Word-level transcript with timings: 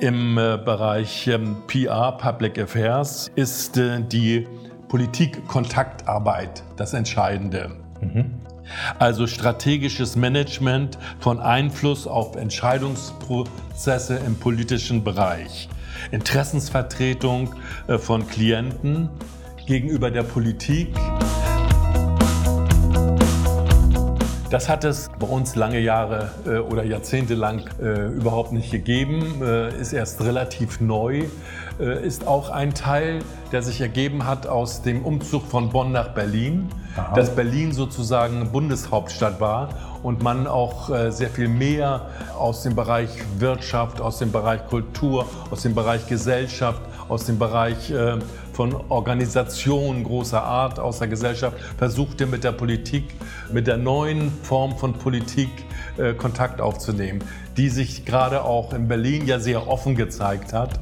Im 0.00 0.38
äh, 0.38 0.56
Bereich 0.56 1.26
ähm, 1.28 1.56
PR, 1.66 2.12
Public 2.12 2.58
Affairs, 2.58 3.30
ist 3.34 3.76
äh, 3.76 4.00
die 4.00 4.48
Politikkontaktarbeit 4.88 6.62
das 6.76 6.94
Entscheidende. 6.94 7.70
Mhm. 8.00 8.40
Also 8.98 9.26
strategisches 9.26 10.16
Management 10.16 10.96
von 11.18 11.38
Einfluss 11.38 12.06
auf 12.06 12.36
Entscheidungsprozesse 12.36 14.16
im 14.26 14.36
politischen 14.36 15.04
Bereich. 15.04 15.68
Interessensvertretung 16.12 17.54
äh, 17.86 17.98
von 17.98 18.26
Klienten 18.26 19.10
gegenüber 19.66 20.10
der 20.10 20.22
Politik. 20.22 20.88
Das 24.50 24.68
hat 24.68 24.82
es 24.82 25.08
bei 25.16 25.28
uns 25.28 25.54
lange 25.54 25.78
Jahre 25.78 26.32
äh, 26.44 26.58
oder 26.58 26.82
Jahrzehnte 26.82 27.34
lang 27.34 27.70
äh, 27.80 28.08
überhaupt 28.08 28.50
nicht 28.50 28.72
gegeben, 28.72 29.40
äh, 29.42 29.80
ist 29.80 29.92
erst 29.92 30.20
relativ 30.22 30.80
neu, 30.80 31.26
äh, 31.78 32.04
ist 32.04 32.26
auch 32.26 32.50
ein 32.50 32.74
Teil, 32.74 33.20
der 33.52 33.62
sich 33.62 33.80
ergeben 33.80 34.26
hat 34.26 34.48
aus 34.48 34.82
dem 34.82 35.04
Umzug 35.04 35.46
von 35.46 35.70
Bonn 35.70 35.92
nach 35.92 36.14
Berlin, 36.14 36.68
Aha. 36.96 37.14
dass 37.14 37.30
Berlin 37.30 37.72
sozusagen 37.72 38.50
Bundeshauptstadt 38.50 39.40
war 39.40 39.68
und 40.02 40.24
man 40.24 40.48
auch 40.48 40.90
äh, 40.90 41.12
sehr 41.12 41.30
viel 41.30 41.46
mehr 41.46 42.06
aus 42.36 42.64
dem 42.64 42.74
Bereich 42.74 43.10
Wirtschaft, 43.38 44.00
aus 44.00 44.18
dem 44.18 44.32
Bereich 44.32 44.66
Kultur, 44.66 45.26
aus 45.52 45.62
dem 45.62 45.76
Bereich 45.76 46.08
Gesellschaft, 46.08 46.82
aus 47.08 47.24
dem 47.24 47.38
Bereich 47.38 47.92
äh, 47.92 48.18
von 48.60 48.76
Organisationen 48.90 50.04
großer 50.04 50.42
Art 50.42 50.78
aus 50.78 50.98
der 50.98 51.08
Gesellschaft 51.08 51.56
versuchte 51.78 52.26
mit 52.26 52.44
der 52.44 52.52
Politik, 52.52 53.04
mit 53.50 53.66
der 53.66 53.78
neuen 53.78 54.30
Form 54.42 54.76
von 54.76 54.92
Politik 54.92 55.48
äh, 55.96 56.12
Kontakt 56.12 56.60
aufzunehmen, 56.60 57.24
die 57.56 57.70
sich 57.70 58.04
gerade 58.04 58.44
auch 58.44 58.74
in 58.74 58.86
Berlin 58.86 59.26
ja 59.26 59.38
sehr 59.40 59.66
offen 59.66 59.96
gezeigt 59.96 60.52
hat. 60.52 60.78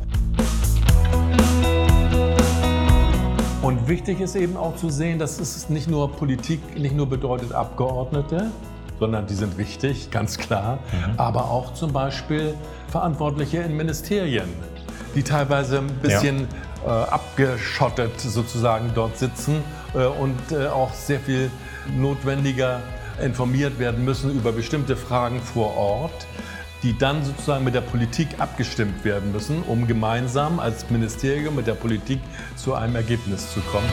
Und 3.63 3.87
wichtig 3.87 4.19
ist 4.19 4.35
eben 4.35 4.57
auch 4.57 4.75
zu 4.75 4.91
sehen, 4.91 5.21
dass 5.21 5.39
es 5.39 5.69
nicht 5.69 5.89
nur 5.89 6.11
Politik, 6.11 6.77
nicht 6.77 6.97
nur 6.97 7.09
bedeutet 7.09 7.53
Abgeordnete, 7.53 8.51
sondern 8.99 9.29
die 9.29 9.35
sind 9.35 9.57
wichtig, 9.57 10.11
ganz 10.11 10.37
klar, 10.37 10.81
mhm. 10.91 11.13
aber 11.17 11.49
auch 11.49 11.75
zum 11.75 11.93
Beispiel 11.93 12.55
Verantwortliche 12.89 13.59
in 13.59 13.77
Ministerien, 13.77 14.49
die 15.15 15.23
teilweise 15.23 15.79
ein 15.79 15.87
bisschen. 16.03 16.49
Äh, 16.85 16.89
abgeschottet 16.89 18.21
sozusagen 18.21 18.93
dort 18.95 19.19
sitzen 19.19 19.63
äh, 19.95 20.05
und 20.05 20.39
äh, 20.53 20.69
auch 20.69 20.95
sehr 20.95 21.21
viel 21.21 21.51
notwendiger 21.97 22.81
informiert 23.23 23.79
werden 23.79 24.05
müssen 24.05 24.31
über 24.31 24.53
bestimmte 24.53 24.97
Fragen 24.97 25.41
vor 25.41 25.77
Ort, 25.77 26.27
die 26.83 26.97
dann 26.97 27.25
sozusagen 27.25 27.65
mit 27.65 27.75
der 27.75 27.81
Politik 27.81 28.29
abgestimmt 28.39 29.05
werden 29.05 29.33
müssen, 29.33 29.63
um 29.63 29.87
gemeinsam 29.87 30.61
als 30.61 30.89
Ministerium 30.91 31.57
mit 31.57 31.67
der 31.67 31.75
Politik 31.75 32.21
zu 32.57 32.75
einem 32.75 32.95
Ergebnis 32.95 33.53
zu 33.53 33.61
kommen. 33.61 33.89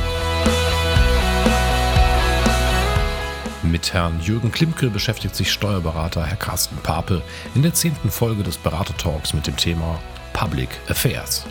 Mit 3.63 3.93
Herrn 3.93 4.19
Jürgen 4.21 4.51
Klimke 4.51 4.91
beschäftigt 4.91 5.35
sich 5.35 5.51
Steuerberater 5.51 6.23
Herr 6.23 6.37
Carsten 6.37 6.77
Pape 6.77 7.23
in 7.55 7.63
der 7.63 7.73
zehnten 7.73 8.11
Folge 8.11 8.43
des 8.43 8.57
Beratertalks 8.57 9.33
mit 9.33 9.47
dem 9.47 9.57
Thema 9.57 9.99
Public 10.33 10.69
Affairs. 10.87 11.45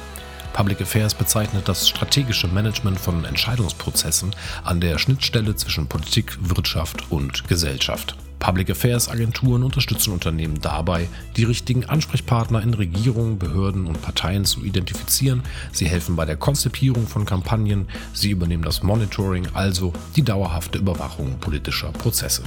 Public 0.54 0.80
Affairs 0.82 1.14
bezeichnet 1.14 1.68
das 1.68 1.88
strategische 1.88 2.46
Management 2.46 3.00
von 3.00 3.24
Entscheidungsprozessen 3.24 4.30
an 4.62 4.80
der 4.80 4.98
Schnittstelle 4.98 5.56
zwischen 5.56 5.88
Politik, 5.88 6.38
Wirtschaft 6.40 7.10
und 7.10 7.48
Gesellschaft. 7.48 8.16
Public 8.38 8.70
Affairs 8.70 9.08
Agenturen 9.08 9.64
unterstützen 9.64 10.12
Unternehmen 10.12 10.60
dabei, 10.60 11.08
die 11.36 11.42
richtigen 11.42 11.86
Ansprechpartner 11.86 12.62
in 12.62 12.72
Regierungen, 12.72 13.36
Behörden 13.36 13.86
und 13.86 14.00
Parteien 14.00 14.44
zu 14.44 14.62
identifizieren. 14.62 15.42
Sie 15.72 15.86
helfen 15.86 16.14
bei 16.14 16.24
der 16.24 16.36
Konzipierung 16.36 17.08
von 17.08 17.24
Kampagnen, 17.24 17.88
sie 18.12 18.30
übernehmen 18.30 18.62
das 18.62 18.84
Monitoring, 18.84 19.48
also 19.54 19.92
die 20.14 20.22
dauerhafte 20.22 20.78
Überwachung 20.78 21.40
politischer 21.40 21.90
Prozesse. 21.90 22.44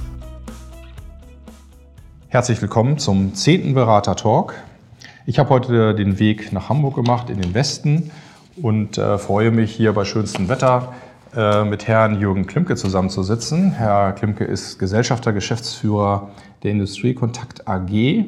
Herzlich 2.29 2.61
willkommen 2.61 2.99
zum 2.99 3.33
zehnten 3.35 3.73
Berater 3.73 4.15
Talk. 4.15 4.55
Ich 5.29 5.39
habe 5.39 5.49
heute 5.49 5.93
den 5.93 6.19
Weg 6.19 6.53
nach 6.53 6.69
Hamburg 6.69 6.95
gemacht, 6.95 7.29
in 7.29 7.41
den 7.41 7.53
Westen 7.53 8.11
und 8.61 8.97
äh, 8.97 9.17
freue 9.17 9.51
mich 9.51 9.75
hier 9.75 9.91
bei 9.91 10.05
schönstem 10.05 10.47
Wetter 10.47 10.93
äh, 11.35 11.65
mit 11.65 11.85
Herrn 11.85 12.17
Jürgen 12.17 12.47
Klimke 12.47 12.77
zusammenzusitzen. 12.77 13.73
Herr 13.73 14.13
Klimke 14.13 14.45
ist 14.45 14.79
Gesellschafter, 14.79 15.33
Geschäftsführer 15.33 16.29
der 16.63 16.71
Industriekontakt 16.71 17.67
AG 17.67 18.23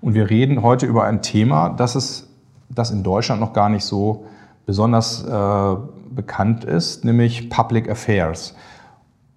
und 0.00 0.14
wir 0.14 0.28
reden 0.28 0.62
heute 0.62 0.86
über 0.86 1.04
ein 1.04 1.22
Thema, 1.22 1.68
das, 1.68 1.94
es, 1.94 2.28
das 2.68 2.90
in 2.90 3.04
Deutschland 3.04 3.40
noch 3.40 3.52
gar 3.52 3.68
nicht 3.68 3.84
so 3.84 4.26
besonders 4.66 5.22
äh, 5.22 5.76
bekannt 6.10 6.64
ist, 6.64 7.04
nämlich 7.04 7.48
Public 7.48 7.88
Affairs. 7.88 8.56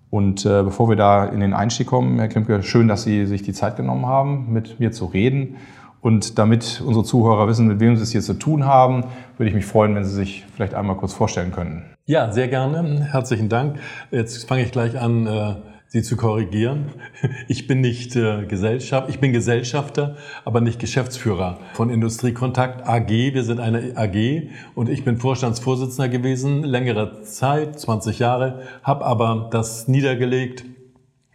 Und 0.10 0.48
äh, 0.48 0.64
bevor 0.64 0.90
wir 0.90 0.96
da 0.96 1.26
in 1.26 1.42
den 1.42 1.54
Einstieg 1.54 1.86
kommen, 1.86 2.18
Herr 2.18 2.28
Klimke, 2.28 2.64
schön, 2.64 2.88
dass 2.88 3.04
Sie 3.04 3.28
sich 3.28 3.44
die 3.44 3.54
Zeit 3.54 3.76
genommen 3.76 4.08
haben, 4.08 4.52
mit 4.52 4.80
mir 4.80 4.92
zu 4.92 5.06
reden 5.06 5.58
und 6.04 6.38
damit 6.38 6.84
unsere 6.86 7.06
Zuhörer 7.06 7.48
wissen, 7.48 7.66
mit 7.66 7.80
wem 7.80 7.96
sie 7.96 8.04
es 8.04 8.12
hier 8.12 8.22
zu 8.22 8.34
tun 8.34 8.66
haben, 8.66 9.06
würde 9.38 9.50
ich 9.50 9.56
mich 9.56 9.66
freuen, 9.66 9.96
wenn 9.96 10.04
Sie 10.04 10.14
sich 10.14 10.46
vielleicht 10.54 10.74
einmal 10.76 10.98
kurz 10.98 11.14
vorstellen 11.14 11.52
könnten. 11.52 11.86
Ja, 12.06 12.32
sehr 12.32 12.50
gerne. 12.50 13.08
Herzlichen 13.12 13.48
Dank. 13.48 13.80
Jetzt 14.12 14.48
fange 14.48 14.64
ich 14.64 14.72
gleich 14.74 15.00
an, 15.00 15.26
äh, 15.26 15.56
Sie 15.88 16.02
zu 16.02 16.18
korrigieren. 16.18 16.88
Ich 17.48 17.68
bin 17.68 17.80
nicht 17.80 18.16
äh, 18.18 18.46
Gesellschaft, 18.46 19.10
ich 19.10 19.20
bin 19.20 19.32
Gesellschafter, 19.32 20.18
aber 20.44 20.60
nicht 20.60 20.80
Geschäftsführer 20.80 21.60
von 21.74 21.90
Industriekontakt 21.90 22.86
AG. 22.88 23.10
Wir 23.10 23.44
sind 23.44 23.62
eine 23.62 23.94
AG 23.96 24.50
und 24.76 24.90
ich 24.90 25.06
bin 25.06 25.18
Vorstandsvorsitzender 25.18 26.10
gewesen, 26.10 26.64
längere 26.64 27.22
Zeit, 27.24 27.80
20 27.80 28.20
Jahre, 28.20 28.62
habe 28.84 29.06
aber 29.06 29.48
das 29.52 29.88
niedergelegt 29.88 30.66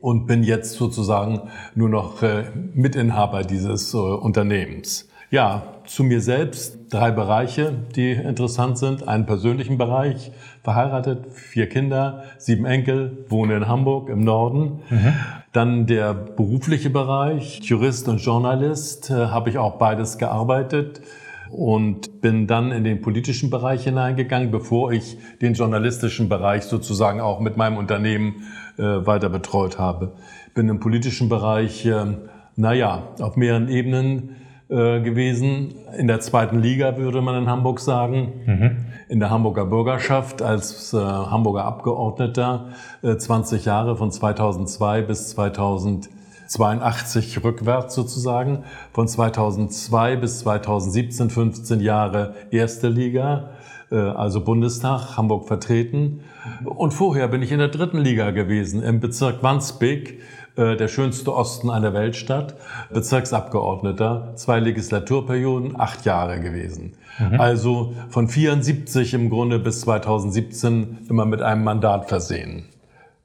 und 0.00 0.26
bin 0.26 0.42
jetzt 0.42 0.74
sozusagen 0.74 1.42
nur 1.74 1.88
noch 1.88 2.22
äh, 2.22 2.44
Mitinhaber 2.74 3.42
dieses 3.42 3.94
äh, 3.94 3.96
Unternehmens. 3.96 5.08
Ja, 5.30 5.62
zu 5.84 6.04
mir 6.04 6.22
selbst 6.22 6.78
drei 6.90 7.10
Bereiche, 7.10 7.72
die 7.94 8.12
interessant 8.12 8.78
sind. 8.78 9.06
Einen 9.06 9.26
persönlichen 9.26 9.76
Bereich, 9.76 10.32
verheiratet, 10.62 11.32
vier 11.32 11.68
Kinder, 11.68 12.24
sieben 12.38 12.64
Enkel, 12.64 13.26
wohne 13.28 13.56
in 13.56 13.68
Hamburg 13.68 14.08
im 14.08 14.24
Norden. 14.24 14.80
Mhm. 14.88 15.12
Dann 15.52 15.86
der 15.86 16.14
berufliche 16.14 16.88
Bereich, 16.88 17.60
Jurist 17.62 18.08
und 18.08 18.18
Journalist, 18.18 19.10
äh, 19.10 19.26
habe 19.26 19.50
ich 19.50 19.58
auch 19.58 19.76
beides 19.76 20.16
gearbeitet 20.16 21.02
und 21.50 22.20
bin 22.20 22.46
dann 22.46 22.72
in 22.72 22.84
den 22.84 23.00
politischen 23.00 23.50
Bereich 23.50 23.84
hineingegangen, 23.84 24.50
bevor 24.50 24.92
ich 24.92 25.16
den 25.40 25.54
journalistischen 25.54 26.28
Bereich 26.28 26.64
sozusagen 26.64 27.20
auch 27.20 27.40
mit 27.40 27.56
meinem 27.56 27.76
Unternehmen 27.76 28.42
äh, 28.76 28.82
weiter 28.82 29.28
betreut 29.28 29.78
habe. 29.78 30.12
Bin 30.54 30.68
im 30.68 30.80
politischen 30.80 31.28
Bereich, 31.28 31.86
äh, 31.86 32.06
naja, 32.56 33.08
auf 33.20 33.36
mehreren 33.36 33.68
Ebenen 33.68 34.36
äh, 34.70 35.00
gewesen. 35.00 35.76
In 35.96 36.08
der 36.08 36.20
zweiten 36.20 36.58
Liga 36.58 36.98
würde 36.98 37.22
man 37.22 37.42
in 37.42 37.48
Hamburg 37.48 37.80
sagen. 37.80 38.32
Mhm. 38.44 38.76
In 39.08 39.18
der 39.18 39.30
Hamburger 39.30 39.64
Bürgerschaft 39.64 40.42
als 40.42 40.92
äh, 40.92 40.98
Hamburger 40.98 41.64
Abgeordneter 41.64 42.68
äh, 43.02 43.16
20 43.16 43.64
Jahre 43.64 43.96
von 43.96 44.10
2002 44.10 45.02
bis 45.02 45.30
2000 45.30 46.10
82 46.48 47.44
rückwärts 47.44 47.94
sozusagen, 47.94 48.64
von 48.92 49.06
2002 49.06 50.16
bis 50.16 50.40
2017 50.40 51.30
15 51.30 51.80
Jahre 51.80 52.34
erste 52.50 52.88
Liga, 52.88 53.50
äh, 53.90 53.96
also 53.96 54.42
Bundestag, 54.42 55.16
Hamburg 55.16 55.46
vertreten. 55.46 56.20
Und 56.64 56.92
vorher 56.92 57.28
bin 57.28 57.42
ich 57.42 57.52
in 57.52 57.58
der 57.58 57.68
dritten 57.68 57.98
Liga 57.98 58.30
gewesen, 58.30 58.82
im 58.82 59.00
Bezirk 59.00 59.42
Wandsbek, 59.42 60.20
äh, 60.56 60.76
der 60.76 60.88
schönste 60.88 61.34
Osten 61.34 61.70
einer 61.70 61.94
Weltstadt, 61.94 62.56
Bezirksabgeordneter, 62.92 64.32
zwei 64.34 64.58
Legislaturperioden, 64.58 65.78
acht 65.78 66.04
Jahre 66.04 66.40
gewesen. 66.40 66.94
Mhm. 67.18 67.40
Also 67.40 67.94
von 68.08 68.28
74 68.28 69.14
im 69.14 69.30
Grunde 69.30 69.58
bis 69.58 69.82
2017 69.82 71.06
immer 71.08 71.26
mit 71.26 71.42
einem 71.42 71.62
Mandat 71.62 72.08
versehen. 72.08 72.64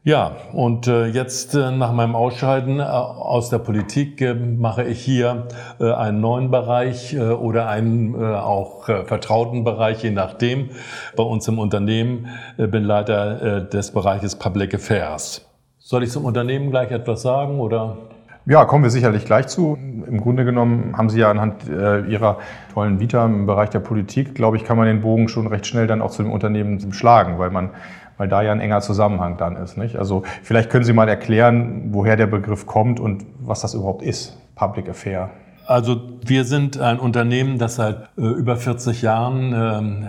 Ja, 0.05 0.35
und 0.51 0.87
äh, 0.87 1.05
jetzt 1.05 1.55
äh, 1.55 1.71
nach 1.71 1.93
meinem 1.93 2.13
Ausscheiden 2.13 2.81
äh, 2.81 2.83
aus 2.83 3.49
der 3.49 3.59
Politik 3.59 4.21
mache 4.57 4.83
ich 4.83 4.99
hier 4.99 5.47
einen 5.79 6.19
neuen 6.19 6.51
Bereich 6.51 7.17
oder 7.17 7.69
einen 7.69 8.13
auch 8.13 8.83
vertrauten 8.83 9.63
Bereich, 9.63 10.03
je 10.03 10.11
nachdem, 10.11 10.69
bei 11.15 11.23
uns 11.23 11.47
im 11.47 11.57
Unternehmen. 11.57 12.27
Bin 12.57 12.83
Leiter 12.83 13.61
des 13.61 13.91
Bereiches 13.91 14.35
Public 14.35 14.75
Affairs. 14.75 15.49
Soll 15.79 16.03
ich 16.03 16.11
zum 16.11 16.25
Unternehmen 16.25 16.69
gleich 16.69 16.91
etwas 16.91 17.21
sagen 17.21 17.59
oder? 17.59 17.97
Ja, 18.45 18.65
kommen 18.65 18.83
wir 18.83 18.91
sicherlich 18.91 19.23
gleich 19.23 19.47
zu. 19.47 19.77
Im 20.05 20.19
Grunde 20.19 20.43
genommen 20.43 20.97
haben 20.97 21.09
Sie 21.09 21.17
ja 21.17 21.31
anhand 21.31 21.69
äh, 21.69 22.01
Ihrer 22.01 22.39
tollen 22.73 22.99
Vita 22.99 23.25
im 23.25 23.45
Bereich 23.45 23.69
der 23.69 23.79
Politik, 23.79 24.35
glaube 24.35 24.57
ich, 24.57 24.65
kann 24.65 24.75
man 24.75 24.85
den 24.85 24.99
Bogen 24.99 25.29
schon 25.29 25.47
recht 25.47 25.65
schnell 25.65 25.87
dann 25.87 26.01
auch 26.01 26.11
zu 26.11 26.23
dem 26.23 26.31
Unternehmen 26.31 26.91
schlagen, 26.91 27.39
weil 27.39 27.51
man 27.51 27.69
weil 28.17 28.27
da 28.27 28.41
ja 28.41 28.51
ein 28.51 28.59
enger 28.59 28.81
Zusammenhang 28.81 29.37
dann 29.37 29.55
ist. 29.55 29.77
Nicht? 29.77 29.95
Also 29.95 30.23
vielleicht 30.43 30.69
können 30.69 30.85
Sie 30.85 30.93
mal 30.93 31.09
erklären, 31.09 31.89
woher 31.91 32.15
der 32.15 32.27
Begriff 32.27 32.65
kommt 32.65 32.99
und 32.99 33.25
was 33.39 33.61
das 33.61 33.73
überhaupt 33.73 34.01
ist, 34.01 34.37
Public 34.55 34.89
Affair. 34.89 35.29
Also 35.65 36.01
wir 36.25 36.43
sind 36.43 36.79
ein 36.79 36.99
Unternehmen, 36.99 37.57
das 37.57 37.75
seit 37.75 38.09
äh, 38.17 38.21
über 38.21 38.57
40 38.57 39.01
Jahren 39.01 39.53
ähm, 39.53 40.07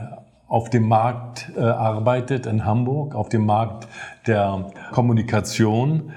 auf 0.48 0.70
dem 0.70 0.88
Markt 0.88 1.50
äh, 1.56 1.60
arbeitet 1.60 2.46
in 2.46 2.64
Hamburg, 2.64 3.14
auf 3.14 3.28
dem 3.28 3.46
Markt 3.46 3.88
der 4.26 4.66
Kommunikation. 4.92 6.12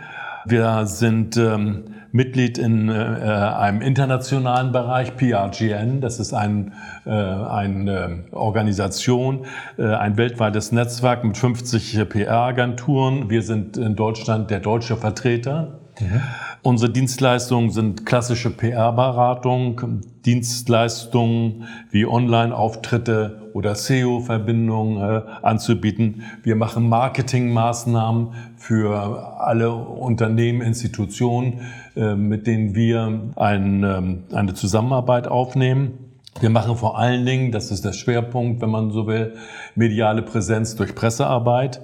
Wir 0.46 0.86
sind 0.86 1.38
ähm, 1.38 1.86
Mitglied 2.18 2.58
in 2.58 2.90
äh, 2.90 2.94
einem 2.94 3.82
internationalen 3.82 4.74
Bereich, 4.74 5.16
PRGN. 5.16 6.02
Das 6.02 6.20
ist 6.20 6.34
ein, 6.34 6.74
äh, 7.06 7.12
eine 7.12 8.26
Organisation, 8.32 9.46
äh, 9.78 9.86
ein 9.86 10.18
weltweites 10.18 10.74
Netzwerk 10.74 11.24
mit 11.24 11.38
50 11.38 12.10
PR-Agenturen. 12.10 13.30
Wir 13.30 13.44
sind 13.44 13.78
in 13.78 13.96
Deutschland 13.96 14.50
der 14.50 14.60
deutsche 14.60 14.98
Vertreter. 14.98 15.80
Mhm. 16.00 16.22
Unsere 16.64 16.92
Dienstleistungen 16.92 17.70
sind 17.70 18.06
klassische 18.06 18.50
PR-Beratung, 18.50 20.02
Dienstleistungen 20.26 21.66
wie 21.92 22.06
Online-Auftritte 22.06 23.47
oder 23.58 23.74
SEO-Verbindungen 23.74 24.98
äh, 25.02 25.22
anzubieten. 25.42 26.22
Wir 26.44 26.56
machen 26.56 26.88
Marketingmaßnahmen 26.90 28.28
für 28.56 29.40
alle 29.40 29.74
Unternehmen, 29.74 30.62
Institutionen, 30.62 31.62
äh, 31.96 32.14
mit 32.14 32.46
denen 32.46 32.76
wir 32.76 33.32
ein, 33.36 33.84
ähm, 33.84 34.24
eine 34.32 34.54
Zusammenarbeit 34.54 35.28
aufnehmen. 35.28 35.98
Wir 36.40 36.52
machen 36.52 36.76
vor 36.76 37.00
allen 37.00 37.26
Dingen, 37.26 37.52
das 37.52 37.72
ist 37.72 37.84
der 37.84 37.94
Schwerpunkt, 37.94 38.62
wenn 38.62 38.70
man 38.70 38.92
so 38.92 39.08
will, 39.08 39.34
mediale 39.74 40.22
Präsenz 40.22 40.76
durch 40.76 40.94
Pressearbeit. 40.94 41.82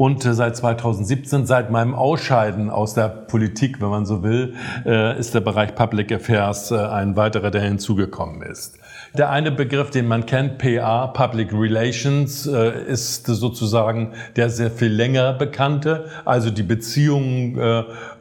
Und 0.00 0.24
äh, 0.24 0.32
seit 0.32 0.56
2017, 0.56 1.44
seit 1.44 1.70
meinem 1.70 1.94
Ausscheiden 1.94 2.70
aus 2.70 2.94
der 2.94 3.08
Politik, 3.08 3.82
wenn 3.82 3.90
man 3.90 4.06
so 4.06 4.22
will, 4.22 4.54
äh, 4.86 5.18
ist 5.18 5.34
der 5.34 5.40
Bereich 5.40 5.74
Public 5.74 6.10
Affairs 6.10 6.70
äh, 6.70 6.78
ein 6.78 7.16
weiterer, 7.16 7.50
der 7.50 7.60
hinzugekommen 7.60 8.40
ist. 8.40 8.78
Der 9.12 9.28
eine 9.28 9.50
Begriff, 9.52 9.90
den 9.90 10.08
man 10.08 10.24
kennt, 10.24 10.56
PA, 10.56 11.08
Public 11.08 11.52
Relations, 11.52 12.46
ist 12.46 13.26
sozusagen 13.26 14.12
der 14.36 14.48
sehr 14.48 14.70
viel 14.70 14.92
länger 14.92 15.32
bekannte, 15.32 16.06
also 16.24 16.48
die 16.48 16.62
Beziehungen, 16.62 17.56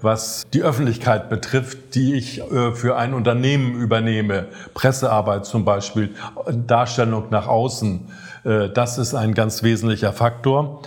was 0.02 0.42
die 0.52 0.64
Öffentlichkeit 0.64 1.30
betrifft, 1.30 1.94
die 1.94 2.16
ich 2.16 2.42
für 2.74 2.98
ein 2.98 3.14
Unternehmen 3.14 3.76
übernehme, 3.76 4.48
Pressearbeit 4.74 5.46
zum 5.46 5.64
Beispiel, 5.64 6.10
Darstellung 6.66 7.26
nach 7.30 7.48
außen 7.48 8.08
das 8.44 8.98
ist 8.98 9.14
ein 9.14 9.34
ganz 9.34 9.64
wesentlicher 9.64 10.14
Faktor. 10.14 10.82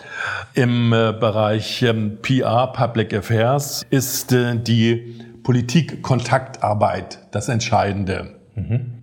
Im 0.55 0.93
äh, 0.93 1.13
Bereich 1.13 1.83
ähm, 1.83 2.19
PR, 2.23 2.69
Public 2.69 3.15
Affairs, 3.15 3.85
ist 3.91 4.33
äh, 4.33 4.57
die 4.57 5.21
Politikkontaktarbeit 5.43 7.19
das 7.31 7.49
Entscheidende. 7.49 8.37
Mhm. 8.55 9.03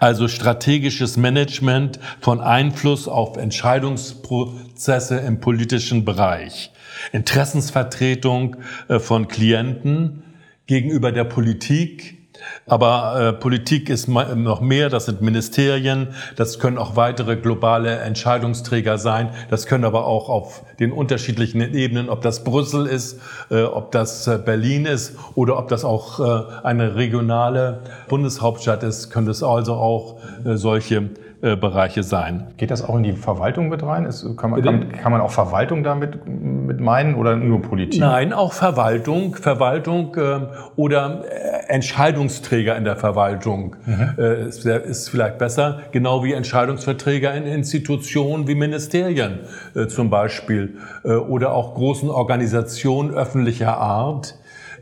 Also 0.00 0.28
strategisches 0.28 1.16
Management 1.16 2.00
von 2.20 2.40
Einfluss 2.40 3.06
auf 3.06 3.36
Entscheidungsprozesse 3.36 5.18
im 5.18 5.40
politischen 5.40 6.04
Bereich. 6.06 6.72
Interessensvertretung 7.12 8.56
von 8.98 9.28
Klienten 9.28 10.22
gegenüber 10.66 11.12
der 11.12 11.24
Politik, 11.24 12.17
aber 12.66 13.20
äh, 13.20 13.32
Politik 13.32 13.88
ist 13.88 14.08
noch 14.08 14.60
mehr, 14.60 14.90
das 14.90 15.06
sind 15.06 15.20
Ministerien, 15.20 16.08
das 16.36 16.58
können 16.58 16.78
auch 16.78 16.96
weitere 16.96 17.36
globale 17.36 17.98
Entscheidungsträger 17.98 18.98
sein, 18.98 19.30
das 19.50 19.66
können 19.66 19.84
aber 19.84 20.06
auch 20.06 20.28
auf 20.28 20.62
den 20.78 20.92
unterschiedlichen 20.92 21.60
Ebenen, 21.60 22.08
ob 22.08 22.22
das 22.22 22.44
Brüssel 22.44 22.86
ist, 22.86 23.20
äh, 23.50 23.62
ob 23.62 23.92
das 23.92 24.26
äh, 24.26 24.38
Berlin 24.38 24.86
ist 24.86 25.16
oder 25.34 25.58
ob 25.58 25.68
das 25.68 25.84
auch 25.84 26.20
äh, 26.20 26.66
eine 26.66 26.94
regionale 26.94 27.80
Bundeshauptstadt 28.08 28.82
ist, 28.82 29.10
können 29.10 29.28
es 29.28 29.42
also 29.42 29.74
auch 29.74 30.16
äh, 30.44 30.56
solche 30.56 31.10
Bereiche 31.40 32.02
sein. 32.02 32.48
Geht 32.56 32.72
das 32.72 32.82
auch 32.82 32.96
in 32.96 33.04
die 33.04 33.12
Verwaltung 33.12 33.68
mit 33.68 33.82
rein? 33.84 34.06
Ist, 34.06 34.26
kann, 34.36 34.50
man, 34.50 34.62
kann, 34.62 34.92
kann, 34.92 35.12
man 35.12 35.20
auch 35.20 35.30
Verwaltung 35.30 35.84
damit 35.84 36.26
mit 36.26 36.80
meinen 36.80 37.14
oder 37.14 37.36
nur 37.36 37.62
Politik? 37.62 38.00
Nein, 38.00 38.32
auch 38.32 38.52
Verwaltung, 38.52 39.36
Verwaltung 39.36 40.16
äh, 40.16 40.40
oder 40.74 41.22
Entscheidungsträger 41.68 42.76
in 42.76 42.84
der 42.84 42.96
Verwaltung 42.96 43.76
mhm. 43.84 44.14
äh, 44.18 44.48
ist, 44.48 44.64
ist, 44.64 45.10
vielleicht 45.10 45.38
besser, 45.38 45.82
genau 45.92 46.24
wie 46.24 46.32
Entscheidungsverträger 46.32 47.34
in 47.34 47.44
Institutionen 47.44 48.48
wie 48.48 48.54
Ministerien 48.54 49.40
äh, 49.74 49.86
zum 49.86 50.10
Beispiel 50.10 50.78
äh, 51.04 51.12
oder 51.12 51.52
auch 51.52 51.74
großen 51.74 52.08
Organisationen 52.08 53.14
öffentlicher 53.14 53.76
Art 53.76 54.34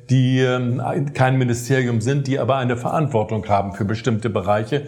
die 0.08 0.38
ähm, 0.38 0.80
kein 1.14 1.36
Ministerium 1.36 2.00
sind, 2.00 2.28
die 2.28 2.38
aber 2.38 2.58
eine 2.58 2.76
Verantwortung 2.76 3.48
haben 3.48 3.72
für 3.72 3.84
bestimmte 3.84 4.30
Bereiche 4.30 4.86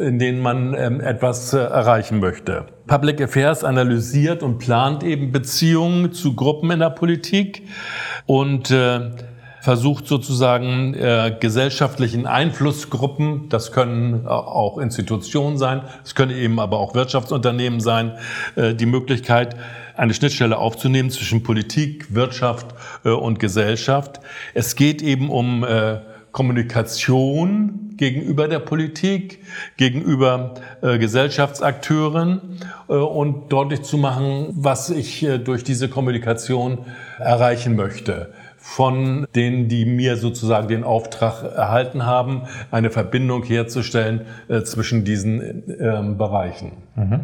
in 0.00 0.18
denen 0.18 0.40
man 0.40 0.74
ähm, 0.74 1.00
etwas 1.00 1.52
äh, 1.52 1.58
erreichen 1.58 2.20
möchte. 2.20 2.66
Public 2.86 3.20
Affairs 3.20 3.62
analysiert 3.64 4.42
und 4.42 4.58
plant 4.58 5.02
eben 5.02 5.30
Beziehungen 5.30 6.12
zu 6.12 6.34
Gruppen 6.34 6.70
in 6.70 6.80
der 6.80 6.90
Politik 6.90 7.62
und 8.26 8.70
äh, 8.70 9.10
versucht 9.60 10.06
sozusagen 10.06 10.94
äh, 10.94 11.36
gesellschaftlichen 11.38 12.26
Einflussgruppen, 12.26 13.48
das 13.50 13.72
können 13.72 14.26
auch 14.26 14.78
Institutionen 14.78 15.58
sein, 15.58 15.82
es 16.02 16.14
können 16.14 16.32
eben 16.32 16.58
aber 16.58 16.78
auch 16.78 16.94
Wirtschaftsunternehmen 16.94 17.80
sein, 17.80 18.12
äh, 18.56 18.74
die 18.74 18.86
Möglichkeit, 18.86 19.56
eine 19.96 20.14
Schnittstelle 20.14 20.56
aufzunehmen 20.56 21.10
zwischen 21.10 21.42
Politik, 21.42 22.14
Wirtschaft 22.14 22.68
äh, 23.04 23.10
und 23.10 23.38
Gesellschaft. 23.38 24.20
Es 24.54 24.76
geht 24.76 25.02
eben 25.02 25.28
um 25.28 25.62
äh, 25.62 25.98
Kommunikation 26.32 27.94
gegenüber 27.96 28.48
der 28.48 28.60
Politik, 28.60 29.40
gegenüber 29.76 30.54
äh, 30.80 30.98
Gesellschaftsakteuren 30.98 32.58
äh, 32.88 32.94
und 32.94 33.52
deutlich 33.52 33.82
zu 33.82 33.98
machen, 33.98 34.48
was 34.52 34.90
ich 34.90 35.22
äh, 35.22 35.38
durch 35.38 35.64
diese 35.64 35.88
Kommunikation 35.88 36.78
erreichen 37.18 37.76
möchte. 37.76 38.32
Von 38.56 39.26
denen, 39.34 39.68
die 39.68 39.84
mir 39.84 40.16
sozusagen 40.16 40.68
den 40.68 40.84
Auftrag 40.84 41.42
erhalten 41.42 42.06
haben, 42.06 42.42
eine 42.70 42.90
Verbindung 42.90 43.42
herzustellen 43.42 44.22
äh, 44.48 44.62
zwischen 44.62 45.04
diesen 45.04 45.64
ähm, 45.80 46.16
Bereichen. 46.16 46.72
Mhm. 46.94 47.20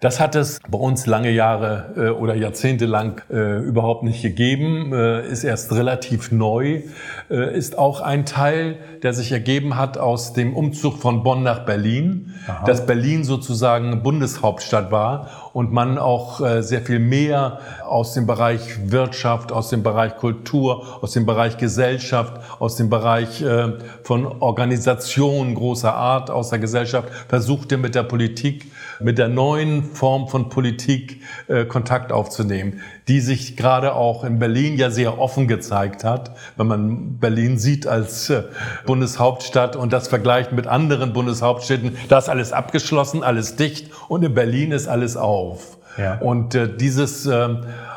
Das 0.00 0.20
hat 0.20 0.36
es 0.36 0.60
bei 0.68 0.78
uns 0.78 1.06
lange 1.06 1.32
Jahre 1.32 1.92
äh, 1.96 2.08
oder 2.10 2.36
Jahrzehnte 2.36 2.86
lang 2.86 3.20
äh, 3.30 3.58
überhaupt 3.58 4.04
nicht 4.04 4.22
gegeben, 4.22 4.92
äh, 4.92 5.26
ist 5.26 5.42
erst 5.42 5.72
relativ 5.72 6.30
neu, 6.30 6.82
äh, 7.30 7.56
ist 7.58 7.76
auch 7.76 8.00
ein 8.00 8.24
Teil, 8.24 8.76
der 9.02 9.12
sich 9.12 9.32
ergeben 9.32 9.76
hat 9.76 9.98
aus 9.98 10.34
dem 10.34 10.54
Umzug 10.54 10.98
von 10.98 11.24
Bonn 11.24 11.42
nach 11.42 11.66
Berlin, 11.66 12.32
Aha. 12.46 12.64
dass 12.64 12.86
Berlin 12.86 13.24
sozusagen 13.24 14.04
Bundeshauptstadt 14.04 14.92
war 14.92 15.50
und 15.52 15.72
man 15.72 15.98
auch 15.98 16.40
äh, 16.40 16.62
sehr 16.62 16.82
viel 16.82 17.00
mehr 17.00 17.58
aus 17.84 18.14
dem 18.14 18.28
Bereich 18.28 18.92
Wirtschaft, 18.92 19.50
aus 19.50 19.68
dem 19.68 19.82
Bereich 19.82 20.16
Kultur, 20.16 21.02
aus 21.02 21.10
dem 21.10 21.26
Bereich 21.26 21.56
Gesellschaft, 21.56 22.40
aus 22.60 22.76
dem 22.76 22.88
Bereich 22.88 23.42
äh, 23.42 23.72
von 24.04 24.26
Organisationen 24.26 25.56
großer 25.56 25.92
Art 25.92 26.30
aus 26.30 26.50
der 26.50 26.60
Gesellschaft 26.60 27.08
versuchte 27.26 27.78
mit 27.78 27.96
der 27.96 28.04
Politik 28.04 28.70
mit 29.00 29.18
der 29.18 29.28
neuen 29.28 29.82
Form 29.82 30.28
von 30.28 30.48
Politik 30.48 31.22
äh, 31.48 31.64
Kontakt 31.64 32.12
aufzunehmen, 32.12 32.80
die 33.06 33.20
sich 33.20 33.56
gerade 33.56 33.94
auch 33.94 34.24
in 34.24 34.38
Berlin 34.38 34.76
ja 34.76 34.90
sehr 34.90 35.18
offen 35.18 35.48
gezeigt 35.48 36.04
hat. 36.04 36.32
Wenn 36.56 36.66
man 36.66 37.18
Berlin 37.18 37.58
sieht 37.58 37.86
als 37.86 38.30
äh, 38.30 38.42
Bundeshauptstadt 38.86 39.76
und 39.76 39.92
das 39.92 40.08
vergleicht 40.08 40.52
mit 40.52 40.66
anderen 40.66 41.12
Bundeshauptstädten, 41.12 41.96
da 42.08 42.18
ist 42.18 42.28
alles 42.28 42.52
abgeschlossen, 42.52 43.22
alles 43.22 43.56
dicht 43.56 43.90
und 44.08 44.24
in 44.24 44.34
Berlin 44.34 44.72
ist 44.72 44.88
alles 44.88 45.16
auf. 45.16 45.78
Ja. 45.96 46.18
Und 46.18 46.54
äh, 46.54 46.68
dieses 46.76 47.26
äh, 47.26 47.48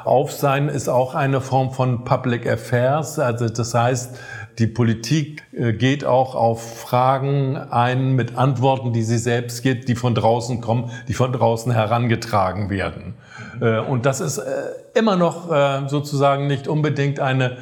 Aufsein 0.04 0.70
ist 0.70 0.90
auch 0.90 1.14
eine 1.14 1.40
Form 1.42 1.72
von 1.72 2.04
Public 2.04 2.50
Affairs. 2.50 3.20
Also 3.20 3.48
das 3.48 3.74
heißt, 3.74 4.18
die 4.60 4.68
Politik 4.68 5.44
äh, 5.54 5.74
geht 5.74 6.06
auch 6.06 6.36
auf 6.36 6.80
Fragen 6.82 7.58
ein 7.58 8.16
mit 8.16 8.38
Antworten, 8.38 8.94
die 8.94 9.04
sie 9.04 9.18
selbst 9.18 9.64
gibt, 9.64 9.88
die 9.88 9.96
von 9.96 10.16
draußen 10.16 10.62
kommen, 10.62 10.92
die 11.08 11.14
von 11.14 11.32
draußen 11.32 11.72
herangetragen 11.72 12.70
werden. 12.70 13.16
Äh, 13.60 13.80
und 13.80 14.06
das 14.06 14.22
ist 14.22 14.38
äh, 14.38 14.52
immer 14.94 15.16
noch 15.16 15.50
sozusagen 15.88 16.48
nicht 16.48 16.68
unbedingt 16.68 17.22
eine 17.22 17.58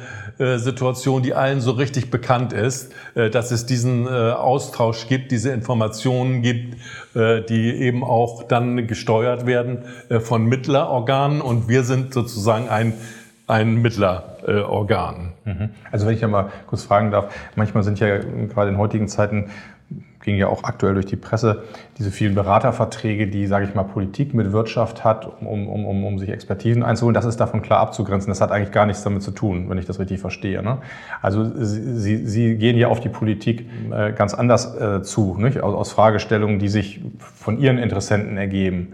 Situation, 0.56 1.22
die 1.22 1.32
allen 1.32 1.60
so 1.60 1.70
richtig 1.70 2.10
bekannt 2.10 2.52
ist, 2.52 2.92
dass 3.14 3.52
es 3.52 3.66
diesen 3.66 4.08
Austausch 4.08 5.06
gibt, 5.06 5.30
diese 5.30 5.52
Informationen 5.52 6.42
gibt, 6.42 6.76
die 7.14 7.72
eben 7.72 8.02
auch 8.02 8.42
dann 8.42 8.88
gesteuert 8.88 9.46
werden 9.46 9.84
von 10.20 10.46
Mittlerorganen. 10.46 11.40
Und 11.40 11.68
wir 11.68 11.84
sind 11.84 12.12
sozusagen 12.12 12.68
ein, 12.68 12.94
ein 13.50 13.82
Mittlerorgan. 13.82 15.32
Mhm. 15.44 15.70
Also 15.90 16.06
wenn 16.06 16.14
ich 16.14 16.20
ja 16.20 16.28
mal 16.28 16.50
kurz 16.66 16.84
fragen 16.84 17.10
darf, 17.10 17.34
manchmal 17.56 17.82
sind 17.82 18.00
ja 18.00 18.18
gerade 18.18 18.70
in 18.70 18.78
heutigen 18.78 19.08
Zeiten 19.08 19.50
ging 20.22 20.36
ja 20.36 20.48
auch 20.48 20.64
aktuell 20.64 20.94
durch 20.94 21.06
die 21.06 21.16
Presse, 21.16 21.64
diese 21.98 22.10
vielen 22.10 22.34
Beraterverträge, 22.34 23.26
die, 23.26 23.46
sage 23.46 23.64
ich 23.64 23.74
mal, 23.74 23.84
Politik 23.84 24.34
mit 24.34 24.52
Wirtschaft 24.52 25.02
hat, 25.02 25.26
um, 25.40 25.66
um, 25.66 25.86
um, 25.86 26.04
um 26.04 26.18
sich 26.18 26.28
Expertisen 26.28 26.82
einzuholen, 26.82 27.14
das 27.14 27.24
ist 27.24 27.38
davon 27.38 27.62
klar 27.62 27.80
abzugrenzen. 27.80 28.30
Das 28.30 28.40
hat 28.40 28.52
eigentlich 28.52 28.72
gar 28.72 28.86
nichts 28.86 29.02
damit 29.02 29.22
zu 29.22 29.30
tun, 29.30 29.70
wenn 29.70 29.78
ich 29.78 29.86
das 29.86 29.98
richtig 29.98 30.20
verstehe. 30.20 30.62
Ne? 30.62 30.78
Also 31.22 31.50
Sie, 31.54 32.26
Sie 32.26 32.56
gehen 32.56 32.76
ja 32.76 32.88
auf 32.88 33.00
die 33.00 33.08
Politik 33.08 33.66
äh, 33.90 34.12
ganz 34.12 34.34
anders 34.34 34.76
äh, 34.76 35.02
zu, 35.02 35.36
nicht? 35.38 35.60
Aus 35.60 35.92
Fragestellungen, 35.92 36.58
die 36.58 36.68
sich 36.68 37.00
von 37.18 37.58
Ihren 37.58 37.78
Interessenten 37.78 38.36
ergeben. 38.36 38.92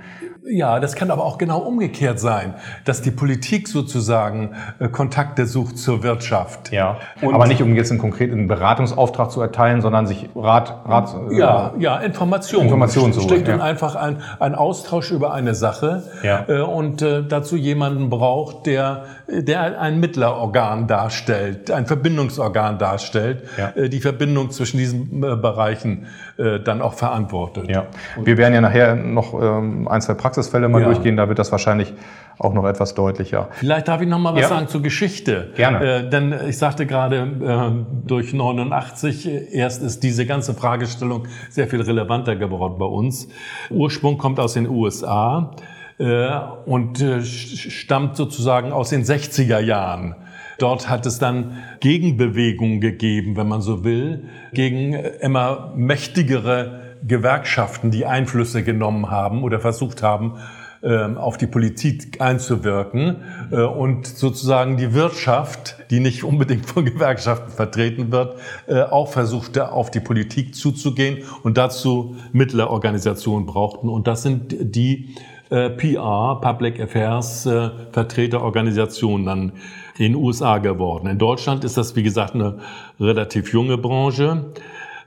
Ja, 0.49 0.79
das 0.79 0.95
kann 0.95 1.11
aber 1.11 1.25
auch 1.25 1.39
genau 1.39 1.59
umgekehrt 1.59 2.21
sein, 2.21 2.55
dass 2.85 3.03
die 3.03 3.11
Politik 3.11 3.67
sozusagen 3.67 4.55
äh, 4.79 4.89
Kontakte 4.89 5.45
sucht 5.47 5.77
zur 5.77 6.05
Wirtschaft. 6.05 6.71
Ja, 6.71 6.99
Und 7.21 7.35
aber 7.35 7.49
nicht 7.49 7.63
um 7.63 7.75
jetzt 7.75 7.91
einen 7.91 7.99
konkreten 7.99 8.47
Beratungsauftrag 8.47 9.33
zu 9.33 9.41
erteilen, 9.41 9.81
sondern 9.81 10.07
sich 10.07 10.29
Rat, 10.37 10.83
Rat 10.87 11.17
äh, 11.31 11.39
ja, 11.39 11.75
ja, 11.79 11.97
Informationen. 11.99 12.65
Informationen 12.65 13.13
zu 13.13 13.21
Steckt 13.21 13.49
ja. 13.49 13.59
einfach 13.59 13.97
ein, 13.97 14.19
ein 14.39 14.55
Austausch 14.55 15.11
über 15.11 15.33
eine 15.35 15.55
Sache 15.55 16.05
ja. 16.23 16.45
äh, 16.49 16.61
und 16.61 17.03
äh, 17.03 17.25
dazu 17.25 17.57
jemanden 17.57 18.09
braucht, 18.09 18.67
der, 18.67 19.05
der 19.29 19.81
ein 19.81 19.99
Mittlerorgan 19.99 20.87
darstellt, 20.87 21.73
ein 21.73 21.87
Verbindungsorgan 21.87 22.79
darstellt, 22.79 23.43
ja. 23.59 23.73
äh, 23.75 23.89
die 23.89 24.01
Verbindung 24.01 24.51
zwischen 24.53 24.79
diesen 24.79 25.25
äh, 25.25 25.37
Bereichen 25.37 26.07
dann 26.37 26.83
auch 26.83 26.93
verantwortet. 26.93 27.71
Ja. 27.71 27.87
Wir 28.23 28.37
werden 28.37 28.53
ja 28.53 28.61
nachher 28.61 28.95
noch 28.95 29.33
ähm, 29.33 29.89
ein, 29.89 30.03
zwei 30.03 30.13
Praxisfälle 30.37 30.69
mal 30.69 30.83
ja. 30.83 30.89
durchgehen, 30.89 31.17
da 31.17 31.29
wird 31.29 31.39
das 31.39 31.51
wahrscheinlich 31.51 31.95
auch 32.39 32.53
noch 32.53 32.67
etwas 32.67 32.95
deutlicher. 32.95 33.49
Vielleicht 33.53 33.89
darf 33.89 34.03
ich 34.03 34.09
noch 34.09 34.19
mal 34.19 34.35
was 34.35 34.43
ja. 34.43 34.49
sagen 34.49 34.69
zur 34.69 34.83
Geschichte. 34.83 35.53
Gerne. 35.57 36.07
Äh, 36.07 36.11
denn 36.11 36.35
ich 36.47 36.59
sagte 36.59 36.85
gerade, 36.85 37.17
äh, 37.17 38.07
durch 38.07 38.35
89 38.35 39.27
äh, 39.27 39.57
erst 39.57 39.83
ist 39.83 40.03
diese 40.03 40.27
ganze 40.27 40.53
Fragestellung 40.53 41.27
sehr 41.49 41.69
viel 41.69 41.81
relevanter 41.81 42.37
geworden 42.37 42.75
bei 42.79 42.85
uns. 42.85 43.29
Ursprung 43.71 44.19
kommt 44.19 44.39
aus 44.39 44.53
den 44.53 44.69
USA 44.69 45.53
äh, 45.99 46.29
und 46.67 47.01
äh, 47.01 47.23
stammt 47.23 48.17
sozusagen 48.17 48.73
aus 48.73 48.91
den 48.91 49.05
60er 49.05 49.61
Jahren. 49.61 50.17
Dort 50.59 50.91
hat 50.91 51.07
es 51.07 51.19
dann 51.19 51.63
Gegenbewegungen 51.81 52.83
gegeben, 52.83 53.37
wenn 53.37 53.49
man 53.49 53.63
so 53.63 53.85
will, 53.85 54.29
gegen 54.53 54.93
immer 54.93 55.73
mächtigere 55.77 56.86
Gewerkschaften, 57.07 57.91
die 57.91 58.07
Einflüsse 58.07 58.63
genommen 58.63 59.11
haben 59.11 59.43
oder 59.43 59.61
versucht 59.61 60.03
haben, 60.03 60.35
ähm, 60.83 61.17
auf 61.17 61.37
die 61.37 61.47
Politik 61.47 62.21
einzuwirken 62.21 63.17
äh, 63.51 63.63
und 63.63 64.07
sozusagen 64.07 64.77
die 64.77 64.93
Wirtschaft, 64.93 65.77
die 65.91 66.01
nicht 66.01 66.23
unbedingt 66.23 66.67
von 66.67 66.85
Gewerkschaften 66.85 67.51
vertreten 67.51 68.13
wird, 68.13 68.39
äh, 68.69 68.83
auch 68.83 69.09
versuchte, 69.09 69.73
auf 69.73 69.91
die 69.91 69.99
Politik 70.01 70.55
zuzugehen 70.55 71.25
und 71.43 71.57
dazu 71.57 72.17
Mittlerorganisationen 72.33 73.47
brauchten. 73.47 73.89
Und 73.89 74.07
das 74.07 74.23
sind 74.23 74.55
die 74.61 75.17
äh, 75.49 75.71
PR, 75.71 76.39
Public 76.41 76.79
Affairs 76.79 77.49
Vertreterorganisationen 77.93 79.27
dann 79.27 79.53
in 79.97 80.13
den 80.13 80.15
USA 80.15 80.59
geworden. 80.59 81.09
In 81.09 81.19
Deutschland 81.19 81.65
ist 81.65 81.77
das, 81.77 81.97
wie 81.97 82.03
gesagt, 82.03 82.35
eine 82.35 82.59
relativ 83.01 83.53
junge 83.53 83.79
Branche. 83.79 84.53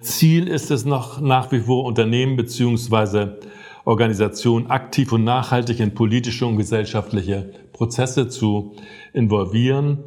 Ziel 0.02 0.48
ist 0.48 0.72
es 0.72 0.86
noch 0.86 1.20
nach 1.20 1.52
wie 1.52 1.60
vor 1.60 1.86
Unternehmen 1.86 2.36
beziehungsweise 2.36 3.40
Organisationen 3.86 4.70
aktiv 4.70 5.12
und 5.12 5.24
nachhaltig 5.24 5.80
in 5.80 5.94
politische 5.94 6.46
und 6.46 6.58
gesellschaftliche 6.58 7.50
Prozesse 7.74 8.28
zu 8.28 8.74
involvieren, 9.14 10.00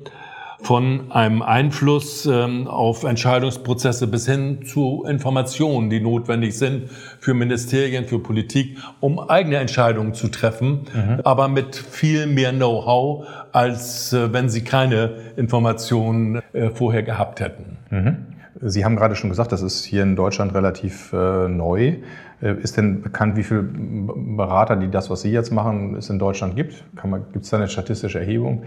von 0.62 1.10
einem 1.10 1.42
Einfluss 1.42 2.24
ähm, 2.24 2.68
auf 2.68 3.02
Entscheidungsprozesse 3.02 4.06
bis 4.06 4.26
hin 4.26 4.64
zu 4.64 5.04
Informationen, 5.08 5.90
die 5.90 6.00
notwendig 6.00 6.56
sind 6.56 6.88
für 7.18 7.34
Ministerien, 7.34 8.04
für 8.04 8.20
Politik, 8.20 8.78
um 9.00 9.18
eigene 9.18 9.56
Entscheidungen 9.56 10.14
zu 10.14 10.28
treffen, 10.28 10.84
mhm. 10.94 11.20
aber 11.24 11.48
mit 11.48 11.74
viel 11.74 12.28
mehr 12.28 12.52
Know-how, 12.52 13.26
als 13.50 14.12
äh, 14.12 14.32
wenn 14.32 14.48
sie 14.48 14.62
keine 14.62 15.16
Informationen 15.36 16.40
äh, 16.52 16.70
vorher 16.70 17.02
gehabt 17.02 17.40
hätten. 17.40 17.78
Mhm. 17.90 18.31
Sie 18.64 18.84
haben 18.84 18.94
gerade 18.94 19.16
schon 19.16 19.28
gesagt, 19.28 19.50
das 19.50 19.60
ist 19.60 19.84
hier 19.84 20.04
in 20.04 20.14
Deutschland 20.14 20.54
relativ 20.54 21.12
äh, 21.12 21.48
neu. 21.48 21.96
Äh, 22.40 22.54
ist 22.62 22.76
denn 22.76 23.02
bekannt, 23.02 23.36
wie 23.36 23.42
viele 23.42 23.62
Berater, 23.62 24.76
die 24.76 24.88
das, 24.88 25.10
was 25.10 25.22
Sie 25.22 25.32
jetzt 25.32 25.50
machen, 25.50 25.96
es 25.96 26.08
in 26.10 26.20
Deutschland 26.20 26.54
gibt? 26.54 26.84
Gibt 27.32 27.44
es 27.44 27.50
da 27.50 27.56
eine 27.56 27.68
statistische 27.68 28.20
Erhebung? 28.20 28.62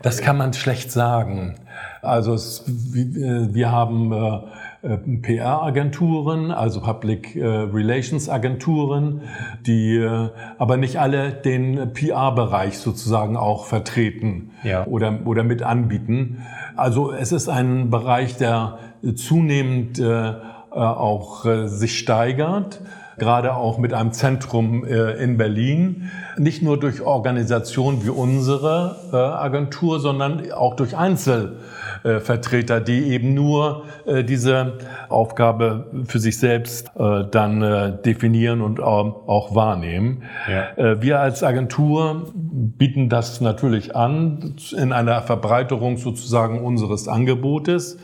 Das 0.00 0.20
kann 0.20 0.36
man 0.36 0.52
schlecht 0.52 0.90
sagen. 0.90 1.54
Also 2.02 2.34
es, 2.34 2.64
wir 2.66 3.72
haben 3.72 4.12
äh, 4.12 4.86
äh 4.86 4.98
PR-Agenturen, 5.22 6.50
also 6.50 6.80
Public 6.80 7.36
äh, 7.36 7.46
Relations 7.46 8.28
Agenturen, 8.28 9.22
die 9.66 9.96
äh, 9.96 10.28
aber 10.58 10.76
nicht 10.76 10.98
alle 10.98 11.32
den 11.32 11.92
PR-Bereich 11.94 12.78
sozusagen 12.78 13.38
auch 13.38 13.64
vertreten 13.64 14.50
ja. 14.62 14.86
oder, 14.86 15.20
oder 15.24 15.42
mit 15.42 15.62
anbieten. 15.62 16.42
Also 16.76 17.12
es 17.12 17.32
ist 17.32 17.48
ein 17.48 17.88
Bereich, 17.88 18.36
der 18.36 18.78
zunehmend 19.12 19.98
äh, 19.98 20.32
auch 20.70 21.44
äh, 21.44 21.68
sich 21.68 21.98
steigert 21.98 22.80
gerade 23.18 23.54
auch 23.54 23.78
mit 23.78 23.92
einem 23.92 24.12
Zentrum 24.12 24.84
äh, 24.84 25.12
in 25.22 25.36
Berlin, 25.36 26.10
nicht 26.36 26.62
nur 26.62 26.78
durch 26.78 27.00
Organisationen 27.02 28.04
wie 28.04 28.10
unsere 28.10 28.96
äh, 29.12 29.16
Agentur, 29.16 30.00
sondern 30.00 30.50
auch 30.52 30.74
durch 30.74 30.96
Einzelvertreter, 30.96 32.80
die 32.80 33.04
eben 33.10 33.34
nur 33.34 33.84
äh, 34.06 34.24
diese 34.24 34.78
Aufgabe 35.08 35.86
für 36.06 36.18
sich 36.18 36.38
selbst 36.38 36.90
dann 36.94 38.00
definieren 38.04 38.62
und 38.62 38.80
auch 38.80 39.54
wahrnehmen. 39.54 40.22
Ja. 40.50 41.00
Wir 41.00 41.20
als 41.20 41.42
Agentur 41.42 42.32
bieten 42.34 43.08
das 43.08 43.40
natürlich 43.40 43.94
an 43.94 44.56
in 44.76 44.92
einer 44.92 45.22
Verbreiterung 45.22 45.96
sozusagen 45.96 46.64
unseres 46.64 47.06
Angebotes. 47.06 47.98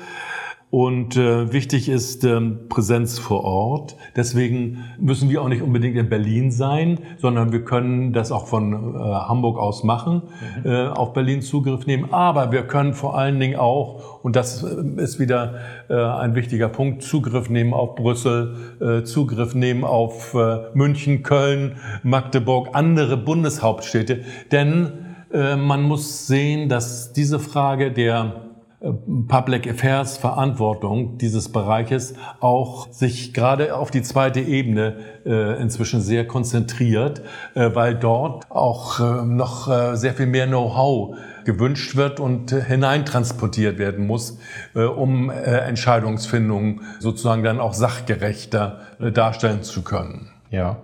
Und 0.70 1.16
äh, 1.16 1.52
wichtig 1.52 1.88
ist 1.88 2.22
ähm, 2.22 2.68
Präsenz 2.68 3.18
vor 3.18 3.42
Ort. 3.42 3.96
Deswegen 4.14 4.84
müssen 5.00 5.28
wir 5.28 5.42
auch 5.42 5.48
nicht 5.48 5.62
unbedingt 5.62 5.96
in 5.96 6.08
Berlin 6.08 6.52
sein, 6.52 7.00
sondern 7.18 7.50
wir 7.50 7.64
können 7.64 8.12
das 8.12 8.30
auch 8.30 8.46
von 8.46 8.94
äh, 8.94 8.98
Hamburg 8.98 9.58
aus 9.58 9.82
machen, 9.82 10.22
mhm. 10.62 10.70
äh, 10.70 10.86
auf 10.86 11.12
Berlin 11.12 11.42
Zugriff 11.42 11.86
nehmen. 11.86 12.12
Aber 12.12 12.52
wir 12.52 12.62
können 12.62 12.94
vor 12.94 13.18
allen 13.18 13.40
Dingen 13.40 13.58
auch, 13.58 14.20
und 14.22 14.36
das 14.36 14.62
äh, 14.62 15.02
ist 15.02 15.18
wieder 15.18 15.56
äh, 15.88 15.94
ein 15.94 16.36
wichtiger 16.36 16.68
Punkt, 16.68 17.02
Zugriff 17.02 17.50
nehmen 17.50 17.74
auf 17.74 17.96
Brüssel, 17.96 18.54
äh, 18.80 19.02
Zugriff 19.02 19.56
nehmen 19.56 19.82
auf 19.82 20.34
äh, 20.34 20.68
München, 20.74 21.24
Köln, 21.24 21.78
Magdeburg, 22.04 22.68
andere 22.74 23.16
Bundeshauptstädte. 23.16 24.20
Denn 24.52 24.92
äh, 25.32 25.56
man 25.56 25.82
muss 25.82 26.28
sehen, 26.28 26.68
dass 26.68 27.12
diese 27.12 27.40
Frage 27.40 27.90
der 27.90 28.49
Public 28.80 29.68
Affairs 29.68 30.16
Verantwortung 30.16 31.18
dieses 31.18 31.52
Bereiches 31.52 32.14
auch 32.40 32.90
sich 32.90 33.34
gerade 33.34 33.76
auf 33.76 33.90
die 33.90 34.00
zweite 34.00 34.40
Ebene 34.40 34.96
äh, 35.26 35.60
inzwischen 35.60 36.00
sehr 36.00 36.26
konzentriert, 36.26 37.20
äh, 37.54 37.74
weil 37.74 37.94
dort 37.94 38.50
auch 38.50 38.98
äh, 39.00 39.26
noch 39.26 39.70
sehr 39.94 40.14
viel 40.14 40.26
mehr 40.26 40.46
Know-how 40.46 41.16
gewünscht 41.44 41.94
wird 41.96 42.20
und 42.20 42.52
hineintransportiert 42.52 43.78
werden 43.78 44.06
muss, 44.06 44.38
um 44.74 45.30
Entscheidungsfindungen 45.30 46.82
sozusagen 46.98 47.42
dann 47.42 47.60
auch 47.60 47.72
sachgerechter 47.74 48.80
darstellen 49.14 49.62
zu 49.62 49.82
können. 49.82 50.30
Ja, 50.50 50.78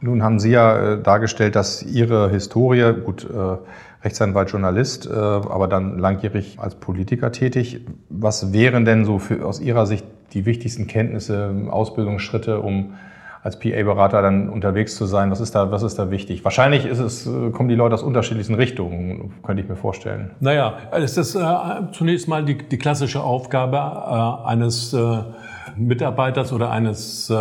nun 0.00 0.22
haben 0.22 0.38
Sie 0.38 0.50
ja 0.50 0.96
dargestellt, 0.96 1.56
dass 1.56 1.82
Ihre 1.82 2.30
Historie, 2.30 2.92
gut, 3.04 3.26
Rechtsanwalt, 4.04 4.50
Journalist, 4.50 5.06
äh, 5.06 5.12
aber 5.12 5.68
dann 5.68 5.98
langjährig 5.98 6.58
als 6.58 6.74
Politiker 6.74 7.30
tätig. 7.30 7.80
Was 8.08 8.52
wären 8.52 8.84
denn 8.84 9.04
so 9.04 9.18
für, 9.18 9.46
aus 9.46 9.60
Ihrer 9.60 9.86
Sicht 9.86 10.04
die 10.32 10.44
wichtigsten 10.44 10.86
Kenntnisse, 10.86 11.54
Ausbildungsschritte, 11.70 12.60
um 12.60 12.94
als 13.42 13.58
PA-Berater 13.58 14.22
dann 14.22 14.48
unterwegs 14.48 14.96
zu 14.96 15.06
sein? 15.06 15.30
Was 15.30 15.40
ist 15.40 15.54
da, 15.54 15.70
was 15.70 15.84
ist 15.84 15.98
da 15.98 16.10
wichtig? 16.10 16.44
Wahrscheinlich 16.44 16.84
ist 16.84 16.98
es, 16.98 17.26
äh, 17.26 17.50
kommen 17.50 17.68
die 17.68 17.76
Leute 17.76 17.94
aus 17.94 18.02
unterschiedlichsten 18.02 18.54
Richtungen, 18.54 19.34
könnte 19.44 19.62
ich 19.62 19.68
mir 19.68 19.76
vorstellen. 19.76 20.32
Naja, 20.40 20.74
es 20.90 21.16
ist 21.16 21.36
äh, 21.36 21.42
zunächst 21.92 22.26
mal 22.26 22.44
die, 22.44 22.58
die 22.58 22.78
klassische 22.78 23.22
Aufgabe 23.22 24.44
eines 24.44 24.96
Mitarbeiters 25.76 26.52
oder 26.52 26.70
eines 26.70 27.32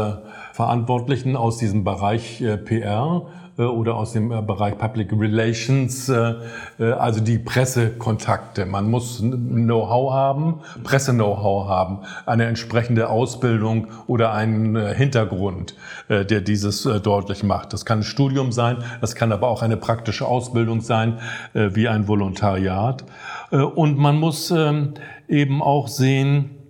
Verantwortlichen 0.53 1.35
aus 1.35 1.57
diesem 1.57 1.83
Bereich 1.83 2.43
PR 2.65 3.23
oder 3.57 3.95
aus 3.95 4.13
dem 4.13 4.31
äh, 4.31 4.41
Bereich 4.41 4.77
Public 4.77 5.11
Relations, 5.11 6.09
äh, 6.09 6.35
also 6.79 7.21
die 7.21 7.37
Pressekontakte. 7.37 8.65
Man 8.65 8.89
muss 8.89 9.19
Know-how 9.19 10.13
haben, 10.13 10.59
Presse-Know-how 10.83 11.67
haben, 11.67 11.99
eine 12.25 12.45
entsprechende 12.45 13.09
Ausbildung 13.09 13.87
oder 14.07 14.33
einen 14.33 14.75
Hintergrund, 14.93 15.75
der 16.09 16.41
dieses 16.41 16.83
deutlich 16.83 17.43
macht. 17.43 17.73
Das 17.73 17.85
kann 17.85 17.99
ein 17.99 18.03
Studium 18.03 18.51
sein, 18.51 18.77
das 18.99 19.15
kann 19.15 19.31
aber 19.31 19.47
auch 19.47 19.61
eine 19.61 19.77
praktische 19.77 20.25
Ausbildung 20.25 20.81
sein, 20.81 21.19
wie 21.53 21.87
ein 21.87 22.07
Volontariat. 22.07 23.03
Und 23.51 23.97
man 23.97 24.17
muss 24.17 24.51
ähm, 24.51 24.93
eben 25.27 25.61
auch 25.61 25.87
sehen, 25.87 26.51
äh, 26.51 26.60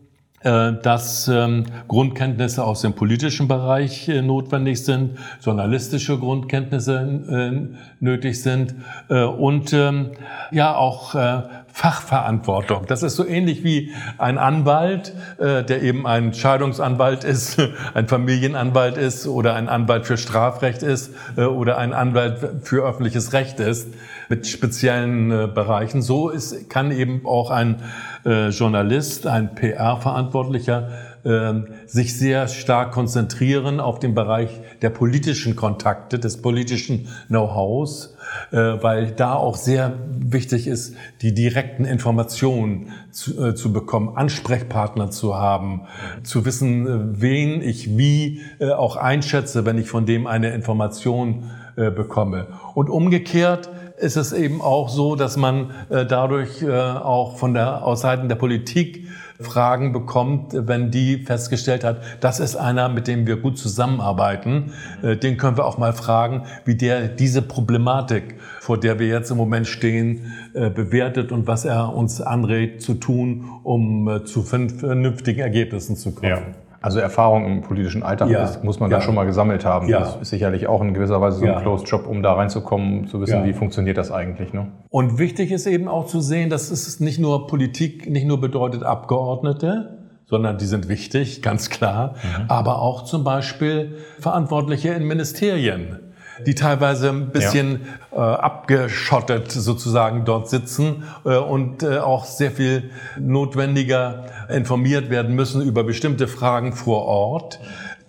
dass 0.43 1.27
ähm, 1.27 1.65
Grundkenntnisse 1.87 2.63
aus 2.63 2.81
dem 2.81 2.93
politischen 2.93 3.47
Bereich 3.47 4.09
äh, 4.09 4.21
notwendig 4.21 4.83
sind, 4.83 5.17
journalistische 5.43 6.17
Grundkenntnisse 6.17 6.95
äh, 7.29 7.75
nötig 7.99 8.41
sind 8.41 8.75
äh, 9.09 9.23
und 9.23 9.73
ähm, 9.73 10.11
ja 10.51 10.75
auch 10.75 11.15
äh, 11.15 11.43
Fachverantwortung. 11.73 12.85
Das 12.87 13.03
ist 13.03 13.15
so 13.15 13.25
ähnlich 13.25 13.63
wie 13.63 13.91
ein 14.17 14.37
Anwalt, 14.37 15.13
äh, 15.37 15.63
der 15.63 15.81
eben 15.81 16.05
ein 16.05 16.33
Scheidungsanwalt 16.33 17.23
ist, 17.23 17.61
ein 17.93 18.07
Familienanwalt 18.07 18.97
ist 18.97 19.27
oder 19.27 19.55
ein 19.55 19.69
Anwalt 19.69 20.05
für 20.05 20.17
Strafrecht 20.17 20.83
ist 20.83 21.11
oder 21.37 21.77
ein 21.77 21.93
Anwalt 21.93 22.63
für 22.63 22.83
öffentliches 22.83 23.33
Recht 23.33 23.59
ist 23.59 23.87
mit 24.29 24.47
speziellen 24.47 25.29
Bereichen. 25.53 26.01
So 26.01 26.29
ist, 26.29 26.69
kann 26.69 26.91
eben 26.91 27.25
auch 27.25 27.51
ein 27.51 27.81
äh, 28.25 28.49
Journalist, 28.49 29.27
ein 29.27 29.55
PR-Verantwortlicher, 29.55 30.89
äh, 31.23 31.53
sich 31.85 32.17
sehr 32.17 32.47
stark 32.47 32.91
konzentrieren 32.91 33.79
auf 33.79 33.99
den 33.99 34.13
Bereich 34.13 34.49
der 34.81 34.89
politischen 34.89 35.55
Kontakte, 35.55 36.19
des 36.19 36.41
politischen 36.41 37.07
Know-hows, 37.27 38.10
äh, 38.10 38.10
weil 38.51 39.11
da 39.11 39.33
auch 39.33 39.55
sehr 39.55 39.93
wichtig 40.09 40.67
ist, 40.67 40.95
die 41.21 41.33
direkten 41.33 41.85
Informationen 41.85 42.91
zu, 43.11 43.49
äh, 43.49 43.55
zu 43.55 43.73
bekommen, 43.73 44.15
Ansprechpartner 44.15 45.11
zu 45.11 45.35
haben, 45.35 45.81
zu 46.23 46.45
wissen, 46.45 46.87
äh, 46.87 47.21
wen 47.21 47.61
ich 47.61 47.97
wie 47.97 48.41
äh, 48.59 48.71
auch 48.71 48.95
einschätze, 48.95 49.65
wenn 49.65 49.77
ich 49.77 49.87
von 49.87 50.05
dem 50.05 50.27
eine 50.27 50.53
Information 50.53 51.51
bekomme. 51.77 52.47
Und 52.75 52.89
umgekehrt 52.89 53.69
ist 54.01 54.17
es 54.17 54.33
eben 54.33 54.61
auch 54.61 54.89
so, 54.89 55.15
dass 55.15 55.37
man 55.37 55.71
äh, 55.89 56.05
dadurch 56.05 56.61
äh, 56.61 56.71
auch 56.71 57.37
von 57.37 57.53
der, 57.53 57.85
aus 57.85 58.01
Seiten 58.01 58.27
der 58.27 58.35
Politik 58.35 59.07
Fragen 59.41 59.91
bekommt, 59.93 60.53
wenn 60.53 60.91
die 60.91 61.17
festgestellt 61.17 61.83
hat, 61.83 62.01
das 62.19 62.39
ist 62.39 62.55
einer, 62.55 62.89
mit 62.89 63.07
dem 63.07 63.27
wir 63.27 63.37
gut 63.37 63.57
zusammenarbeiten. 63.57 64.73
Äh, 65.01 65.17
den 65.17 65.37
können 65.37 65.57
wir 65.57 65.65
auch 65.65 65.77
mal 65.77 65.93
fragen, 65.93 66.43
wie 66.65 66.75
der 66.75 67.07
diese 67.07 67.41
Problematik, 67.41 68.35
vor 68.59 68.79
der 68.79 68.99
wir 68.99 69.07
jetzt 69.07 69.31
im 69.31 69.37
Moment 69.37 69.67
stehen, 69.67 70.33
bewertet 70.53 71.31
und 71.31 71.47
was 71.47 71.65
er 71.65 71.93
uns 71.95 72.21
anregt 72.21 72.81
zu 72.81 72.95
tun, 72.95 73.49
um 73.63 74.21
zu 74.25 74.43
vernünftigen 74.43 75.39
Ergebnissen 75.39 75.95
zu 75.95 76.13
kommen. 76.13 76.29
Ja. 76.29 76.41
Also 76.81 76.99
Erfahrung 76.99 77.45
im 77.45 77.61
politischen 77.61 78.01
Alltag 78.01 78.29
ja. 78.29 78.43
ist, 78.43 78.63
muss 78.63 78.79
man 78.79 78.89
ja. 78.89 78.97
da 78.97 79.03
schon 79.03 79.13
mal 79.13 79.25
gesammelt 79.25 79.65
haben. 79.65 79.87
Ja. 79.87 79.99
Das 79.99 80.15
ist 80.15 80.29
sicherlich 80.31 80.65
auch 80.65 80.81
in 80.81 80.95
gewisser 80.95 81.21
Weise 81.21 81.37
so 81.37 81.45
ein 81.45 81.61
Closed 81.61 81.87
Job, 81.87 82.07
um 82.07 82.23
da 82.23 82.33
reinzukommen, 82.33 83.07
zu 83.07 83.21
wissen, 83.21 83.45
wie 83.45 83.53
funktioniert 83.53 83.97
das 83.97 84.11
eigentlich. 84.11 84.51
Ne? 84.51 84.67
Und 84.89 85.19
wichtig 85.19 85.51
ist 85.51 85.67
eben 85.67 85.87
auch 85.87 86.07
zu 86.07 86.21
sehen, 86.21 86.49
dass 86.49 86.71
es 86.71 86.99
nicht 86.99 87.19
nur 87.19 87.45
Politik, 87.45 88.09
nicht 88.09 88.25
nur 88.25 88.41
bedeutet 88.41 88.81
Abgeordnete, 88.81 89.99
sondern 90.25 90.57
die 90.57 90.65
sind 90.65 90.89
wichtig, 90.89 91.41
ganz 91.43 91.69
klar, 91.69 92.15
mhm. 92.15 92.45
aber 92.47 92.81
auch 92.81 93.03
zum 93.03 93.23
Beispiel 93.23 93.97
Verantwortliche 94.19 94.89
in 94.89 95.05
Ministerien 95.05 95.99
die 96.45 96.55
teilweise 96.55 97.09
ein 97.09 97.29
bisschen 97.29 97.81
ja. 98.11 98.17
äh, 98.17 98.35
abgeschottet 98.37 99.51
sozusagen 99.51 100.25
dort 100.25 100.49
sitzen 100.49 101.03
äh, 101.25 101.37
und 101.37 101.83
äh, 101.83 101.99
auch 101.99 102.25
sehr 102.25 102.51
viel 102.51 102.91
notwendiger 103.19 104.25
informiert 104.49 105.09
werden 105.09 105.35
müssen 105.35 105.61
über 105.61 105.83
bestimmte 105.83 106.27
Fragen 106.27 106.73
vor 106.73 107.05
Ort 107.05 107.59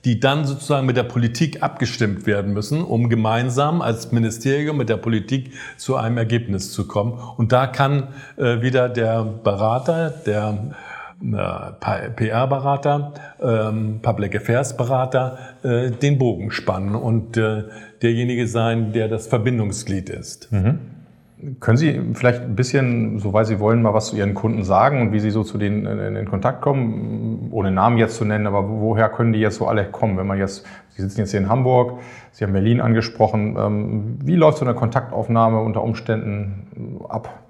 die 0.05 0.19
dann 0.19 0.45
sozusagen 0.45 0.87
mit 0.87 0.97
der 0.97 1.05
Politik 1.05 1.63
abgestimmt 1.63 2.27
werden 2.27 2.53
müssen, 2.53 2.83
um 2.83 3.09
gemeinsam 3.09 3.83
als 3.83 4.11
Ministerium 4.11 4.77
mit 4.77 4.89
der 4.89 4.97
Politik 4.97 5.53
zu 5.77 5.97
einem 5.97 6.19
Ergebnis 6.19 6.73
zu 6.73 6.89
kommen. 6.89 7.21
Und 7.37 7.53
da 7.53 7.69
kann 7.69 8.09
äh, 8.37 8.61
wieder 8.63 8.89
der 8.89 9.23
Berater, 9.23 10.11
der 10.11 10.75
äh, 11.23 12.11
PR-Berater, 12.11 13.13
ähm, 13.41 14.01
Public 14.03 14.35
Affairs-Berater 14.35 15.39
äh, 15.63 15.91
den 15.93 16.19
Bogen 16.19 16.51
spannen 16.51 16.97
und 16.97 17.37
äh, 17.37 17.65
derjenige 18.03 18.47
sein, 18.47 18.93
der 18.93 19.09
das 19.09 19.27
Verbindungsglied 19.27 20.11
ist. 20.11 20.51
Mhm. 20.53 20.79
Können 21.59 21.77
Sie 21.77 22.01
vielleicht 22.15 22.43
ein 22.43 22.55
bisschen, 22.55 23.19
soweit 23.19 23.47
Sie 23.47 23.59
wollen, 23.59 23.83
mal 23.83 23.95
was 23.95 24.09
zu 24.09 24.17
Ihren 24.17 24.35
Kunden 24.35 24.63
sagen 24.63 25.01
und 25.01 25.13
wie 25.13 25.19
Sie 25.19 25.31
so 25.31 25.43
zu 25.43 25.59
denen 25.59 25.87
in, 25.87 26.15
in 26.15 26.25
Kontakt 26.27 26.61
kommen, 26.61 27.49
ohne 27.51 27.73
Namen 27.73 27.99
jetzt 27.99 28.17
zu 28.17 28.25
nennen, 28.25 28.47
aber 28.47 28.69
woher 28.69 29.09
können 29.09 29.33
die 29.33 29.41
jetzt 29.41 29.57
so 29.57 29.67
alle 29.67 29.85
kommen? 29.85 30.17
Wenn 30.17 30.27
man 30.27 30.39
jetzt, 30.39 30.65
Sie 30.91 31.03
sitzen 31.03 31.19
jetzt 31.19 31.33
hier 31.33 31.41
in 31.41 31.49
Hamburg, 31.49 31.99
Sie 32.31 32.45
haben 32.45 32.53
Berlin 32.53 32.81
angesprochen, 32.81 33.57
ähm, 33.59 34.19
wie 34.25 34.37
läuft 34.37 34.59
so 34.59 34.65
eine 34.65 34.75
Kontaktaufnahme 34.75 35.61
unter 35.61 35.83
Umständen 35.83 37.01
ab? 37.09 37.42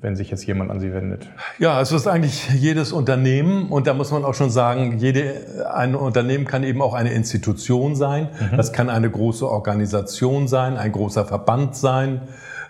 Wenn 0.00 0.16
sich 0.16 0.30
jetzt 0.30 0.46
jemand 0.46 0.70
an 0.70 0.80
Sie 0.80 0.92
wendet? 0.92 1.28
Ja, 1.58 1.80
es 1.80 1.92
ist 1.92 2.06
eigentlich 2.06 2.48
jedes 2.54 2.92
Unternehmen 2.92 3.68
und 3.68 3.86
da 3.86 3.94
muss 3.94 4.10
man 4.10 4.24
auch 4.24 4.34
schon 4.34 4.50
sagen, 4.50 4.98
jede, 4.98 5.66
ein 5.72 5.94
Unternehmen 5.94 6.46
kann 6.46 6.64
eben 6.64 6.80
auch 6.80 6.94
eine 6.94 7.12
Institution 7.12 7.94
sein. 7.94 8.28
Mhm. 8.50 8.56
Das 8.56 8.72
kann 8.72 8.88
eine 8.88 9.10
große 9.10 9.48
Organisation 9.48 10.48
sein, 10.48 10.76
ein 10.76 10.92
großer 10.92 11.26
Verband 11.26 11.76
sein, 11.76 12.22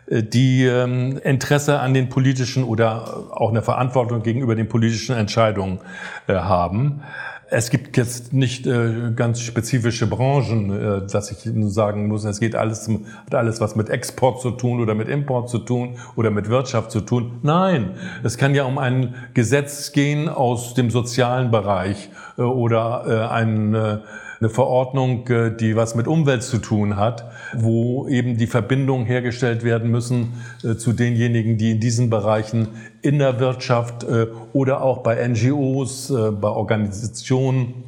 äh, 0.06 0.22
die 0.22 0.64
ähm, 0.64 1.18
Interesse 1.22 1.78
an 1.80 1.94
den 1.94 2.08
politischen 2.08 2.64
oder 2.64 3.30
auch 3.30 3.50
eine 3.50 3.62
Verantwortung 3.62 4.22
gegenüber 4.22 4.56
den 4.56 4.68
politischen 4.68 5.14
Entscheidungen 5.16 5.78
äh, 6.26 6.34
haben. 6.34 7.02
Es 7.52 7.70
gibt 7.70 7.96
jetzt 7.96 8.32
nicht 8.32 8.64
äh, 8.68 9.10
ganz 9.16 9.40
spezifische 9.40 10.06
Branchen, 10.06 10.70
äh, 10.70 11.06
dass 11.10 11.32
ich 11.32 11.50
sagen 11.72 12.06
muss, 12.06 12.24
es 12.24 12.38
geht 12.38 12.54
alles, 12.54 12.88
hat 12.88 13.34
alles 13.34 13.60
was 13.60 13.74
mit 13.74 13.90
Export 13.90 14.40
zu 14.40 14.52
tun 14.52 14.80
oder 14.80 14.94
mit 14.94 15.08
Import 15.08 15.50
zu 15.50 15.58
tun 15.58 15.96
oder 16.14 16.30
mit 16.30 16.48
Wirtschaft 16.48 16.92
zu 16.92 17.00
tun. 17.00 17.40
Nein, 17.42 17.96
es 18.22 18.38
kann 18.38 18.54
ja 18.54 18.64
um 18.64 18.78
ein 18.78 19.16
Gesetz 19.34 19.90
gehen 19.90 20.28
aus 20.28 20.74
dem 20.74 20.90
sozialen 20.90 21.50
Bereich 21.50 22.10
äh, 22.38 22.42
oder 22.42 23.04
äh, 23.08 23.34
ein 23.34 23.74
äh, 23.74 23.98
eine 24.40 24.48
Verordnung, 24.48 25.28
äh, 25.28 25.54
die 25.54 25.76
was 25.76 25.94
mit 25.94 26.08
Umwelt 26.08 26.42
zu 26.42 26.58
tun 26.58 26.96
hat, 26.96 27.30
wo 27.54 28.08
eben 28.08 28.38
die 28.38 28.46
Verbindungen 28.46 29.04
hergestellt 29.04 29.64
werden 29.64 29.90
müssen 29.90 30.32
äh, 30.64 30.76
zu 30.76 30.92
denjenigen, 30.92 31.58
die 31.58 31.72
in 31.72 31.80
diesen 31.80 32.08
Bereichen 32.08 32.68
in 33.02 33.18
der 33.18 33.38
Wirtschaft 33.38 34.04
äh, 34.04 34.28
oder 34.54 34.82
auch 34.82 34.98
bei 34.98 35.26
NGOs, 35.26 36.12
bei 36.40 36.48
Organisationen, 36.48 37.84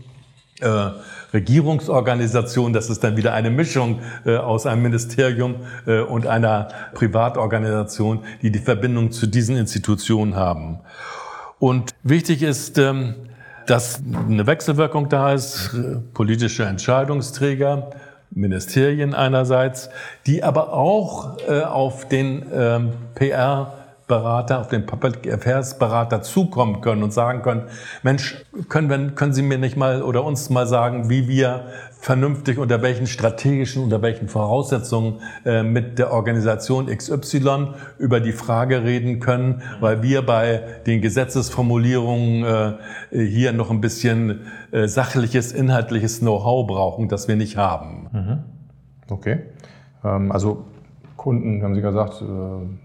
Regierungsorganisationen, 1.32 2.72
das 2.72 2.88
ist 2.88 3.02
dann 3.02 3.16
wieder 3.16 3.32
eine 3.34 3.50
Mischung 3.50 3.98
aus 4.24 4.64
einem 4.64 4.82
Ministerium 4.82 5.56
und 6.08 6.28
einer 6.28 6.68
Privatorganisation, 6.94 8.20
die 8.42 8.52
die 8.52 8.60
Verbindung 8.60 9.10
zu 9.10 9.26
diesen 9.26 9.56
Institutionen 9.56 10.36
haben. 10.36 10.78
Und 11.58 11.90
wichtig 12.04 12.42
ist, 12.42 12.78
ähm, 12.78 13.14
dass 13.66 14.02
eine 14.28 14.46
Wechselwirkung 14.46 15.08
da 15.08 15.32
ist, 15.32 15.70
politische 16.14 16.64
Entscheidungsträger, 16.64 17.90
Ministerien 18.30 19.14
einerseits, 19.14 19.90
die 20.26 20.42
aber 20.42 20.72
auch 20.72 21.38
äh, 21.48 21.60
auf 21.62 22.08
den 22.08 22.46
ähm, 22.52 22.92
PR 23.14 23.72
Berater, 24.08 24.60
auf 24.60 24.68
den 24.68 24.84
Public 24.84 25.32
Affairs 25.32 25.78
Berater 25.78 26.22
zukommen 26.22 26.80
können 26.80 27.02
und 27.02 27.12
sagen 27.12 27.42
können, 27.42 27.62
Mensch, 28.02 28.36
können, 28.68 28.90
wir, 28.90 29.14
können 29.14 29.32
Sie 29.32 29.42
mir 29.42 29.58
nicht 29.58 29.76
mal 29.76 30.02
oder 30.02 30.24
uns 30.24 30.50
mal 30.50 30.66
sagen, 30.66 31.08
wie 31.08 31.28
wir 31.28 31.66
vernünftig 32.02 32.58
unter 32.58 32.82
welchen 32.82 33.06
strategischen, 33.06 33.84
unter 33.84 34.02
welchen 34.02 34.26
Voraussetzungen 34.26 35.20
äh, 35.44 35.62
mit 35.62 36.00
der 36.00 36.12
Organisation 36.12 36.86
XY 36.86 37.74
über 37.96 38.18
die 38.18 38.32
Frage 38.32 38.82
reden 38.82 39.20
können, 39.20 39.62
weil 39.78 40.02
wir 40.02 40.22
bei 40.26 40.62
den 40.84 41.00
Gesetzesformulierungen 41.00 42.44
äh, 43.12 43.24
hier 43.24 43.52
noch 43.52 43.70
ein 43.70 43.80
bisschen 43.80 44.40
äh, 44.72 44.88
sachliches, 44.88 45.52
inhaltliches 45.52 46.18
Know-how 46.18 46.66
brauchen, 46.66 47.08
das 47.08 47.28
wir 47.28 47.36
nicht 47.36 47.56
haben. 47.56 48.08
Mhm. 48.12 48.38
Okay. 49.08 49.38
Ähm, 50.04 50.32
also 50.32 50.64
Kunden, 51.16 51.62
haben 51.62 51.76
Sie 51.76 51.82
gesagt, 51.82 52.20
äh, 52.20 52.24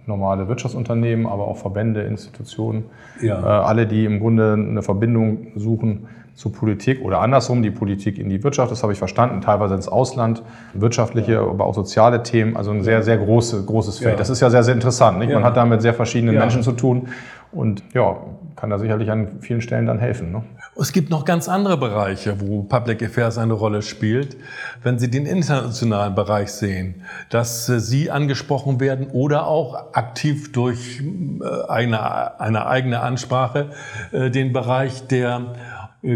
normale 0.05 0.47
Wirtschaftsunternehmen, 0.47 1.25
aber 1.25 1.47
auch 1.47 1.57
Verbände, 1.57 2.03
Institutionen, 2.03 2.83
ja. 3.19 3.41
Äh, 3.41 3.65
alle, 3.65 3.87
die 3.87 4.05
im 4.05 4.19
Grunde 4.19 4.53
eine 4.53 4.83
Verbindung 4.83 5.47
suchen 5.55 6.05
zu 6.37 6.51
Politik 6.51 7.01
oder 7.01 7.21
andersrum, 7.21 7.63
die 7.63 7.71
Politik 7.71 8.19
in 8.19 8.29
die 8.29 8.43
Wirtschaft, 8.43 8.71
das 8.71 8.83
habe 8.83 8.93
ich 8.93 8.99
verstanden, 8.99 9.41
teilweise 9.41 9.73
ins 9.73 9.87
Ausland, 9.87 10.43
wirtschaftliche, 10.75 11.33
ja. 11.33 11.41
aber 11.41 11.65
auch 11.65 11.73
soziale 11.73 12.21
Themen, 12.21 12.55
also 12.55 12.69
ein 12.69 12.83
sehr, 12.83 13.01
sehr 13.01 13.17
große, 13.17 13.65
großes 13.65 13.97
Feld. 13.97 14.13
Ja. 14.13 14.17
Das 14.19 14.29
ist 14.29 14.39
ja 14.39 14.51
sehr, 14.51 14.61
sehr 14.61 14.75
interessant. 14.75 15.17
Nicht? 15.17 15.33
Man 15.33 15.43
hat 15.43 15.57
da 15.57 15.65
mit 15.65 15.81
sehr 15.81 15.95
verschiedenen 15.95 16.37
Menschen 16.37 16.61
zu 16.61 16.73
tun 16.73 17.07
und 17.51 17.81
ja, 17.95 18.17
kann 18.55 18.69
da 18.69 18.77
sicherlich 18.77 19.09
an 19.09 19.39
vielen 19.39 19.61
Stellen 19.61 19.87
dann 19.87 19.97
helfen. 19.97 20.31
Ne? 20.31 20.43
Es 20.79 20.91
gibt 20.91 21.09
noch 21.09 21.25
ganz 21.25 21.49
andere 21.49 21.75
Bereiche, 21.75 22.39
wo 22.39 22.61
Public 22.61 23.01
Affairs 23.01 23.39
eine 23.39 23.53
Rolle 23.53 23.81
spielt. 23.81 24.37
Wenn 24.83 24.99
Sie 24.99 25.09
den 25.09 25.25
internationalen 25.25 26.13
Bereich 26.13 26.51
sehen, 26.51 27.01
dass 27.31 27.67
äh, 27.67 27.79
Sie 27.79 28.11
angesprochen 28.11 28.79
werden 28.79 29.07
oder 29.11 29.47
auch 29.47 29.93
aktiv 29.93 30.51
durch 30.51 31.01
äh, 31.01 31.67
eine, 31.67 32.39
eine 32.39 32.67
eigene 32.67 32.99
Ansprache 32.99 33.71
äh, 34.11 34.29
den 34.29 34.53
Bereich 34.53 35.07
der 35.07 35.55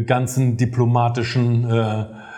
ganzen 0.05 0.57
diplomatischen 0.57 1.67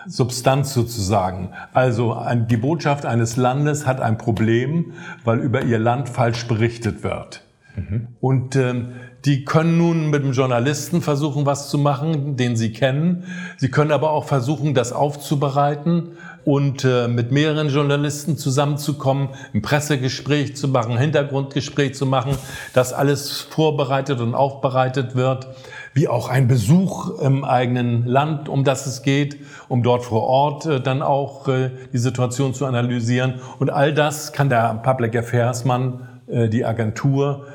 Substanz 0.07 0.73
sozusagen. 0.73 1.49
Also 1.73 2.17
die 2.49 2.57
Botschaft 2.57 3.05
eines 3.05 3.37
Landes 3.37 3.85
hat 3.87 4.01
ein 4.01 4.17
Problem, 4.17 4.93
weil 5.23 5.39
über 5.39 5.63
ihr 5.63 5.79
Land 5.79 6.09
falsch 6.09 6.47
berichtet 6.47 7.03
wird. 7.03 7.43
Mhm. 7.75 8.07
Und 8.19 8.55
ähm, 8.55 8.93
Die 9.25 9.45
können 9.45 9.77
nun 9.77 10.09
mit 10.09 10.23
dem 10.23 10.33
Journalisten 10.33 11.01
versuchen, 11.01 11.45
was 11.45 11.69
zu 11.69 11.77
machen, 11.77 12.35
den 12.35 12.57
sie 12.57 12.73
kennen. 12.73 13.23
Sie 13.55 13.69
können 13.69 13.91
aber 13.91 14.11
auch 14.11 14.25
versuchen, 14.25 14.73
das 14.73 14.91
aufzubereiten 14.91 16.17
und 16.43 16.83
äh, 16.83 17.07
mit 17.07 17.31
mehreren 17.31 17.69
Journalisten 17.69 18.37
zusammenzukommen, 18.37 19.29
ein 19.53 19.61
Pressegespräch 19.61 20.57
zu 20.57 20.67
machen, 20.67 20.97
Hintergrundgespräch 20.97 21.95
zu 21.95 22.05
machen, 22.05 22.35
dass 22.73 22.91
alles 22.91 23.39
vorbereitet 23.39 24.19
und 24.19 24.35
aufbereitet 24.35 25.15
wird, 25.15 25.47
wie 25.93 26.07
auch 26.07 26.29
ein 26.29 26.47
Besuch 26.47 27.19
im 27.19 27.43
eigenen 27.43 28.05
Land, 28.05 28.49
um 28.49 28.63
das 28.63 28.85
es 28.85 29.03
geht, 29.03 29.37
um 29.69 29.83
dort 29.83 30.03
vor 30.03 30.23
Ort 30.23 30.65
äh, 30.65 30.81
dann 30.81 31.01
auch 31.01 31.47
äh, 31.47 31.71
die 31.93 31.97
Situation 31.97 32.53
zu 32.53 32.65
analysieren. 32.65 33.35
Und 33.59 33.69
all 33.69 33.93
das 33.93 34.33
kann 34.33 34.49
der 34.49 34.81
Public 34.83 35.15
Affairs 35.15 35.65
Mann, 35.65 36.07
äh, 36.27 36.49
die 36.49 36.65
Agentur, 36.65 37.47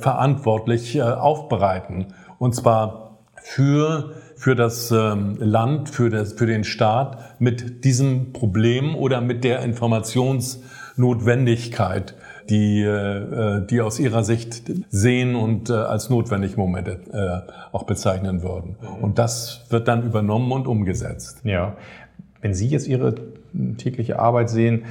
verantwortlich 0.00 1.02
aufbereiten. 1.02 2.14
Und 2.38 2.54
zwar 2.54 3.18
für 3.42 4.14
für 4.38 4.54
das 4.54 4.90
ähm, 4.92 5.36
Land, 5.40 5.90
für, 5.90 6.10
das, 6.10 6.34
für 6.34 6.46
den 6.46 6.62
Staat 6.62 7.40
mit 7.40 7.84
diesem 7.84 8.32
Problem 8.32 8.94
oder 8.94 9.20
mit 9.20 9.42
der 9.42 9.62
Informationsnotwendigkeit, 9.62 12.14
die, 12.50 12.82
äh, 12.82 13.66
die 13.66 13.80
aus 13.80 13.98
ihrer 13.98 14.24
Sicht 14.24 14.62
sehen 14.88 15.34
und 15.34 15.70
äh, 15.70 15.74
als 15.74 16.10
notwendig 16.10 16.56
Momente 16.56 17.00
äh, 17.12 17.52
auch 17.72 17.84
bezeichnen 17.84 18.42
würden. 18.42 18.76
Und 19.00 19.18
das 19.18 19.66
wird 19.70 19.88
dann 19.88 20.02
übernommen 20.02 20.50
und 20.52 20.66
umgesetzt. 20.66 21.40
Ja. 21.44 21.74
Wenn 22.40 22.54
Sie 22.54 22.68
jetzt 22.68 22.86
Ihre 22.86 23.14
tägliche 23.78 24.20
Arbeit 24.20 24.48
sehen, 24.48 24.84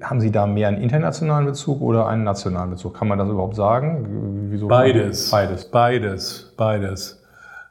haben 0.00 0.22
Sie 0.22 0.30
da 0.30 0.46
mehr 0.46 0.68
einen 0.68 0.80
internationalen 0.80 1.44
Bezug 1.44 1.82
oder 1.82 2.06
einen 2.06 2.24
nationalen 2.24 2.70
Bezug? 2.70 2.94
Kann 2.94 3.08
man 3.08 3.18
das 3.18 3.28
überhaupt 3.28 3.56
sagen? 3.56 4.48
Wieso 4.48 4.68
beides. 4.68 5.30
Beides. 5.30 5.66
Beides. 5.66 6.54
Beides. 6.56 7.22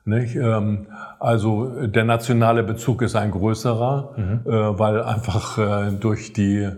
Nicht? 0.05 0.35
Ähm, 0.35 0.87
also 1.19 1.87
der 1.87 2.03
nationale 2.03 2.63
Bezug 2.63 3.01
ist 3.01 3.15
ein 3.15 3.31
größerer, 3.31 4.13
mhm. 4.17 4.41
Äh, 4.45 4.79
weil 4.79 5.01
einfach 5.03 5.57
äh, 5.57 5.91
durch 5.91 6.33
die 6.33 6.69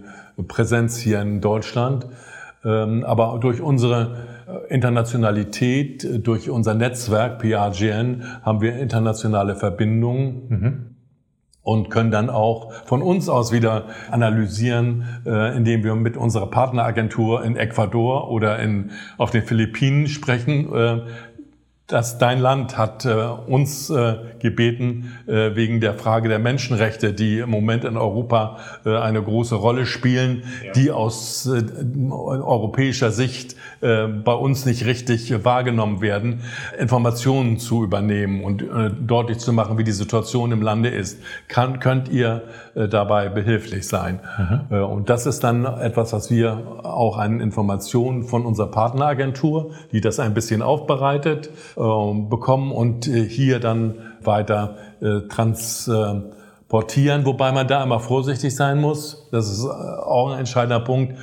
Präsenz 0.47 0.97
hier 0.97 1.21
in 1.21 1.41
Deutschland, 1.41 2.07
ähm, 2.65 3.03
aber 3.03 3.39
durch 3.39 3.61
unsere 3.61 4.15
äh, 4.47 4.73
Internationalität, 4.73 6.25
durch 6.25 6.49
unser 6.49 6.73
Netzwerk 6.73 7.39
PRGN 7.39 8.23
haben 8.41 8.61
wir 8.61 8.77
internationale 8.77 9.55
Verbindungen. 9.55 10.47
Mhm 10.49 10.93
und 11.63 11.89
können 11.89 12.11
dann 12.11 12.29
auch 12.29 12.73
von 12.85 13.01
uns 13.01 13.29
aus 13.29 13.51
wieder 13.51 13.85
analysieren, 14.11 15.05
äh, 15.25 15.55
indem 15.55 15.83
wir 15.83 15.95
mit 15.95 16.17
unserer 16.17 16.47
Partneragentur 16.47 17.43
in 17.43 17.55
Ecuador 17.55 18.29
oder 18.29 18.59
in, 18.59 18.91
auf 19.17 19.31
den 19.31 19.43
Philippinen 19.43 20.07
sprechen, 20.07 20.73
äh, 20.73 21.01
dass 21.93 22.17
dein 22.17 22.39
Land 22.39 22.75
hat 22.75 23.05
äh, 23.05 23.11
uns 23.11 23.91
äh, 23.91 24.15
gebeten, 24.39 25.13
äh, 25.27 25.55
wegen 25.55 25.79
der 25.79 25.93
Frage 25.93 26.27
der 26.27 26.39
Menschenrechte, 26.39 27.13
die 27.13 27.37
im 27.37 27.51
Moment 27.51 27.83
in 27.83 27.97
Europa 27.97 28.57
äh, 28.83 28.97
eine 28.97 29.21
große 29.21 29.53
Rolle 29.53 29.85
spielen, 29.85 30.41
ja. 30.65 30.71
die 30.71 30.89
aus 30.89 31.45
äh, 31.45 31.61
europäischer 32.09 33.11
Sicht 33.11 33.55
äh, 33.81 34.07
bei 34.07 34.33
uns 34.33 34.65
nicht 34.65 34.87
richtig 34.87 35.45
wahrgenommen 35.45 36.01
werden, 36.01 36.41
Informationen 36.79 37.59
zu 37.59 37.83
übernehmen 37.83 38.43
und 38.43 38.65
deutlich 39.05 39.37
zu 39.37 39.53
machen, 39.53 39.77
wie 39.77 39.83
die 39.83 39.91
Situation 39.91 40.51
im 40.51 40.63
Lande 40.63 40.89
ist. 40.89 41.19
Kann, 41.47 41.79
könnt 41.79 42.09
ihr 42.09 42.41
dabei 42.75 43.29
behilflich 43.29 43.87
sein? 43.87 44.19
Mhm. 44.69 44.83
und 44.83 45.09
das 45.09 45.25
ist 45.25 45.43
dann 45.43 45.65
etwas, 45.65 46.13
was 46.13 46.31
wir 46.31 46.81
auch 46.83 47.17
an 47.17 47.39
Informationen 47.39 48.23
von 48.23 48.45
unserer 48.45 48.67
Partneragentur, 48.67 49.71
die 49.91 50.01
das 50.01 50.19
ein 50.19 50.33
bisschen 50.33 50.61
aufbereitet, 50.61 51.49
ähm, 51.77 52.29
bekommen 52.29 52.71
und 52.71 53.07
äh, 53.07 53.27
hier 53.27 53.59
dann 53.59 53.95
weiter 54.21 54.75
äh, 55.01 55.21
transportieren, 55.27 57.25
wobei 57.25 57.51
man 57.51 57.67
da 57.67 57.83
immer 57.83 57.99
vorsichtig 57.99 58.55
sein 58.55 58.79
muss. 58.79 59.27
Das 59.31 59.49
ist 59.51 59.65
äh, 59.65 59.67
auch 59.67 60.31
ein 60.31 60.39
entscheidender 60.39 60.79
Punkt. 60.79 61.17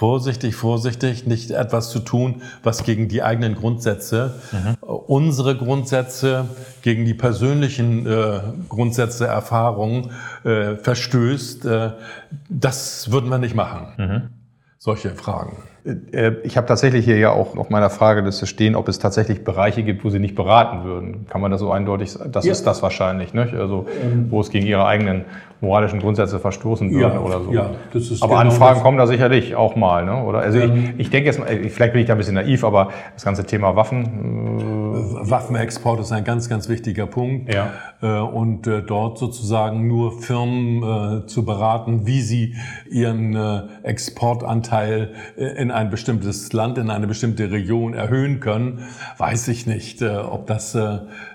Vorsichtig, 0.00 0.54
vorsichtig, 0.54 1.26
nicht 1.26 1.50
etwas 1.50 1.90
zu 1.90 1.98
tun, 1.98 2.40
was 2.62 2.84
gegen 2.84 3.08
die 3.08 3.22
eigenen 3.22 3.54
Grundsätze, 3.54 4.32
mhm. 4.50 4.76
unsere 4.80 5.58
Grundsätze, 5.58 6.46
gegen 6.80 7.04
die 7.04 7.12
persönlichen 7.12 8.06
äh, 8.06 8.40
Grundsätze, 8.70 9.26
Erfahrungen 9.26 10.10
äh, 10.42 10.76
verstößt. 10.76 11.66
Äh, 11.66 11.90
das 12.48 13.12
würden 13.12 13.28
wir 13.28 13.36
nicht 13.36 13.54
machen. 13.54 13.88
Mhm. 13.98 14.22
Solche 14.78 15.10
Fragen. 15.10 15.64
Äh, 15.84 16.32
ich 16.42 16.56
habe 16.56 16.66
tatsächlich 16.66 17.04
hier 17.04 17.16
ja 17.16 17.30
auch 17.30 17.56
auf 17.56 17.70
meiner 17.70 17.90
Frageliste 17.90 18.46
stehen, 18.46 18.74
ob 18.74 18.88
es 18.88 18.98
tatsächlich 18.98 19.44
Bereiche 19.44 19.82
gibt, 19.82 20.04
wo 20.04 20.10
Sie 20.10 20.18
nicht 20.18 20.34
beraten 20.34 20.84
würden. 20.84 21.26
Kann 21.28 21.40
man 21.40 21.50
das 21.50 21.60
so 21.60 21.70
eindeutig, 21.70 22.16
das 22.30 22.44
ja. 22.44 22.52
ist 22.52 22.66
das 22.66 22.82
wahrscheinlich, 22.82 23.32
ne? 23.32 23.48
also 23.58 23.86
ähm. 24.02 24.26
wo 24.30 24.40
es 24.40 24.50
gegen 24.50 24.66
Ihre 24.66 24.86
eigenen 24.86 25.24
moralischen 25.60 26.00
Grundsätze 26.00 26.38
verstoßen 26.38 26.90
würden 26.90 27.14
ja, 27.14 27.20
oder 27.20 27.40
so. 27.40 27.52
Ja, 27.52 27.70
das 27.92 28.10
ist 28.10 28.22
aber 28.22 28.38
genau 28.38 28.50
Anfragen 28.50 28.76
das. 28.76 28.82
kommen 28.82 28.98
da 28.98 29.06
sicherlich 29.06 29.54
auch 29.54 29.76
mal, 29.76 30.04
ne? 30.04 30.22
oder? 30.22 30.38
Also 30.40 30.58
ähm. 30.58 30.94
ich, 30.96 31.06
ich 31.06 31.10
denke 31.10 31.26
jetzt, 31.26 31.40
vielleicht 31.40 31.92
bin 31.92 32.00
ich 32.00 32.06
da 32.06 32.14
ein 32.14 32.18
bisschen 32.18 32.34
naiv, 32.34 32.64
aber 32.64 32.90
das 33.14 33.24
ganze 33.24 33.44
Thema 33.44 33.76
Waffen... 33.76 34.58
Äh 35.00 35.30
Waffenexport 35.30 36.00
ist 36.00 36.12
ein 36.12 36.24
ganz, 36.24 36.48
ganz 36.48 36.68
wichtiger 36.68 37.06
Punkt. 37.06 37.52
Ja. 37.52 37.72
Äh, 38.02 38.18
und 38.18 38.66
äh, 38.66 38.82
dort 38.82 39.18
sozusagen 39.18 39.86
nur 39.86 40.20
Firmen 40.20 41.26
zu 41.26 41.44
beraten, 41.44 42.06
wie 42.06 42.20
sie 42.20 42.54
ihren 42.90 43.36
Exportanteil 43.82 45.10
in 45.36 45.70
ein 45.70 45.90
bestimmtes 45.90 46.52
Land, 46.52 46.78
in 46.78 46.90
eine 46.90 47.06
bestimmte 47.06 47.50
Region 47.50 47.94
erhöhen 47.94 48.40
können, 48.40 48.80
weiß 49.18 49.48
ich 49.48 49.66
nicht, 49.66 50.02
ob 50.02 50.46
das 50.46 50.76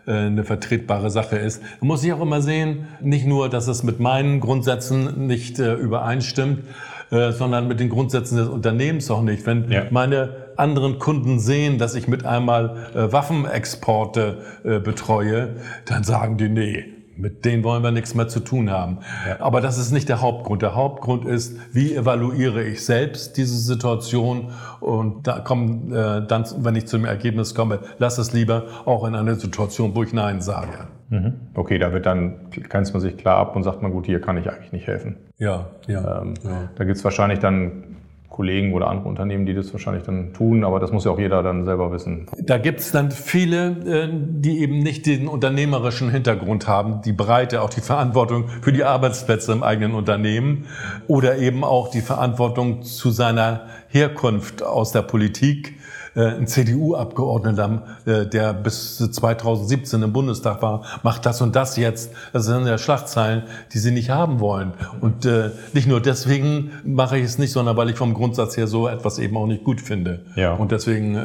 eine 0.06 0.44
vertretbare 0.44 1.10
Sache 1.10 1.38
ist. 1.38 1.62
Man 1.82 1.88
muss 1.88 2.02
sich 2.02 2.14
auch 2.14 2.22
immer 2.22 2.42
sehen, 2.42 2.88
nicht 3.02 3.26
nur, 3.26 3.50
dass 3.50 3.68
es 3.68 3.84
mit 3.84 4.00
meinen 4.00 4.40
Grundsätzen 4.40 5.28
nicht 5.28 5.60
übereinstimmt, 5.60 6.64
sondern 7.10 7.68
mit 7.68 7.80
den 7.80 7.90
Grundsätzen 7.90 8.38
des 8.38 8.48
Unternehmens 8.48 9.10
auch 9.12 9.22
nicht. 9.22 9.46
Wenn 9.46 9.70
ja. 9.72 9.84
meine 9.92 10.45
anderen 10.58 11.00
Kunden 11.00 11.40
sehen, 11.40 11.78
dass 11.78 11.96
ich 11.96 12.08
mit 12.08 12.26
einmal 12.26 12.90
äh, 12.94 13.12
Waffenexporte 13.12 14.38
äh, 14.64 14.80
betreue, 14.80 15.56
dann 15.86 16.04
sagen 16.04 16.38
die, 16.38 16.50
nee, 16.50 16.96
mit 17.18 17.46
denen 17.46 17.64
wollen 17.64 17.84
wir 17.84 17.92
nichts 17.92 18.14
mehr 18.14 18.28
zu 18.28 18.40
tun 18.40 18.70
haben. 18.70 19.00
Ja. 19.28 19.38
Aber 19.40 19.62
das 19.62 19.78
ist 19.78 19.92
nicht 19.92 20.10
der 20.10 20.22
Hauptgrund. 20.22 20.62
Der 20.62 20.76
Hauptgrund 20.76 21.26
ist, 21.26 21.58
wie 21.74 21.96
evaluiere 21.96 22.64
ich 22.64 22.84
selbst 22.84 23.38
diese 23.38 23.58
Situation 23.58 24.50
und 24.80 25.28
da 25.28 25.40
kommen 25.40 25.94
äh, 25.94 26.26
dann, 26.28 26.46
wenn 26.60 26.76
ich 26.76 26.88
zum 26.88 27.06
Ergebnis 27.06 27.56
komme, 27.56 27.80
lass 28.00 28.18
es 28.18 28.34
lieber 28.34 28.64
auch 28.86 29.08
in 29.08 29.16
einer 29.16 29.36
Situation, 29.36 29.96
wo 29.96 30.04
ich 30.04 30.14
Nein 30.14 30.42
sage. 30.42 30.88
Mhm. 31.10 31.34
Okay, 31.54 31.78
da 31.78 31.94
wird 31.94 32.06
dann, 32.06 32.50
grenzt 32.50 32.94
man 32.94 33.02
sich 33.02 33.16
klar 33.18 33.38
ab 33.38 33.56
und 33.56 33.64
sagt 33.64 33.82
man, 33.82 33.92
gut, 33.92 34.06
hier 34.06 34.20
kann 34.20 34.38
ich 34.38 34.50
eigentlich 34.50 34.72
nicht 34.72 34.88
helfen. 34.88 35.18
Ja, 35.38 35.68
ja. 35.88 36.22
Ähm, 36.22 36.34
ja. 36.44 36.70
Da 36.76 36.84
gibt 36.84 36.98
es 36.98 37.04
wahrscheinlich 37.04 37.40
dann 37.40 37.95
Kollegen 38.36 38.74
oder 38.74 38.88
andere 38.88 39.08
Unternehmen, 39.08 39.46
die 39.46 39.54
das 39.54 39.72
wahrscheinlich 39.72 40.04
dann 40.04 40.34
tun, 40.34 40.66
aber 40.66 40.82
das 40.82 40.92
muss 40.92 41.06
ja 41.06 41.12
auch 41.12 41.20
jeder 41.20 41.42
dann 41.42 41.64
selber 41.64 41.94
wissen. 41.94 42.26
Da 42.38 42.58
gibt 42.58 42.82
es 42.82 42.92
dann 42.92 43.10
viele, 43.10 43.68
äh, 43.86 44.10
die 44.12 44.60
eben 44.60 44.80
nicht 44.80 45.06
den 45.06 45.30
unternehmerischen 45.30 46.10
Hintergrund 46.10 46.68
haben, 46.68 47.02
die 47.02 47.14
Breite, 47.14 47.62
auch 47.62 47.70
die 47.70 47.80
Verantwortung 47.80 48.50
für 48.62 48.74
die 48.74 48.84
Arbeitsplätze 48.84 49.54
im 49.54 49.64
eigenen 49.64 49.94
Unternehmen 49.94 50.66
oder 51.08 51.38
eben 51.38 51.64
auch 51.64 51.90
die 51.90 52.02
Verantwortung 52.02 52.82
zu 52.82 53.10
seiner 53.10 53.68
Herkunft 53.88 54.64
aus 54.64 54.92
der 54.92 55.04
Politik 55.04 55.76
ein 56.22 56.48
CDU-Abgeordneter, 56.48 57.84
äh, 58.06 58.26
der 58.26 58.54
bis 58.54 58.98
2017 58.98 60.04
im 60.04 60.14
Bundestag 60.14 60.62
war, 60.62 60.84
macht 61.04 61.26
das 61.26 61.42
und 61.42 61.56
das 61.56 61.78
jetzt. 61.78 62.12
Das 62.34 62.46
sind 62.46 62.66
ja 62.66 62.78
Schlagzeilen, 62.78 63.44
die 63.74 63.80
sie 63.80 63.92
nicht 63.92 64.10
haben 64.10 64.40
wollen. 64.40 64.74
Und 65.02 65.26
äh, 65.26 65.52
nicht 65.74 65.88
nur 65.88 66.02
deswegen 66.02 66.72
mache 66.84 67.18
ich 67.18 67.26
es 67.26 67.38
nicht, 67.38 67.52
sondern 67.52 67.78
weil 67.78 67.90
ich 67.90 67.98
vom 67.98 68.14
Grundsatz 68.14 68.58
her 68.58 68.68
so 68.68 68.88
etwas 68.88 69.20
eben 69.20 69.36
auch 69.38 69.48
nicht 69.48 69.64
gut 69.64 69.82
finde. 69.82 70.26
Ja. 70.36 70.54
Und 70.54 70.72
deswegen 70.72 71.16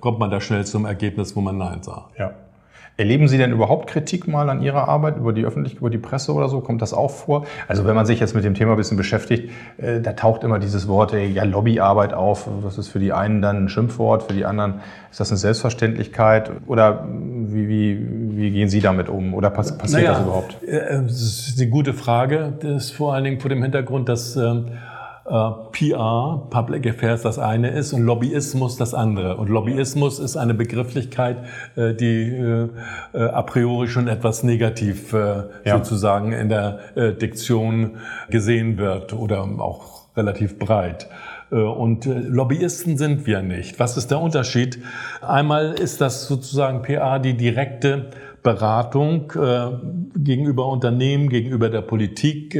kommt 0.00 0.18
man 0.18 0.30
da 0.30 0.40
schnell 0.40 0.64
zum 0.64 0.84
Ergebnis, 0.84 1.36
wo 1.36 1.40
man 1.40 1.58
Nein 1.58 1.82
sagt. 1.82 2.18
Ja. 2.18 2.32
Erleben 3.00 3.28
Sie 3.28 3.38
denn 3.38 3.50
überhaupt 3.50 3.88
Kritik 3.88 4.28
mal 4.28 4.50
an 4.50 4.60
Ihrer 4.60 4.86
Arbeit 4.86 5.16
über 5.16 5.32
die 5.32 5.46
Öffentlichkeit, 5.46 5.80
über 5.80 5.88
die 5.88 5.96
Presse 5.96 6.34
oder 6.34 6.50
so? 6.50 6.60
Kommt 6.60 6.82
das 6.82 6.92
auch 6.92 7.10
vor? 7.10 7.46
Also 7.66 7.86
wenn 7.86 7.94
man 7.94 8.04
sich 8.04 8.20
jetzt 8.20 8.34
mit 8.34 8.44
dem 8.44 8.52
Thema 8.52 8.72
ein 8.72 8.76
bisschen 8.76 8.98
beschäftigt, 8.98 9.50
äh, 9.78 10.02
da 10.02 10.12
taucht 10.12 10.44
immer 10.44 10.58
dieses 10.58 10.86
Wort 10.86 11.14
äh, 11.14 11.24
ja, 11.24 11.44
Lobbyarbeit 11.44 12.12
auf. 12.12 12.46
Das 12.62 12.76
ist 12.76 12.88
für 12.88 12.98
die 12.98 13.14
einen 13.14 13.40
dann 13.40 13.64
ein 13.64 13.68
Schimpfwort, 13.70 14.24
für 14.24 14.34
die 14.34 14.44
anderen 14.44 14.82
ist 15.10 15.18
das 15.18 15.30
eine 15.30 15.38
Selbstverständlichkeit. 15.38 16.50
Oder 16.66 17.08
wie, 17.08 17.70
wie, 17.70 18.36
wie 18.36 18.50
gehen 18.50 18.68
Sie 18.68 18.80
damit 18.80 19.08
um? 19.08 19.32
Oder 19.32 19.48
pass, 19.48 19.78
passiert 19.78 20.02
naja, 20.02 20.12
das 20.12 20.22
überhaupt? 20.22 20.62
Äh, 20.62 21.02
das 21.02 21.22
ist 21.22 21.58
eine 21.58 21.70
gute 21.70 21.94
Frage. 21.94 22.52
Das 22.60 22.84
ist 22.84 22.90
vor 22.90 23.14
allen 23.14 23.24
Dingen 23.24 23.40
vor 23.40 23.48
dem 23.48 23.62
Hintergrund, 23.62 24.10
dass 24.10 24.36
ähm, 24.36 24.72
PR, 25.30 26.42
Public 26.50 26.86
Affairs 26.88 27.22
das 27.22 27.38
eine 27.38 27.70
ist 27.70 27.92
und 27.92 28.02
Lobbyismus 28.02 28.76
das 28.76 28.94
andere. 28.94 29.36
Und 29.36 29.48
Lobbyismus 29.48 30.18
ist 30.18 30.36
eine 30.36 30.54
Begrifflichkeit, 30.54 31.38
äh, 31.76 31.94
die 31.94 32.32
äh, 32.32 32.68
a 33.12 33.42
priori 33.42 33.86
schon 33.88 34.08
etwas 34.08 34.42
negativ 34.42 35.12
ja. 35.12 35.50
sozusagen 35.64 36.32
in 36.32 36.48
der 36.48 36.78
Diktion 37.20 37.96
gesehen 38.28 38.78
wird 38.78 39.12
oder 39.12 39.42
auch 39.42 40.08
relativ 40.16 40.58
breit. 40.58 41.08
Und 41.50 42.04
Lobbyisten 42.04 42.96
sind 42.96 43.26
wir 43.26 43.42
nicht. 43.42 43.80
Was 43.80 43.96
ist 43.96 44.10
der 44.10 44.20
Unterschied? 44.20 44.78
Einmal 45.20 45.72
ist 45.72 46.00
das 46.00 46.26
sozusagen 46.26 46.82
PA 46.82 47.18
die 47.18 47.36
direkte 47.36 48.10
Beratung 48.42 49.32
gegenüber 50.16 50.66
Unternehmen, 50.66 51.28
gegenüber 51.28 51.68
der 51.68 51.82
Politik 51.82 52.58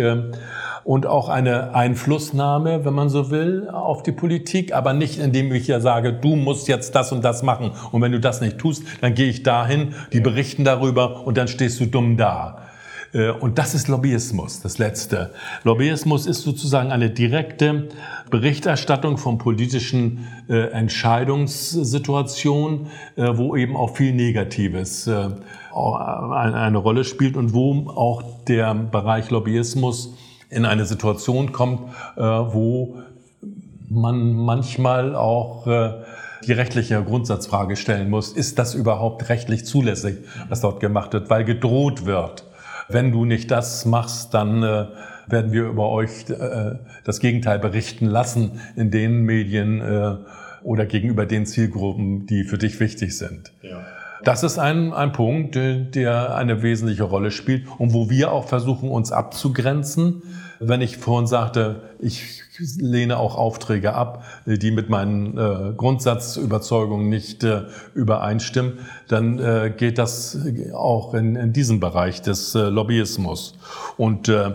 und 0.85 1.07
auch 1.07 1.29
eine 1.29 1.75
Einflussnahme, 1.75 2.85
wenn 2.85 2.95
man 2.95 3.09
so 3.09 3.31
will, 3.31 3.69
auf 3.71 4.03
die 4.03 4.13
Politik, 4.13 4.75
aber 4.75 4.93
nicht 4.93 5.19
indem 5.19 5.53
ich 5.53 5.67
ja 5.67 5.81
sage, 5.81 6.13
du 6.13 6.37
musst 6.37 6.69
jetzt 6.69 6.95
das 6.95 7.13
und 7.13 7.25
das 7.25 7.43
machen 7.43 7.73
und 7.93 8.03
wenn 8.03 8.13
du 8.13 8.21
das 8.21 8.41
nicht 8.41 8.59
tust, 8.59 8.85
dann 9.01 9.15
gehe 9.15 9.29
ich 9.29 9.43
dahin, 9.43 9.95
die 10.13 10.21
berichten 10.21 10.65
darüber 10.65 11.27
und 11.27 11.37
dann 11.37 11.49
stehst 11.49 11.81
du 11.81 11.87
dumm 11.87 12.17
da. 12.17 12.70
Äh, 13.13 13.31
und 13.31 13.59
das 13.59 13.75
ist 13.75 13.89
Lobbyismus, 13.89 14.61
das 14.61 14.79
Letzte. 14.79 15.33
Lobbyismus 15.65 16.27
ist 16.27 16.43
sozusagen 16.43 16.93
eine 16.93 17.11
direkte 17.11 17.89
Berichterstattung 18.31 19.19
von 19.19 19.39
politischen 19.39 20.29
äh, 20.49 20.71
Entscheidungssituationen, 20.71 22.87
äh, 23.17 23.37
wo 23.37 23.57
eben 23.57 23.77
auch 23.77 23.97
viel 23.97 24.13
Negatives 24.13 25.11
eine, 25.71 26.79
Rolle 26.79 27.05
spielt 27.05 27.37
und 27.37 27.55
wo 27.55 27.89
auch 27.91 28.25
der 28.49 28.75
Bereich 28.75 29.31
Lobbyismus 29.31 30.15
in 30.49 30.65
eine 30.65 30.85
Situation 30.85 31.53
kommt, 31.53 31.83
wo 32.17 32.99
man 33.89 34.35
manchmal 34.35 35.15
auch 35.15 35.69
die 36.45 36.53
rechtliche 36.53 37.01
Grundsatzfrage 37.05 37.77
stellen 37.77 38.11
muss, 38.11 38.33
ist 38.33 38.59
das 38.59 38.75
überhaupt 38.75 39.29
rechtlich 39.29 39.65
zulässig, 39.65 40.17
was 40.49 40.61
dort 40.61 40.81
gemacht 40.81 41.13
wird, 41.13 41.31
weil 41.31 41.45
gedroht 41.45 42.05
wird. 42.05 42.50
Wenn 42.93 43.13
du 43.13 43.25
nicht 43.25 43.51
das 43.51 43.85
machst, 43.85 44.35
dann 44.35 44.63
äh, 44.63 44.87
werden 45.27 45.53
wir 45.53 45.65
über 45.65 45.91
euch 45.91 46.25
das 47.05 47.21
Gegenteil 47.21 47.61
berichten 47.61 48.07
lassen 48.07 48.61
in 48.75 48.91
den 48.91 49.23
Medien 49.23 49.81
oder 50.65 50.87
gegenüber 50.87 51.25
den 51.25 51.47
Zielgruppen, 51.47 52.27
die 52.27 52.43
für 52.43 52.59
dich 52.59 52.81
wichtig 52.81 53.17
sind. 53.17 53.53
Ja. 53.63 53.81
Das 54.23 54.43
ist 54.43 54.59
ein, 54.59 54.93
ein 54.93 55.13
Punkt, 55.13 55.55
der 55.55 56.35
eine 56.35 56.63
wesentliche 56.63 57.05
Rolle 57.05 57.31
spielt 57.31 57.67
und 57.79 57.95
wo 57.95 58.11
wir 58.11 58.33
auch 58.33 58.49
versuchen, 58.49 58.91
uns 58.91 59.13
abzugrenzen. 59.13 60.23
Wenn 60.59 60.83
ich 60.83 60.99
vorhin 60.99 61.27
sagte, 61.27 61.83
ich 62.01 62.43
lehne 62.79 63.19
auch 63.19 63.37
Aufträge 63.37 63.95
ab, 63.95 64.25
die 64.47 64.71
mit 64.71 64.89
meinen 64.89 65.37
äh, 65.39 65.73
Grundsatzüberzeugungen 65.77 67.09
nicht 67.09 67.45
äh, 67.45 67.63
übereinstimmen, 67.95 68.79
dann 69.09 69.39
äh, 69.39 69.73
geht 69.77 69.99
das 69.99 70.39
auch 70.75 71.15
in, 71.15 71.37
in 71.37 71.53
diesem 71.53 71.81
Bereich 71.81 72.23
des 72.23 72.55
äh, 72.55 72.69
Lobbyismus. 72.69 73.57
Und 73.97 74.29
äh, 74.29 74.53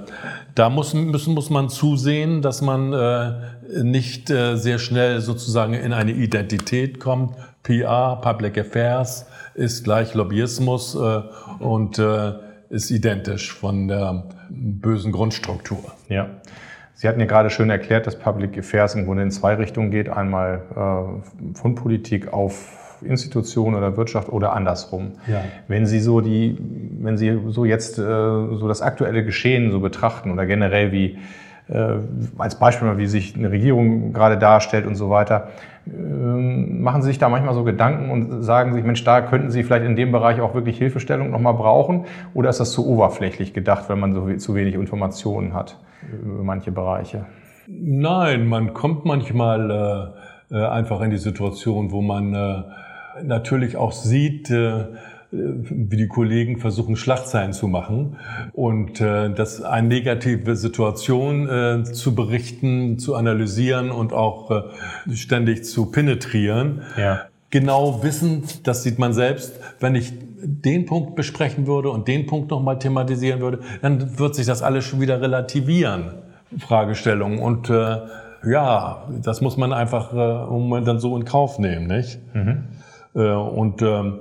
da 0.56 0.70
muss, 0.70 0.94
müssen, 0.94 1.34
muss 1.34 1.50
man 1.50 1.70
zusehen, 1.70 2.42
dass 2.42 2.62
man 2.62 2.94
äh, 2.94 3.84
nicht 3.84 4.30
äh, 4.30 4.56
sehr 4.56 4.80
schnell 4.80 5.22
sozusagen 5.22 5.74
in 5.74 5.94
eine 5.94 6.12
Identität 6.12 7.00
kommt. 7.00 7.36
PR, 7.64 8.18
Public 8.22 8.58
Affairs, 8.58 9.26
ist 9.56 9.84
gleich 9.84 10.14
Lobbyismus 10.14 10.96
äh, 10.96 11.22
und 11.60 11.98
äh, 11.98 12.34
ist 12.70 12.92
identisch 12.92 13.54
von 13.54 13.88
der 13.88 14.26
bösen 14.50 15.12
Grundstruktur. 15.12 15.84
Ja. 16.10 16.30
Sie 16.96 17.10
hatten 17.10 17.20
ja 17.20 17.26
gerade 17.26 17.50
schön 17.50 17.70
erklärt, 17.70 18.08
dass 18.08 18.18
Public 18.18 18.58
Affairs 18.58 18.96
im 18.96 19.06
Grunde 19.06 19.24
in 19.24 19.32
zwei 19.32 19.56
Richtungen 19.56 19.92
geht. 19.92 20.10
Einmal 20.10 20.62
äh, 20.72 21.58
von 21.58 21.76
Politik 21.76 22.32
auf 22.32 23.02
Institutionen 23.02 23.76
oder 23.76 23.98
Wirtschaft 23.98 24.30
oder 24.30 24.54
andersrum. 24.54 25.12
Ja. 25.28 25.44
Wenn 25.68 25.86
Sie 25.86 26.00
so 26.00 26.22
die, 26.22 26.58
wenn 27.02 27.18
Sie 27.18 27.38
so 27.48 27.66
jetzt 27.66 28.00
äh, 28.00 28.02
so 28.02 28.68
das 28.70 28.82
aktuelle 28.82 29.26
Geschehen 29.26 29.72
so 29.72 29.82
betrachten 29.82 30.32
oder 30.32 30.46
generell 30.46 30.94
wie 30.94 31.18
äh, 31.68 31.98
als 32.38 32.58
Beispiel 32.58 32.88
mal, 32.88 32.98
wie 32.98 33.08
sich 33.08 33.36
eine 33.36 33.52
Regierung 33.52 34.14
gerade 34.14 34.38
darstellt 34.38 34.88
und 34.88 34.96
so 34.96 35.10
weiter, 35.10 35.50
ähm, 35.86 36.82
machen 36.82 37.02
Sie 37.02 37.10
sich 37.10 37.20
da 37.20 37.28
manchmal 37.28 37.56
so 37.56 37.66
Gedanken 37.66 38.10
und 38.10 38.42
sagen 38.42 38.74
sich, 38.74 38.86
Mensch, 38.86 39.04
da 39.04 39.20
könnten 39.20 39.52
Sie 39.52 39.64
vielleicht 39.64 39.86
in 39.86 39.98
dem 39.98 40.14
Bereich 40.14 40.40
auch 40.40 40.54
wirklich 40.54 40.78
Hilfestellung 40.78 41.30
nochmal 41.30 41.56
brauchen? 41.56 42.06
Oder 42.34 42.50
ist 42.50 42.62
das 42.62 42.72
zu 42.72 42.88
oberflächlich 42.88 43.54
gedacht, 43.54 43.90
wenn 43.90 44.00
man 44.00 44.14
so 44.14 44.34
zu 44.38 44.56
wenig 44.56 44.76
Informationen 44.76 45.54
hat 45.54 45.76
über 46.12 46.44
manche 46.44 46.72
Bereiche? 46.72 47.26
Nein, 47.68 48.48
man 48.48 48.74
kommt 48.74 49.06
manchmal 49.06 50.14
äh, 50.52 50.56
äh 50.56 50.66
einfach 50.68 51.02
in 51.02 51.10
die 51.10 51.18
Situation, 51.18 51.92
wo 51.92 52.02
man 52.02 52.34
äh, 52.34 52.64
natürlich 53.24 53.78
auch 53.78 53.92
sieht, 53.92 54.52
äh, 54.52 54.86
wie 55.32 55.98
die 55.98 56.08
Kollegen 56.08 56.60
versuchen, 56.60 56.96
Schlagzeilen 56.96 57.54
zu 57.54 57.68
machen 57.68 58.18
und 58.54 59.02
äh, 59.02 59.34
das 59.34 59.62
eine 59.62 59.88
negative 59.88 60.56
Situation 60.56 61.50
äh, 61.50 61.84
zu 61.84 62.16
berichten, 62.16 63.00
zu 63.00 63.16
analysieren 63.16 63.92
und 63.92 64.14
auch 64.14 64.52
äh, 64.52 65.16
ständig 65.16 65.66
zu 65.66 65.88
penetrieren. 65.92 66.82
Ja. 66.98 67.22
Genau 67.50 68.04
wissend, 68.04 68.68
das 68.68 68.84
sieht 68.84 69.00
man 69.00 69.14
selbst, 69.14 69.60
wenn 69.80 69.96
ich 69.96 70.14
den 70.46 70.86
Punkt 70.86 71.16
besprechen 71.16 71.68
würde 71.68 71.90
und 71.90 72.08
den 72.08 72.26
Punkt 72.26 72.52
nochmal 72.52 72.80
thematisieren 72.80 73.42
würde, 73.42 73.60
dann 73.82 74.20
wird 74.20 74.36
sich 74.36 74.46
das 74.46 74.62
alles 74.62 74.86
schon 74.86 75.02
wieder 75.02 75.22
relativieren, 75.22 76.14
Fragestellungen. 76.60 77.40
Und 77.40 77.70
äh, 77.70 77.98
ja, 78.46 79.04
das 79.22 79.42
muss 79.42 79.58
man 79.58 79.74
einfach 79.74 80.14
äh, 80.14 80.44
im 80.44 80.68
Moment 80.68 80.88
dann 80.88 81.00
so 81.00 81.16
in 81.18 81.26
Kauf 81.26 81.60
nehmen, 81.60 81.88
nicht? 81.88 82.20
Mhm. 82.34 82.66
Äh, 83.16 83.32
und 83.32 83.82
ähm, 83.82 84.20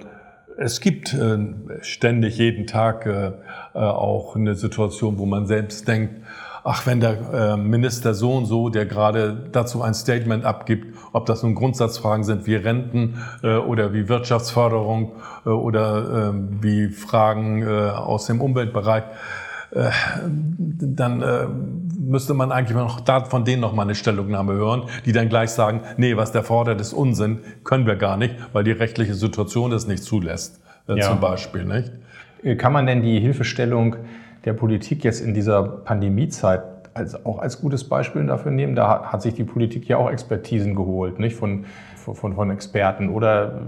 es 0.57 0.81
gibt 0.81 1.13
äh, 1.15 1.39
ständig 1.83 2.39
jeden 2.39 2.67
Tag 2.67 3.07
äh, 3.07 3.33
äh, 3.75 3.79
auch 3.79 4.37
eine 4.37 4.55
Situation, 4.55 5.19
wo 5.19 5.27
man 5.27 5.47
selbst 5.47 5.87
denkt, 5.89 6.23
ach, 6.65 6.87
wenn 6.87 6.99
der 6.99 7.19
äh, 7.33 7.57
Minister 7.59 8.15
so 8.15 8.33
und 8.33 8.47
so, 8.47 8.71
der 8.71 8.87
gerade 8.87 9.49
dazu 9.53 9.83
ein 9.83 9.93
Statement 9.93 10.45
abgibt, 10.45 10.97
ob 11.13 11.27
das 11.27 11.43
nun 11.43 11.55
Grundsatzfragen 11.55 12.25
sind 12.25 12.47
wie 12.47 12.57
Renten 12.57 13.23
äh, 13.43 13.57
oder 13.57 13.93
wie 13.93 14.09
Wirtschaftsförderung 14.09 15.13
äh, 15.45 15.51
oder 15.51 16.31
äh, 16.31 16.63
wie 16.63 16.89
Fragen 16.89 17.67
aus 17.67 18.27
dem 18.27 18.41
Umweltbereich, 18.41 19.05
dann 19.71 21.25
müsste 21.99 22.33
man 22.33 22.53
eigentlich 22.53 22.77
noch 22.77 23.01
da 23.01 23.25
von 23.25 23.45
denen 23.45 23.61
noch 23.61 23.73
mal 23.73 23.83
eine 23.83 23.97
Stellungnahme 23.97 24.53
hören, 24.53 24.85
die 25.05 25.13
dann 25.13 25.29
gleich 25.29 25.51
sagen, 25.51 25.81
nee, 25.97 26.17
was 26.17 26.31
der 26.31 26.45
fordert, 26.45 26.81
ist 26.81 26.93
Unsinn, 26.93 27.41
können 27.65 27.85
wir 27.87 27.97
gar 27.97 28.17
nicht, 28.17 28.37
weil 28.53 28.63
die 28.63 28.71
rechtliche 28.71 29.15
Situation 29.15 29.73
es 29.73 29.89
nicht 29.89 30.05
zulässt, 30.05 30.61
ja. 30.87 31.01
zum 31.01 31.19
Beispiel. 31.19 31.65
Nicht? 31.65 31.91
Kann 32.59 32.73
man 32.73 32.87
denn 32.87 33.03
die 33.03 33.19
Hilfestellung 33.19 33.97
der 34.45 34.53
Politik 34.53 35.05
jetzt 35.05 35.21
in 35.21 35.35
dieser 35.35 35.63
Pandemiezeit 35.63 36.63
als, 36.95 37.27
auch 37.27 37.39
als 37.39 37.61
gutes 37.61 37.89
Beispiel 37.89 38.27
dafür 38.27 38.53
nehmen? 38.53 38.75
Da 38.75 39.05
hat 39.05 39.23
sich 39.23 39.35
die 39.35 39.45
Politik 39.45 39.89
ja 39.89 39.97
auch 39.97 40.11
Expertisen 40.11 40.75
geholt, 40.75 41.19
nicht 41.19 41.37
von, 41.37 41.65
von, 41.97 42.35
von 42.35 42.51
Experten, 42.51 43.09
oder 43.09 43.63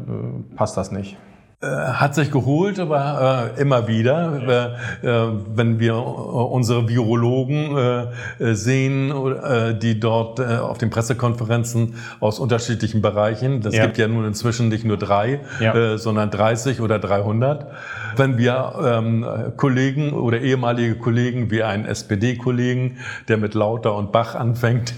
passt 0.55 0.77
das 0.77 0.93
nicht? 0.93 1.17
Äh, 1.63 1.69
hat 1.69 2.15
sich 2.15 2.31
geholt, 2.31 2.79
aber 2.79 3.53
äh, 3.57 3.63
immer 3.63 3.89
wieder, 3.89 4.77
äh, 5.03 5.09
äh 5.09 5.29
wenn 5.55 5.81
wir 5.81 5.95
äh, 5.95 5.97
unsere 5.97 6.87
Virologen 6.87 7.75
äh, 7.79 8.55
sehen, 8.55 9.11
die 9.81 9.99
dort 9.99 10.39
auf 10.39 10.77
den 10.77 10.91
Pressekonferenzen 10.91 11.95
aus 12.21 12.41
unterschiedlichen 12.41 13.01
Bereichen, 13.01 13.63
das 13.63 13.75
ja. 13.75 13.87
gibt 13.87 13.97
ja 13.97 14.07
nun 14.07 14.27
inzwischen 14.27 14.69
nicht 14.69 14.85
nur 14.85 14.99
drei, 14.99 15.41
ja. 15.59 15.97
sondern 15.97 16.31
30 16.31 16.83
oder 16.83 16.99
300, 16.99 17.67
wenn 18.17 18.37
wir 18.37 18.75
ähm, 18.85 19.27
Kollegen 19.57 20.13
oder 20.13 20.41
ehemalige 20.41 20.97
Kollegen 20.97 21.51
wie 21.51 21.63
einen 21.63 21.87
SPD-Kollegen, 21.87 22.99
der 23.29 23.39
mit 23.39 23.55
Lauter 23.55 23.95
und 23.95 24.13
Bach 24.13 24.35
anfängt, 24.35 24.95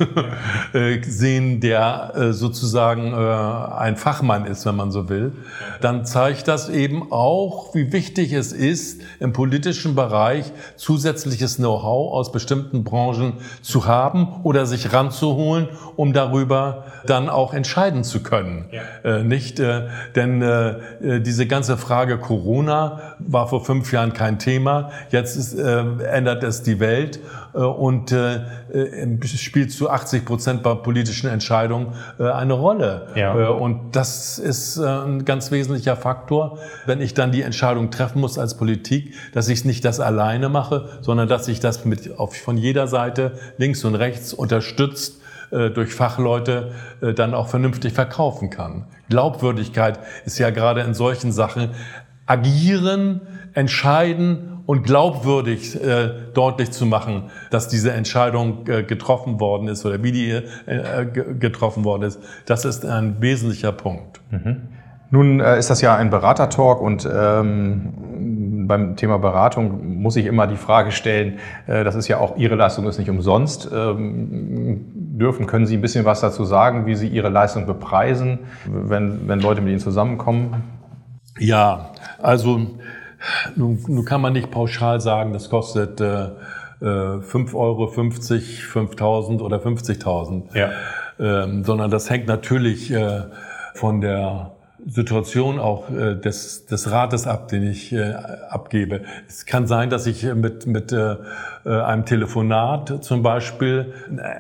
sehen, 1.03 1.61
der 1.61 2.33
sozusagen 2.33 3.15
ein 3.15 3.97
Fachmann 3.97 4.47
ist, 4.47 4.67
wenn 4.67 4.77
man 4.77 4.91
so 4.91 5.09
will, 5.09 5.33
dann 5.81 6.05
zeigt 6.05 6.48
das 6.49 6.69
eben 6.69 7.13
auch, 7.13 7.75
wie 7.75 7.93
wichtig 7.93 8.33
es 8.33 8.53
ist, 8.53 9.03
im 9.21 9.33
politischen 9.33 9.95
Bereich 9.95 10.47
zusätzliches 10.77 11.57
Know-how 11.57 12.13
aus 12.13 12.33
bestimmten 12.33 12.85
Branchen 12.85 13.35
zu 13.63 13.87
haben 13.87 14.41
oder 14.43 14.67
sich 14.67 14.93
ranzuholen, 14.93 15.69
um 15.97 16.13
darüber 16.13 16.85
dann 17.07 17.29
auch 17.29 17.55
entscheiden 17.55 18.05
zu 18.05 18.23
können. 18.23 18.67
Ja. 18.73 19.19
Äh, 19.19 19.25
nicht, 19.25 19.61
äh, 19.61 19.89
denn 20.17 20.43
äh, 20.43 20.71
äh 21.01 21.21
diese 21.21 21.47
ganze 21.47 21.77
Frage 21.77 22.19
Corona 22.19 23.17
war 23.19 23.49
vor 23.49 23.65
fünf 23.65 23.93
Jahren 23.93 24.13
kein 24.13 24.39
Thema. 24.39 24.91
Jetzt 25.11 25.37
ist, 25.37 25.55
äh, 25.55 25.85
ändert 26.11 26.43
es 26.43 26.63
die 26.63 26.81
Welt 26.81 27.21
und 27.63 28.13
äh, 28.13 28.41
spielt 29.25 29.73
zu 29.73 29.91
80 29.91 30.25
Prozent 30.25 30.63
bei 30.63 30.75
politischen 30.75 31.29
Entscheidungen 31.29 31.95
eine 32.19 32.53
Rolle. 32.53 33.09
Ja. 33.15 33.49
Und 33.49 33.97
das 33.97 34.39
ist 34.39 34.79
ein 34.79 35.25
ganz 35.25 35.51
wesentlicher 35.51 35.97
Faktor 35.97 36.59
wenn 36.87 37.01
ich 37.01 37.15
dann 37.15 37.33
die 37.33 37.43
Entscheidung 37.43 37.91
treffen 37.91 38.21
muss 38.21 38.39
als 38.39 38.57
Politik, 38.57 39.15
dass 39.33 39.49
ich 39.49 39.65
nicht 39.65 39.85
das 39.85 40.01
alleine 40.01 40.49
mache, 40.49 40.89
sondern 41.01 41.29
dass 41.29 41.49
ich 41.49 41.61
das 41.61 41.85
mit 41.85 42.19
auf, 42.19 42.37
von 42.37 42.57
jeder 42.57 42.89
Seite 42.89 43.33
links 43.57 43.85
und 43.85 43.95
rechts 43.95 44.33
unterstützt 44.33 45.21
äh, 45.51 45.71
durch 45.71 45.95
Fachleute 45.95 46.73
äh, 47.01 47.15
dann 47.15 47.35
auch 47.35 47.49
vernünftig 47.49 47.93
verkaufen 47.93 48.51
kann. 48.51 48.87
Glaubwürdigkeit 49.09 49.99
ist 50.25 50.39
ja 50.39 50.51
gerade 50.51 50.81
in 50.81 50.95
solchen 50.95 51.33
Sachen 51.33 51.71
agieren, 52.27 53.23
entscheiden 53.55 54.58
und 54.69 54.83
glaubwürdig 54.83 55.83
äh, 55.83 56.11
deutlich 56.35 56.73
zu 56.73 56.85
machen, 56.85 57.31
dass 57.49 57.69
diese 57.69 57.91
Entscheidung 57.93 58.67
äh, 58.69 58.83
getroffen 58.83 59.41
worden 59.41 59.67
ist 59.67 59.87
oder 59.87 60.03
wie 60.03 60.13
die 60.13 60.31
äh, 60.31 61.07
getroffen 61.07 61.87
worden 61.87 62.03
ist, 62.03 62.21
das 62.45 62.67
ist 62.67 62.85
ein 62.85 63.17
wesentlicher 63.19 63.73
Punkt. 63.73 64.21
Mhm. 64.31 64.69
Nun 65.11 65.41
äh, 65.41 65.59
ist 65.59 65.71
das 65.71 65.81
ja 65.81 65.97
ein 65.97 66.11
Beratertalk 66.11 66.83
und 66.83 67.09
ähm, 67.11 68.67
beim 68.69 68.97
Thema 68.97 69.19
Beratung 69.19 70.03
muss 70.03 70.17
ich 70.17 70.27
immer 70.27 70.47
die 70.47 70.57
Frage 70.57 70.91
stellen, 70.91 71.39
äh, 71.67 71.83
das 71.83 71.95
ist 71.95 72.07
ja 72.09 72.19
auch 72.19 72.37
Ihre 72.37 72.55
Leistung 72.55 72.87
ist 72.89 72.99
nicht 72.99 73.09
umsonst. 73.09 73.71
Ähm, 73.75 74.85
dürfen, 74.95 75.47
können 75.47 75.65
Sie 75.65 75.79
ein 75.79 75.81
bisschen 75.81 76.05
was 76.05 76.21
dazu 76.21 76.45
sagen, 76.45 76.85
wie 76.85 76.95
Sie 76.95 77.09
Ihre 77.09 77.31
Leistung 77.31 77.65
bepreisen, 77.65 78.41
wenn, 78.67 79.29
wenn 79.29 79.41
Leute 79.41 79.63
mit 79.63 79.71
Ihnen 79.71 79.81
zusammenkommen? 79.81 80.63
Ja, 81.39 81.93
also 82.21 82.67
nun, 83.57 83.83
nun 83.87 84.05
kann 84.05 84.21
man 84.21 84.33
nicht 84.33 84.51
pauschal 84.51 85.01
sagen, 85.01 85.33
das 85.33 85.51
kostet 85.51 86.01
äh, 86.01 86.29
5 86.81 87.33
äh, 87.35 87.57
Euro, 87.57 87.89
50, 87.89 88.65
5000 88.65 89.43
oder 89.43 89.59
50.000, 89.59 90.57
ja. 90.57 90.71
ähm, 91.19 91.65
sondern 91.65 91.91
das 91.91 92.09
hängt 92.09 92.27
natürlich 92.29 92.91
äh, 92.91 93.25
von 93.75 94.01
der 94.01 94.58
Situation 94.87 95.59
auch 95.59 95.91
äh, 95.91 96.15
des, 96.15 96.67
des 96.67 96.91
Rates 96.91 97.27
ab, 97.27 97.49
den 97.49 97.69
ich 97.69 97.93
äh, 97.93 98.15
abgebe. 98.49 99.03
Es 99.29 99.45
kann 99.45 99.67
sein, 99.67 99.91
dass 99.91 100.07
ich 100.07 100.23
mit, 100.35 100.67
mit 100.67 100.93
äh, 100.93 101.17
äh 101.65 101.81
einem 101.83 102.05
Telefonat 102.05 103.05
zum 103.05 103.23
Beispiel 103.23 103.93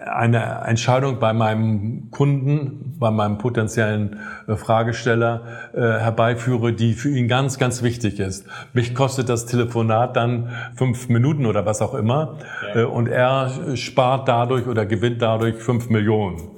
eine 0.07 0.63
Entscheidung 0.67 1.19
bei 1.19 1.33
meinem 1.33 2.11
Kunden, 2.11 2.97
bei 2.99 3.11
meinem 3.11 3.39
potenziellen 3.39 4.21
äh, 4.47 4.55
Fragesteller 4.55 5.43
äh, 5.73 5.81
herbeiführe, 5.81 6.73
die 6.73 6.95
für 6.95 7.11
ihn 7.11 7.27
ganz, 7.27 7.59
ganz 7.59 7.83
wichtig 7.83 8.21
ist. 8.21 8.47
Mich 8.73 8.95
kostet 8.95 9.29
das 9.29 9.47
Telefonat 9.47 10.17
dann 10.17 10.51
fünf 10.77 11.09
Minuten 11.09 11.47
oder 11.47 11.67
was 11.67 11.83
auch 11.83 11.95
immer 11.95 12.39
äh, 12.75 12.85
und 12.85 13.09
er 13.09 13.77
spart 13.77 14.29
dadurch 14.29 14.67
oder 14.67 14.87
gewinnt 14.87 15.21
dadurch 15.21 15.57
fünf 15.57 15.91
Millionen. 15.91 16.58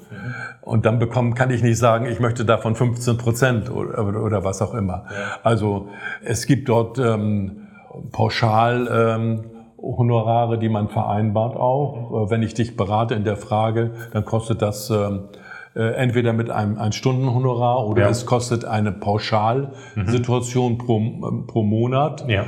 Und 0.70 0.86
dann 0.86 1.00
bekommen, 1.00 1.34
kann 1.34 1.50
ich 1.50 1.64
nicht 1.64 1.78
sagen, 1.78 2.06
ich 2.06 2.20
möchte 2.20 2.44
davon 2.44 2.76
15 2.76 3.18
Prozent 3.18 3.70
oder, 3.72 4.22
oder 4.22 4.44
was 4.44 4.62
auch 4.62 4.72
immer. 4.72 5.04
Also 5.42 5.88
es 6.22 6.46
gibt 6.46 6.68
dort 6.68 6.96
ähm, 6.96 7.66
pauschal 8.12 8.88
ähm, 8.88 9.44
Honorare, 9.82 10.60
die 10.60 10.68
man 10.68 10.88
vereinbart 10.88 11.56
auch. 11.56 12.26
Äh, 12.28 12.30
wenn 12.30 12.44
ich 12.44 12.54
dich 12.54 12.76
berate 12.76 13.16
in 13.16 13.24
der 13.24 13.36
Frage, 13.36 13.90
dann 14.12 14.24
kostet 14.24 14.62
das 14.62 14.90
ähm, 14.90 15.30
äh, 15.74 15.94
entweder 15.94 16.32
mit 16.32 16.50
einem 16.50 16.78
ein 16.78 16.92
Stundenhonorar 16.92 17.84
oder 17.88 18.02
ja. 18.02 18.08
es 18.08 18.24
kostet 18.24 18.64
eine 18.64 18.92
Pauschalsituation 18.92 20.74
mhm. 20.74 20.78
pro, 20.78 21.42
pro 21.48 21.62
Monat. 21.64 22.28
Ja. 22.28 22.44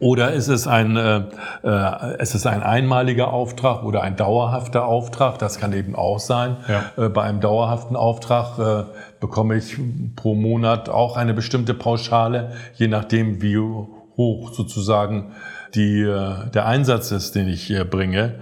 Oder 0.00 0.32
ist 0.32 0.48
es 0.48 0.66
ein, 0.66 0.96
äh, 0.96 1.22
äh, 1.64 2.22
ist 2.22 2.34
es 2.34 2.46
ein 2.46 2.62
einmaliger 2.62 3.32
Auftrag 3.32 3.82
oder 3.82 4.02
ein 4.02 4.16
dauerhafter 4.16 4.84
Auftrag? 4.84 5.38
Das 5.38 5.58
kann 5.58 5.72
eben 5.72 5.96
auch 5.96 6.20
sein. 6.20 6.56
Ja. 6.68 7.04
Äh, 7.04 7.08
bei 7.08 7.22
einem 7.22 7.40
dauerhaften 7.40 7.96
Auftrag 7.96 8.58
äh, 8.58 8.84
bekomme 9.20 9.56
ich 9.56 9.76
pro 10.14 10.34
Monat 10.34 10.88
auch 10.88 11.16
eine 11.16 11.34
bestimmte 11.34 11.74
Pauschale, 11.74 12.52
je 12.74 12.88
nachdem, 12.88 13.42
wie 13.42 13.58
hoch 13.58 14.52
sozusagen 14.52 15.32
die, 15.74 16.02
äh, 16.02 16.50
der 16.52 16.66
Einsatz 16.66 17.10
ist, 17.10 17.34
den 17.34 17.48
ich 17.48 17.62
hier 17.62 17.84
bringe. 17.84 18.36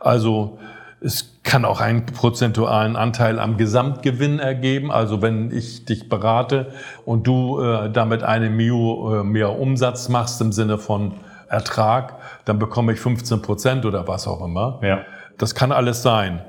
Also 0.00 0.58
es 1.04 1.38
kann 1.42 1.66
auch 1.66 1.80
einen 1.80 2.06
prozentualen 2.06 2.96
Anteil 2.96 3.38
am 3.38 3.58
Gesamtgewinn 3.58 4.38
ergeben. 4.38 4.90
Also 4.90 5.20
wenn 5.20 5.50
ich 5.54 5.84
dich 5.84 6.08
berate 6.08 6.72
und 7.04 7.26
du 7.26 7.60
äh, 7.60 7.90
damit 7.90 8.22
eine 8.22 8.48
Mio 8.48 9.20
äh, 9.20 9.24
mehr 9.24 9.58
Umsatz 9.58 10.08
machst 10.08 10.40
im 10.40 10.50
Sinne 10.50 10.78
von 10.78 11.12
Ertrag, 11.48 12.14
dann 12.46 12.58
bekomme 12.58 12.92
ich 12.94 13.00
15 13.00 13.42
Prozent 13.42 13.84
oder 13.84 14.08
was 14.08 14.26
auch 14.26 14.42
immer. 14.42 14.80
Ja. 14.82 15.00
Das 15.36 15.54
kann 15.54 15.72
alles 15.72 16.02
sein. 16.02 16.40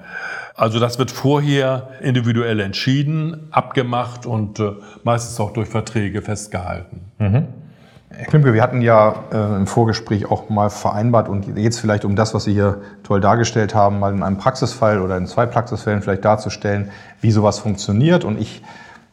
Also 0.56 0.80
das 0.80 0.98
wird 1.00 1.12
vorher 1.12 1.89
individuell 2.00 2.62
entschieden, 2.62 3.50
abgemacht 3.52 4.26
und 4.26 4.62
äh, 4.62 4.72
meistens 5.04 5.38
auch 5.41 5.52
durch 5.52 5.68
Verträge 5.68 6.22
festgehalten. 6.22 7.12
Mhm. 7.20 7.48
Herr 8.10 8.26
Klimke, 8.28 8.54
wir 8.54 8.62
hatten 8.62 8.82
ja 8.82 9.15
äh, 9.32 9.56
im 9.56 9.68
Vorgespräch 9.68 10.30
auch 10.30 10.50
mal 10.50 10.70
vereinbart 10.70 11.28
und 11.28 11.58
jetzt 11.58 11.80
vielleicht 11.80 12.06
um 12.06 12.15
das, 12.15 12.34
was 12.34 12.44
Sie 12.44 12.54
hier 12.54 12.82
toll 13.04 13.20
dargestellt 13.20 13.74
haben, 13.74 14.00
mal 14.00 14.13
in 14.13 14.22
einem 14.22 14.38
Praxisfall 14.38 15.02
oder 15.02 15.18
in 15.18 15.26
zwei 15.26 15.46
Praxisfällen 15.46 16.02
vielleicht 16.02 16.24
darzustellen, 16.24 16.91
wie 17.22 17.32
sowas 17.32 17.60
funktioniert. 17.60 18.24
Und 18.24 18.39
ich 18.39 18.62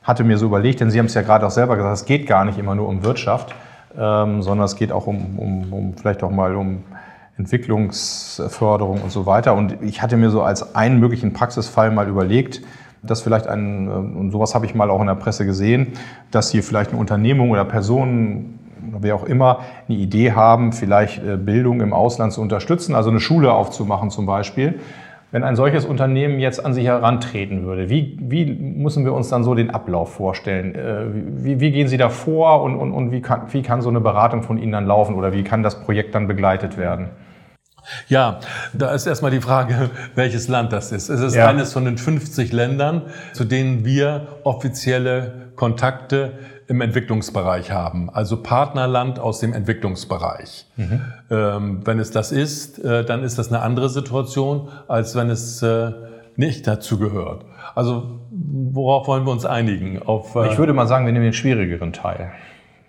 hatte 0.02 0.24
mir 0.24 0.36
so 0.36 0.46
überlegt, 0.46 0.80
denn 0.80 0.90
Sie 0.90 0.98
haben 0.98 1.06
es 1.06 1.14
ja 1.14 1.22
gerade 1.22 1.46
auch 1.46 1.50
selber 1.50 1.76
gesagt, 1.76 1.94
es 1.94 2.04
geht 2.04 2.26
gar 2.26 2.44
nicht 2.44 2.58
immer 2.58 2.74
nur 2.74 2.86
um 2.86 3.02
Wirtschaft, 3.02 3.54
ähm, 3.98 4.42
sondern 4.42 4.66
es 4.66 4.76
geht 4.76 4.92
auch 4.92 5.06
um, 5.06 5.38
um, 5.38 5.72
um 5.72 5.94
vielleicht 5.96 6.22
auch 6.22 6.30
mal 6.30 6.54
um 6.54 6.84
Entwicklungsförderung 7.38 9.00
und 9.00 9.10
so 9.10 9.24
weiter. 9.24 9.54
Und 9.54 9.82
ich 9.82 10.02
hatte 10.02 10.18
mir 10.18 10.28
so 10.28 10.42
als 10.42 10.74
einen 10.74 11.00
möglichen 11.00 11.32
Praxisfall 11.32 11.90
mal 11.90 12.08
überlegt, 12.08 12.60
dass 13.02 13.22
vielleicht 13.22 13.46
ein, 13.46 13.88
äh, 13.88 13.90
und 13.90 14.30
sowas 14.32 14.54
habe 14.54 14.66
ich 14.66 14.74
mal 14.74 14.90
auch 14.90 15.00
in 15.00 15.06
der 15.06 15.14
Presse 15.14 15.46
gesehen, 15.46 15.94
dass 16.30 16.50
hier 16.50 16.62
vielleicht 16.62 16.90
eine 16.90 17.00
Unternehmung 17.00 17.50
oder 17.50 17.64
Personen 17.64 18.58
wer 19.00 19.14
auch 19.14 19.24
immer 19.24 19.60
eine 19.88 19.98
Idee 19.98 20.32
haben, 20.32 20.72
vielleicht 20.72 21.22
äh, 21.22 21.36
Bildung 21.36 21.80
im 21.80 21.92
Ausland 21.92 22.32
zu 22.32 22.40
unterstützen, 22.40 22.94
also 22.94 23.10
eine 23.10 23.20
Schule 23.20 23.52
aufzumachen 23.52 24.10
zum 24.10 24.26
Beispiel. 24.26 24.80
Wenn 25.30 25.44
ein 25.44 25.56
solches 25.56 25.86
Unternehmen 25.86 26.40
jetzt 26.40 26.62
an 26.62 26.74
sich 26.74 26.84
herantreten 26.84 27.64
würde, 27.64 27.88
wie, 27.88 28.18
wie 28.20 28.44
müssen 28.44 29.06
wir 29.06 29.14
uns 29.14 29.30
dann 29.30 29.44
so 29.44 29.54
den 29.54 29.70
Ablauf 29.70 30.12
vorstellen? 30.12 30.74
Äh, 30.74 31.06
wie, 31.42 31.60
wie 31.60 31.72
gehen 31.72 31.88
Sie 31.88 31.96
da 31.96 32.10
vor 32.10 32.62
und, 32.62 32.76
und, 32.76 32.92
und 32.92 33.12
wie, 33.12 33.22
kann, 33.22 33.44
wie 33.50 33.62
kann 33.62 33.80
so 33.80 33.88
eine 33.88 34.00
Beratung 34.00 34.42
von 34.42 34.58
Ihnen 34.58 34.72
dann 34.72 34.86
laufen 34.86 35.14
oder 35.14 35.32
wie 35.32 35.42
kann 35.42 35.62
das 35.62 35.82
Projekt 35.84 36.14
dann 36.14 36.28
begleitet 36.28 36.76
werden? 36.76 37.08
Ja, 38.08 38.40
da 38.72 38.92
ist 38.92 39.06
erstmal 39.06 39.30
die 39.30 39.40
Frage, 39.40 39.90
welches 40.14 40.48
Land 40.48 40.72
das 40.72 40.92
ist. 40.92 41.08
Es 41.08 41.20
ist 41.20 41.34
ja. 41.34 41.48
eines 41.48 41.72
von 41.72 41.84
den 41.84 41.98
50 41.98 42.52
Ländern, 42.52 43.02
zu 43.32 43.44
denen 43.44 43.84
wir 43.84 44.38
offizielle 44.44 45.50
Kontakte 45.56 46.32
im 46.68 46.80
Entwicklungsbereich 46.80 47.70
haben, 47.70 48.08
also 48.08 48.42
Partnerland 48.42 49.18
aus 49.18 49.40
dem 49.40 49.52
Entwicklungsbereich. 49.52 50.66
Mhm. 50.76 51.00
Ähm, 51.30 51.80
wenn 51.84 51.98
es 51.98 52.10
das 52.10 52.32
ist, 52.32 52.78
äh, 52.78 53.04
dann 53.04 53.24
ist 53.24 53.38
das 53.38 53.48
eine 53.48 53.60
andere 53.60 53.88
Situation, 53.88 54.68
als 54.88 55.14
wenn 55.14 55.28
es 55.28 55.62
äh, 55.62 55.92
nicht 56.36 56.66
dazu 56.66 56.98
gehört. 56.98 57.44
Also 57.74 58.20
worauf 58.30 59.06
wollen 59.06 59.26
wir 59.26 59.32
uns 59.32 59.44
einigen? 59.44 60.02
Auf, 60.02 60.34
äh, 60.34 60.50
ich 60.50 60.58
würde 60.58 60.72
mal 60.72 60.86
sagen, 60.86 61.04
wir 61.04 61.12
nehmen 61.12 61.24
den 61.24 61.34
schwierigeren 61.34 61.92
Teil. 61.92 62.32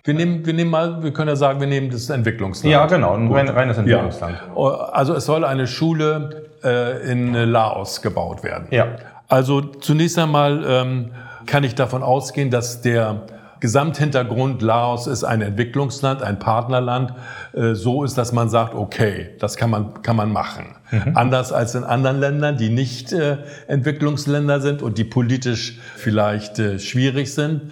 Wir 0.06 0.14
nehmen, 0.14 0.46
wir 0.46 0.54
nehmen 0.54 0.70
mal, 0.70 1.02
wir 1.02 1.14
können 1.14 1.30
ja 1.30 1.38
sagen, 1.38 1.62
wir 1.62 1.68
nehmen 1.68 1.90
das 1.90 2.10
Entwicklungsland. 2.10 2.70
Ja, 2.70 2.86
genau, 2.88 3.16
ein 3.16 3.30
Gut. 3.30 3.38
reines 3.38 3.78
Entwicklungsland. 3.78 4.38
Ja. 4.54 4.90
Also 4.92 5.14
es 5.14 5.26
soll 5.26 5.46
eine 5.46 5.66
Schule 5.66 6.50
äh, 6.62 7.10
in 7.10 7.34
Laos 7.34 8.02
gebaut 8.02 8.44
werden. 8.44 8.68
Ja. 8.72 8.98
Also 9.30 9.62
zunächst 9.62 10.20
einmal 10.20 10.66
ähm, 10.68 11.12
kann 11.46 11.64
ich 11.64 11.76
davon 11.76 12.04
ausgehen, 12.04 12.52
dass 12.52 12.82
der 12.82 13.22
Gesamthintergrund 13.62 14.62
Laos 14.62 15.08
ist 15.08 15.24
ein 15.24 15.42
Entwicklungsland, 15.42 16.22
ein 16.22 16.38
Partnerland. 16.38 17.14
Äh, 17.54 17.74
so 17.74 18.04
ist, 18.04 18.18
dass 18.18 18.34
man 18.34 18.50
sagt, 18.50 18.76
okay, 18.76 19.30
das 19.40 19.56
kann 19.56 19.70
man, 19.70 20.02
kann 20.02 20.18
man 20.18 20.34
machen. 20.34 20.76
Mhm. 20.92 21.16
Anders 21.16 21.54
als 21.54 21.76
in 21.76 21.86
anderen 21.86 22.20
Ländern, 22.20 22.58
die 22.58 22.68
nicht 22.68 23.14
äh, 23.14 23.38
Entwicklungsländer 23.68 24.60
sind 24.60 24.82
und 24.82 24.98
die 24.98 25.06
politisch 25.06 25.80
vielleicht 25.96 26.60
äh, 26.60 26.78
schwierig 26.78 27.34
sind, 27.34 27.72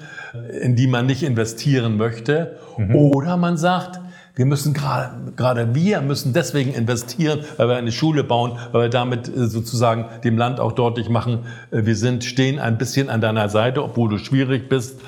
in 0.62 0.76
die 0.76 0.88
man 0.88 1.06
nicht 1.06 1.24
investieren 1.24 1.98
möchte. 1.98 2.58
Mhm. 2.78 2.96
Oder 2.96 3.38
man 3.38 3.58
sagt, 3.58 4.00
wir 4.36 4.46
müssen 4.46 4.74
gerade, 4.74 5.34
gerade 5.36 5.76
wir 5.76 6.02
müssen 6.02 6.34
deswegen 6.34 6.74
investieren, 6.74 7.42
weil 7.58 7.68
wir 7.68 7.76
eine 7.76 7.92
Schule 7.92 8.24
bauen, 8.24 8.58
weil 8.72 8.84
wir 8.84 8.90
damit 8.90 9.30
sozusagen 9.36 10.06
dem 10.24 10.38
Land 10.38 10.60
auch 10.60 10.72
deutlich 10.72 11.10
machen, 11.10 11.40
wir 11.70 11.96
sind, 11.96 12.24
stehen 12.24 12.60
ein 12.60 12.78
bisschen 12.78 13.10
an 13.10 13.20
deiner 13.20 13.50
Seite, 13.50 13.84
obwohl 13.84 14.10
du 14.10 14.18
schwierig 14.18 14.70
bist 14.70 15.02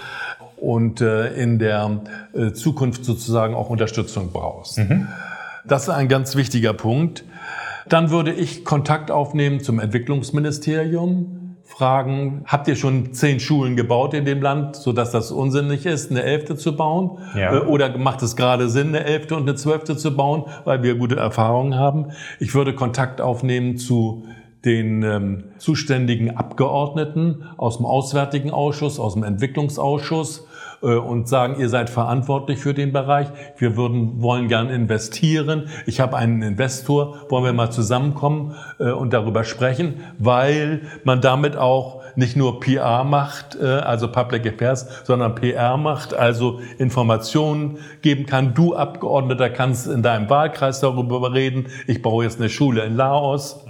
und 0.58 1.02
äh, 1.02 1.34
in 1.34 1.60
der 1.60 2.02
äh, 2.34 2.52
Zukunft 2.52 3.06
sozusagen 3.06 3.56
auch 3.56 3.70
Unterstützung 3.70 4.32
brauchst. 4.32 4.78
Mhm. 4.78 5.08
Das 5.66 5.84
ist 5.84 5.90
ein 5.90 6.10
ganz 6.10 6.36
wichtiger 6.36 6.74
Punkt. 6.74 7.24
Dann 7.88 8.12
würde 8.12 8.32
ich 8.32 8.64
Kontakt 8.64 9.12
aufnehmen 9.12 9.62
zum 9.62 9.80
Entwicklungsministerium, 9.80 11.43
fragen, 11.78 12.44
habt 12.46 12.68
ihr 12.68 12.76
schon 12.76 13.14
zehn 13.14 13.40
Schulen 13.40 13.76
gebaut 13.76 14.14
in 14.14 14.26
dem 14.26 14.42
Land, 14.42 14.76
sodass 14.76 15.12
das 15.12 15.32
unsinnig 15.32 15.86
ist, 15.86 16.12
eine 16.12 16.24
elfte 16.24 16.56
zu 16.56 16.76
bauen? 16.76 17.18
Ja. 17.36 17.56
Äh, 17.56 17.60
oder 17.62 17.98
macht 17.98 18.22
es 18.22 18.36
gerade 18.36 18.70
Sinn, 18.70 18.90
eine 18.90 19.04
elfte 19.04 19.36
und 19.36 19.44
eine 19.44 19.56
zwölfte 19.56 19.98
zu 19.98 20.16
bauen, 20.16 20.46
weil 20.66 20.84
wir 20.84 20.96
gute 20.96 21.16
Erfahrungen 21.16 21.76
haben? 21.76 22.12
Ich 22.40 22.54
würde 22.54 22.76
Kontakt 22.76 23.22
aufnehmen 23.22 23.78
zu 23.78 24.24
den 24.66 25.04
ähm, 25.04 25.44
zuständigen 25.58 26.38
Abgeordneten 26.38 27.44
aus 27.58 27.78
dem 27.78 27.86
Auswärtigen 27.86 28.52
Ausschuss, 28.52 29.00
aus 29.00 29.14
dem 29.14 29.24
Entwicklungsausschuss 29.24 30.48
äh, 30.82 30.96
und 30.96 31.28
sagen, 31.28 31.60
ihr 31.60 31.70
seid 31.70 31.90
verantwortlich 31.90 32.60
für 32.60 32.74
den 32.74 32.94
Bereich. 32.94 33.28
Wir 33.58 33.76
würden, 33.76 34.22
wollen 34.22 34.48
gern 34.48 34.70
investieren. 34.70 35.70
Ich 35.86 36.00
habe 36.00 36.16
einen 36.16 36.42
Investor. 36.42 37.26
Wollen 37.30 37.46
wir 37.46 37.54
mal 37.54 37.72
zusammenkommen 37.72 38.56
äh, 38.80 38.92
und 38.92 39.14
darüber 39.14 39.44
sprechen, 39.44 39.96
weil 40.18 40.82
man 41.04 41.22
damit 41.22 41.58
auch 41.58 42.02
nicht 42.16 42.38
nur 42.38 42.60
PR 42.60 43.04
macht, 43.04 43.58
äh, 43.60 43.66
also 43.66 44.12
Public 44.12 44.46
Affairs, 44.46 44.88
sondern 45.04 45.36
PR 45.36 45.78
macht, 45.78 46.14
also 46.14 46.60
Informationen 46.78 47.80
geben 48.02 48.26
kann. 48.26 48.54
Du 48.54 48.76
Abgeordneter 48.76 49.50
kannst 49.50 49.88
in 49.88 50.04
deinem 50.04 50.30
Wahlkreis 50.30 50.80
darüber 50.80 51.34
reden. 51.34 51.68
Ich 51.88 52.02
baue 52.02 52.24
jetzt 52.24 52.40
eine 52.40 52.50
Schule 52.50 52.84
in 52.84 52.96
Laos. 52.96 53.66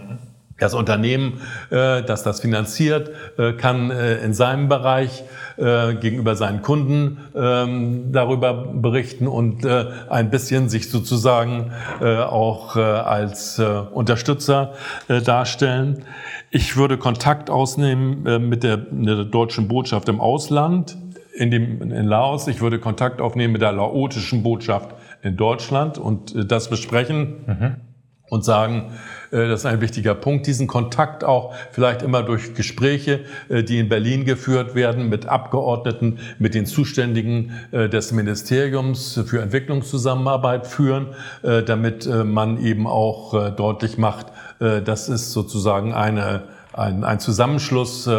Das 0.64 0.74
Unternehmen, 0.74 1.42
äh, 1.72 2.04
das 2.04 2.24
das 2.24 2.40
finanziert, 2.40 3.12
äh, 3.38 3.52
kann 3.52 3.92
äh, 3.92 4.24
in 4.24 4.34
seinem 4.34 4.70
Bereich 4.70 5.24
gegenüber 5.56 6.36
seinen 6.36 6.64
Kunden 6.64 7.20
ähm, 7.36 8.12
darüber 8.12 8.56
berichten 8.74 9.28
und 9.28 9.64
ein 9.68 10.32
bisschen 10.32 10.68
sich 10.68 10.90
sozusagen 10.90 11.72
auch 12.02 12.76
als 12.76 13.62
Unterstützer 13.94 14.74
darstellen. 15.08 16.06
Ich 16.50 16.76
würde 16.76 16.98
Kontakt 16.98 17.52
ausnehmen 17.52 18.50
mit 18.50 18.64
der, 18.64 18.78
der 18.78 19.26
deutschen 19.26 19.68
Botschaft 19.68 20.10
im 20.10 20.20
Ausland, 20.20 20.98
in, 21.36 21.52
dem, 21.52 21.84
in 21.84 22.08
Laos. 22.08 22.48
Ich 22.48 22.60
würde 22.60 22.80
Kontakt 22.80 23.22
aufnehmen 23.22 23.54
mit 23.54 23.62
der 23.62 23.74
laotischen 23.74 24.42
Botschaft 24.42 24.96
in 25.22 25.38
Deutschland 25.38 26.00
und 26.00 26.34
das 26.52 26.68
besprechen. 26.68 27.36
Mhm 27.46 27.93
und 28.34 28.44
sagen, 28.44 28.92
äh, 29.32 29.48
das 29.48 29.62
ist 29.62 29.66
ein 29.66 29.80
wichtiger 29.80 30.16
Punkt, 30.16 30.48
diesen 30.48 30.68
Kontakt 30.68 31.24
auch 31.24 31.54
vielleicht 31.72 32.02
immer 32.02 32.24
durch 32.24 32.56
Gespräche, 32.56 33.22
äh, 33.48 33.64
die 33.64 33.78
in 33.78 33.90
Berlin 33.90 34.26
geführt 34.26 34.74
werden, 34.74 35.08
mit 35.08 35.28
Abgeordneten, 35.28 36.18
mit 36.40 36.56
den 36.56 36.66
Zuständigen 36.66 37.52
äh, 37.72 37.90
des 37.90 38.12
Ministeriums 38.12 39.20
für 39.26 39.42
Entwicklungszusammenarbeit 39.42 40.66
führen, 40.68 41.08
damit 41.44 42.08
man 42.08 42.64
eben 42.64 42.88
auch 42.88 43.52
deutlich 43.52 43.98
macht, 43.98 44.28
das 44.60 45.10
ist 45.10 45.32
sozusagen 45.32 45.94
eine, 45.94 46.44
ein, 46.74 47.04
ein 47.04 47.20
Zusammenschluss 47.20 48.10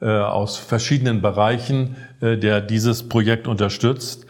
aus 0.00 0.56
verschiedenen 0.56 1.20
Bereichen, 1.20 1.96
der 2.20 2.60
dieses 2.60 3.08
Projekt 3.08 3.48
unterstützt. 3.48 4.26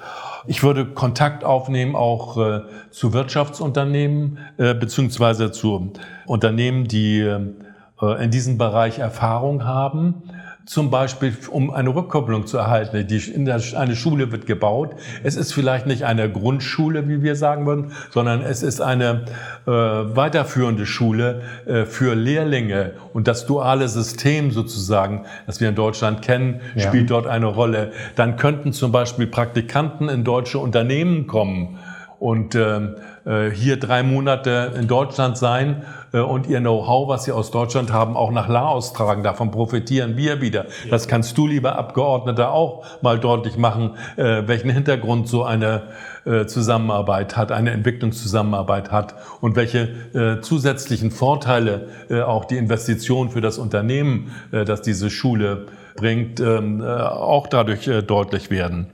Ich 0.47 0.62
würde 0.62 0.86
Kontakt 0.86 1.45
aufnehmen 1.45 1.95
auch 1.97 2.36
äh, 2.38 2.61
zu 2.91 3.12
Wirtschaftsunternehmen 3.12 4.38
äh, 4.57 4.74
beziehungsweise 4.74 5.53
zu 5.53 5.93
Unternehmen, 6.26 6.88
die 6.88 7.20
äh, 7.20 8.24
in 8.24 8.30
diesem 8.30 8.59
Bereich 8.59 8.99
Erfahrung 8.99 9.64
haben 9.64 10.22
zum 10.71 10.89
Beispiel, 10.89 11.37
um 11.51 11.73
eine 11.73 11.93
Rückkopplung 11.93 12.47
zu 12.47 12.57
erhalten. 12.57 13.05
Die, 13.09 13.16
in 13.16 13.45
der, 13.45 13.61
eine 13.75 13.97
Schule 13.97 14.31
wird 14.31 14.47
gebaut. 14.47 14.95
Es 15.25 15.35
ist 15.35 15.53
vielleicht 15.53 15.85
nicht 15.89 16.05
eine 16.05 16.31
Grundschule, 16.31 17.09
wie 17.09 17.25
wir 17.25 17.35
sagen 17.35 17.66
würden, 17.66 17.91
sondern 18.11 18.41
es 18.43 18.62
ist 18.62 18.81
eine 18.81 19.25
äh, 19.66 19.71
weiterführende 19.71 20.87
Schule 20.87 21.43
äh, 21.66 21.87
für 21.87 22.14
Lehrlinge. 22.14 22.93
Und 23.12 23.27
das 23.27 23.47
duale 23.47 23.89
System 23.89 24.53
sozusagen, 24.53 25.25
das 25.49 25.61
wir 25.61 25.68
in 25.68 25.75
Deutschland 25.75 26.23
kennen, 26.23 26.61
ja. 26.77 26.87
spielt 26.87 27.11
dort 27.11 27.27
eine 27.27 27.47
Rolle. 27.47 27.91
Dann 28.14 28.37
könnten 28.37 28.73
zum 28.73 28.93
Beispiel 28.93 29.27
Praktikanten 29.27 30.09
in 30.09 30.23
deutsche 30.23 30.61
Unternehmen 30.61 31.27
kommen 31.27 31.81
und 32.21 32.55
ähm, 32.55 32.97
äh, 33.25 33.51
hier 33.51 33.79
drei 33.79 34.03
Monate 34.03 34.75
in 34.79 34.87
Deutschland 34.87 35.39
sein 35.39 35.85
äh, 36.12 36.21
und 36.21 36.47
ihr 36.47 36.61
Know-how, 36.61 37.09
was 37.09 37.25
sie 37.25 37.33
aus 37.33 37.51
Deutschland 37.51 37.93
haben, 37.93 38.14
auch 38.14 38.31
nach 38.31 38.47
Laos 38.47 38.93
tragen. 38.93 39.23
Davon 39.23 39.51
profitieren 39.51 40.18
wir 40.18 40.43
wieder. 40.43 40.66
Das 40.91 41.09
kannst 41.09 41.39
du, 41.39 41.47
lieber 41.47 41.77
Abgeordneter, 41.77 42.53
auch 42.53 42.85
mal 43.01 43.18
deutlich 43.18 43.57
machen, 43.57 43.97
äh, 44.16 44.43
welchen 44.47 44.68
Hintergrund 44.68 45.29
so 45.29 45.45
eine 45.45 45.85
äh, 46.27 46.45
Zusammenarbeit 46.45 47.39
hat, 47.39 47.53
eine 47.53 47.71
Entwicklungszusammenarbeit 47.71 48.93
hat 48.93 49.14
und 49.41 49.57
welche 49.57 49.89
äh, 50.12 50.43
zusätzlichen 50.43 51.11
Vorteile 51.11 51.89
äh, 52.11 52.21
auch 52.21 52.45
die 52.45 52.59
Investition 52.59 53.31
für 53.31 53.41
das 53.41 53.57
Unternehmen, 53.57 54.31
äh, 54.53 54.66
das 54.66 54.83
diese 54.83 55.09
Schule 55.09 55.68
bringt, 55.97 56.39
ähm, 56.39 56.83
äh, 56.83 56.87
auch 56.87 57.47
dadurch 57.47 57.89
äh, 57.89 58.03
deutlich 58.03 58.51
werden. 58.51 58.93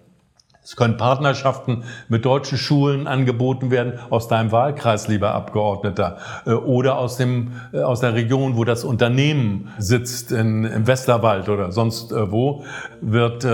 Es 0.67 0.75
können 0.75 0.97
Partnerschaften 0.97 1.85
mit 2.09 2.25
deutschen 2.25 2.59
Schulen 2.59 3.07
angeboten 3.07 3.71
werden. 3.71 4.01
Aus 4.11 4.27
deinem 4.27 4.51
Wahlkreis, 4.51 5.07
lieber 5.07 5.33
Abgeordneter, 5.33 6.17
äh, 6.45 6.55
oder 6.55 6.99
aus, 6.99 7.17
dem, 7.17 7.53
äh, 7.73 7.83
aus 7.83 8.01
der 8.01 8.15
Region, 8.15 8.57
wo 8.57 8.65
das 8.65 8.83
Unternehmen 8.83 9.73
sitzt, 9.79 10.33
in, 10.33 10.65
im 10.65 10.89
Westerwald 10.89 11.49
oder 11.49 11.71
sonst 11.71 12.11
äh, 12.11 12.33
wo, 12.33 12.65
wird 13.01 13.47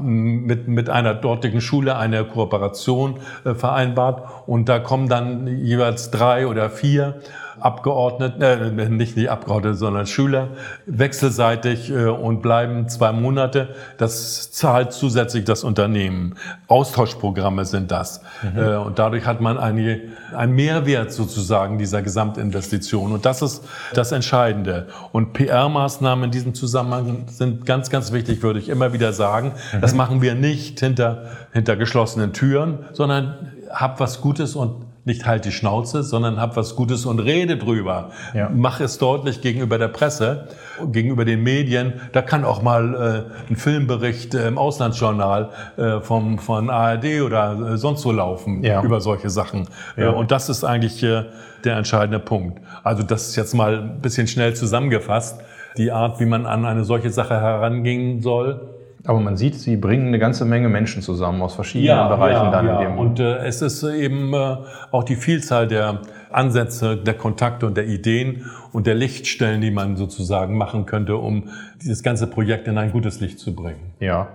mit, 0.00 0.68
mit 0.68 0.90
einer 0.90 1.14
dortigen 1.14 1.62
Schule 1.62 1.96
eine 1.96 2.24
Kooperation 2.24 3.20
vereinbart. 3.42 4.28
Und 4.46 4.68
da 4.68 4.80
kommen 4.80 5.08
dann 5.08 5.46
jeweils 5.46 6.10
drei 6.10 6.46
oder 6.46 6.68
vier 6.68 7.20
Abgeordneten, 7.64 8.42
äh, 8.42 8.88
nicht 8.90 9.16
die 9.16 9.30
Abgeordnete, 9.30 9.74
sondern 9.74 10.06
Schüler, 10.06 10.48
wechselseitig 10.84 11.90
äh, 11.90 12.08
und 12.08 12.42
bleiben 12.42 12.90
zwei 12.90 13.10
Monate. 13.10 13.70
Das 13.96 14.52
zahlt 14.52 14.92
zusätzlich 14.92 15.46
das 15.46 15.64
Unternehmen. 15.64 16.34
Austauschprogramme 16.68 17.64
sind 17.64 17.90
das. 17.90 18.20
Mhm. 18.42 18.60
Äh, 18.60 18.76
und 18.76 18.98
dadurch 18.98 19.24
hat 19.24 19.40
man 19.40 19.56
eine, 19.56 20.02
einen 20.36 20.52
Mehrwert 20.52 21.10
sozusagen 21.10 21.78
dieser 21.78 22.02
Gesamtinvestition. 22.02 23.12
Und 23.12 23.24
das 23.24 23.40
ist 23.40 23.64
das 23.94 24.12
Entscheidende. 24.12 24.88
Und 25.12 25.32
PR-Maßnahmen 25.32 26.26
in 26.26 26.30
diesem 26.30 26.52
Zusammenhang 26.52 27.24
sind 27.28 27.64
ganz, 27.64 27.88
ganz 27.88 28.12
wichtig, 28.12 28.42
würde 28.42 28.58
ich 28.58 28.68
immer 28.68 28.92
wieder 28.92 29.14
sagen. 29.14 29.52
Mhm. 29.72 29.80
Das 29.80 29.94
machen 29.94 30.20
wir 30.20 30.34
nicht 30.34 30.80
hinter, 30.80 31.30
hinter 31.54 31.76
geschlossenen 31.76 32.34
Türen, 32.34 32.80
sondern 32.92 33.52
hab 33.70 34.00
was 34.00 34.20
Gutes 34.20 34.54
und 34.54 34.84
nicht 35.04 35.26
halt 35.26 35.44
die 35.44 35.52
Schnauze, 35.52 36.02
sondern 36.02 36.40
hab 36.40 36.56
was 36.56 36.76
Gutes 36.76 37.04
und 37.04 37.18
rede 37.18 37.56
drüber. 37.56 38.10
Ja. 38.32 38.50
Mach 38.54 38.80
es 38.80 38.98
deutlich 38.98 39.42
gegenüber 39.42 39.78
der 39.78 39.88
Presse, 39.88 40.48
gegenüber 40.90 41.24
den 41.24 41.42
Medien. 41.42 41.94
Da 42.12 42.22
kann 42.22 42.44
auch 42.44 42.62
mal 42.62 43.26
äh, 43.48 43.50
ein 43.50 43.56
Filmbericht 43.56 44.34
äh, 44.34 44.48
im 44.48 44.56
Auslandsjournal 44.56 45.50
äh, 45.76 46.00
vom, 46.00 46.38
von 46.38 46.70
ARD 46.70 47.20
oder 47.22 47.72
äh, 47.72 47.76
sonst 47.76 48.04
wo 48.04 48.12
laufen 48.12 48.64
ja. 48.64 48.82
über 48.82 49.00
solche 49.00 49.28
Sachen. 49.28 49.68
Ja. 49.96 50.04
Äh, 50.04 50.14
und 50.14 50.30
das 50.30 50.48
ist 50.48 50.64
eigentlich 50.64 51.02
äh, 51.02 51.24
der 51.64 51.76
entscheidende 51.76 52.18
Punkt. 52.18 52.60
Also 52.82 53.02
das 53.02 53.28
ist 53.28 53.36
jetzt 53.36 53.54
mal 53.54 53.78
ein 53.78 54.00
bisschen 54.00 54.26
schnell 54.26 54.54
zusammengefasst. 54.54 55.40
Die 55.76 55.90
Art, 55.90 56.20
wie 56.20 56.26
man 56.26 56.46
an 56.46 56.64
eine 56.64 56.84
solche 56.84 57.10
Sache 57.10 57.40
herangehen 57.40 58.22
soll, 58.22 58.74
aber 59.06 59.20
man 59.20 59.36
sieht, 59.36 59.54
Sie 59.54 59.76
bringen 59.76 60.08
eine 60.08 60.18
ganze 60.18 60.44
Menge 60.44 60.68
Menschen 60.68 61.02
zusammen 61.02 61.42
aus 61.42 61.54
verschiedenen 61.54 61.96
ja, 61.96 62.08
Bereichen 62.08 62.44
ja, 62.44 62.50
dann 62.50 62.66
ja. 62.66 62.80
in 62.80 62.88
dem. 62.88 62.98
Und 62.98 63.20
äh, 63.20 63.36
es 63.44 63.60
ist 63.60 63.82
eben 63.82 64.32
äh, 64.32 64.56
auch 64.90 65.04
die 65.04 65.16
Vielzahl 65.16 65.68
der 65.68 66.00
Ansätze, 66.30 66.96
der 66.96 67.14
Kontakte 67.14 67.66
und 67.66 67.76
der 67.76 67.86
Ideen 67.86 68.50
und 68.72 68.86
der 68.86 68.94
Lichtstellen, 68.94 69.60
die 69.60 69.70
man 69.70 69.96
sozusagen 69.96 70.56
machen 70.56 70.86
könnte, 70.86 71.16
um 71.16 71.50
dieses 71.82 72.02
ganze 72.02 72.26
Projekt 72.26 72.66
in 72.66 72.78
ein 72.78 72.92
gutes 72.92 73.20
Licht 73.20 73.38
zu 73.38 73.54
bringen. 73.54 73.92
Ja. 74.00 74.28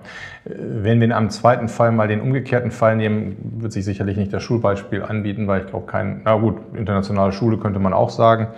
Äh, 0.45 0.51
wenn 0.55 0.99
wir 0.99 1.05
in 1.05 1.13
einem 1.13 1.31
zweiten 1.31 1.67
Fall 1.67 1.91
mal 1.91 2.07
den 2.07 2.21
umgekehrten 2.21 2.69
Fall 2.69 2.95
nehmen, 2.95 3.37
wird 3.59 3.73
sich 3.73 3.85
sicherlich 3.85 4.17
nicht 4.17 4.31
das 4.31 4.43
Schulbeispiel 4.43 5.01
anbieten, 5.01 5.47
weil 5.47 5.61
ich 5.61 5.67
glaube 5.67 5.87
kein, 5.87 6.21
na 6.25 6.35
gut, 6.35 6.57
internationale 6.75 7.31
Schule 7.31 7.57
könnte 7.57 7.79
man 7.79 7.93
auch 7.93 8.11
sagen. 8.11 8.49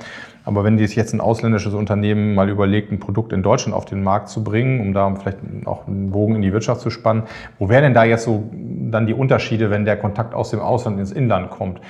Aber 0.43 0.63
wenn 0.63 0.77
sich 0.77 0.95
jetzt 0.95 1.13
ein 1.13 1.21
ausländisches 1.21 1.73
Unternehmen 1.73 2.33
mal 2.33 2.49
überlegt, 2.49 2.91
ein 2.91 2.99
Produkt 2.99 3.33
in 3.33 3.43
Deutschland 3.43 3.75
auf 3.75 3.85
den 3.85 4.03
Markt 4.03 4.29
zu 4.29 4.43
bringen, 4.43 4.81
um 4.81 4.93
da 4.93 5.13
vielleicht 5.15 5.39
auch 5.65 5.87
einen 5.87 6.11
Bogen 6.11 6.35
in 6.35 6.41
die 6.41 6.53
Wirtschaft 6.53 6.81
zu 6.81 6.89
spannen, 6.89 7.23
wo 7.59 7.69
wären 7.69 7.83
denn 7.83 7.93
da 7.93 8.03
jetzt 8.03 8.23
so 8.23 8.49
dann 8.51 9.05
die 9.05 9.13
Unterschiede, 9.13 9.69
wenn 9.69 9.85
der 9.85 9.97
Kontakt 9.97 10.33
aus 10.33 10.49
dem 10.49 10.59
Ausland 10.59 10.99
ins 10.99 11.11
Inland 11.11 11.49
kommt? 11.51 11.81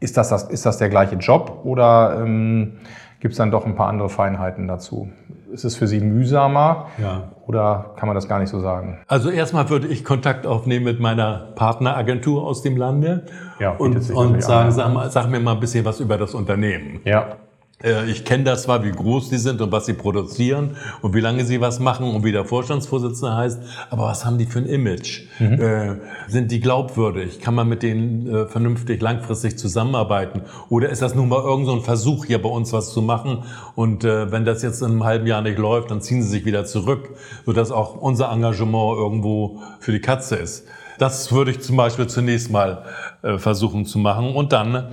Ist 0.00 0.16
das, 0.16 0.30
das, 0.30 0.44
ist 0.44 0.66
das 0.66 0.78
der 0.78 0.88
gleiche 0.88 1.14
Job 1.16 1.60
oder 1.64 2.20
ähm, 2.20 2.72
gibt 3.20 3.32
es 3.32 3.38
dann 3.38 3.52
doch 3.52 3.64
ein 3.64 3.76
paar 3.76 3.88
andere 3.88 4.08
Feinheiten 4.08 4.66
dazu? 4.66 5.08
Ist 5.52 5.64
es 5.64 5.76
für 5.76 5.86
Sie 5.86 6.00
mühsamer 6.00 6.86
ja. 7.00 7.30
oder 7.46 7.92
kann 7.96 8.08
man 8.08 8.16
das 8.16 8.26
gar 8.26 8.40
nicht 8.40 8.48
so 8.48 8.58
sagen? 8.58 8.98
Also 9.06 9.30
erstmal 9.30 9.68
würde 9.68 9.86
ich 9.86 10.02
Kontakt 10.02 10.44
aufnehmen 10.44 10.86
mit 10.86 10.98
meiner 10.98 11.52
Partneragentur 11.54 12.42
aus 12.42 12.62
dem 12.62 12.76
Lande 12.76 13.26
ja, 13.60 13.72
und, 13.72 13.94
und 14.10 14.42
sagen, 14.42 14.72
sag, 14.72 15.12
sag, 15.12 15.30
mir 15.30 15.38
mal 15.38 15.52
ein 15.52 15.60
bisschen 15.60 15.84
was 15.84 16.00
über 16.00 16.18
das 16.18 16.34
Unternehmen. 16.34 17.00
Ja. 17.04 17.36
Äh, 17.82 18.10
ich 18.10 18.24
kenne 18.24 18.44
das 18.44 18.64
zwar, 18.64 18.84
wie 18.84 18.90
groß 18.90 19.30
die 19.30 19.38
sind 19.38 19.60
und 19.60 19.72
was 19.72 19.86
sie 19.86 19.94
produzieren 19.94 20.76
und 21.00 21.14
wie 21.14 21.20
lange 21.20 21.44
sie 21.44 21.60
was 21.60 21.80
machen 21.80 22.14
und 22.14 22.24
wie 22.24 22.32
der 22.32 22.44
Vorstandsvorsitzende 22.44 23.36
heißt, 23.36 23.60
aber 23.90 24.04
was 24.04 24.24
haben 24.24 24.38
die 24.38 24.46
für 24.46 24.60
ein 24.60 24.66
Image? 24.66 25.22
Mhm. 25.38 25.60
Äh, 25.60 25.96
sind 26.28 26.50
die 26.50 26.60
glaubwürdig? 26.60 27.40
Kann 27.40 27.54
man 27.54 27.68
mit 27.68 27.82
denen 27.82 28.26
äh, 28.26 28.46
vernünftig 28.46 29.00
langfristig 29.00 29.58
zusammenarbeiten? 29.58 30.42
Oder 30.68 30.90
ist 30.90 31.02
das 31.02 31.14
nun 31.14 31.28
mal 31.28 31.42
irgend 31.42 31.66
so 31.66 31.72
ein 31.72 31.82
Versuch, 31.82 32.24
hier 32.26 32.40
bei 32.40 32.48
uns 32.48 32.72
was 32.72 32.92
zu 32.92 33.02
machen 33.02 33.44
und 33.74 34.04
äh, 34.04 34.30
wenn 34.30 34.44
das 34.44 34.62
jetzt 34.62 34.82
in 34.82 34.92
einem 34.92 35.04
halben 35.04 35.26
Jahr 35.26 35.42
nicht 35.42 35.58
läuft, 35.58 35.90
dann 35.90 36.00
ziehen 36.00 36.22
sie 36.22 36.28
sich 36.28 36.44
wieder 36.44 36.64
zurück, 36.64 37.10
sodass 37.46 37.70
auch 37.70 37.96
unser 38.00 38.30
Engagement 38.30 38.98
irgendwo 38.98 39.60
für 39.80 39.92
die 39.92 40.00
Katze 40.00 40.36
ist. 40.36 40.66
Das 40.98 41.32
würde 41.32 41.50
ich 41.50 41.60
zum 41.60 41.76
Beispiel 41.76 42.06
zunächst 42.06 42.50
mal 42.50 42.84
äh, 43.22 43.38
versuchen 43.38 43.86
zu 43.86 43.98
machen 43.98 44.34
und 44.34 44.52
dann 44.52 44.88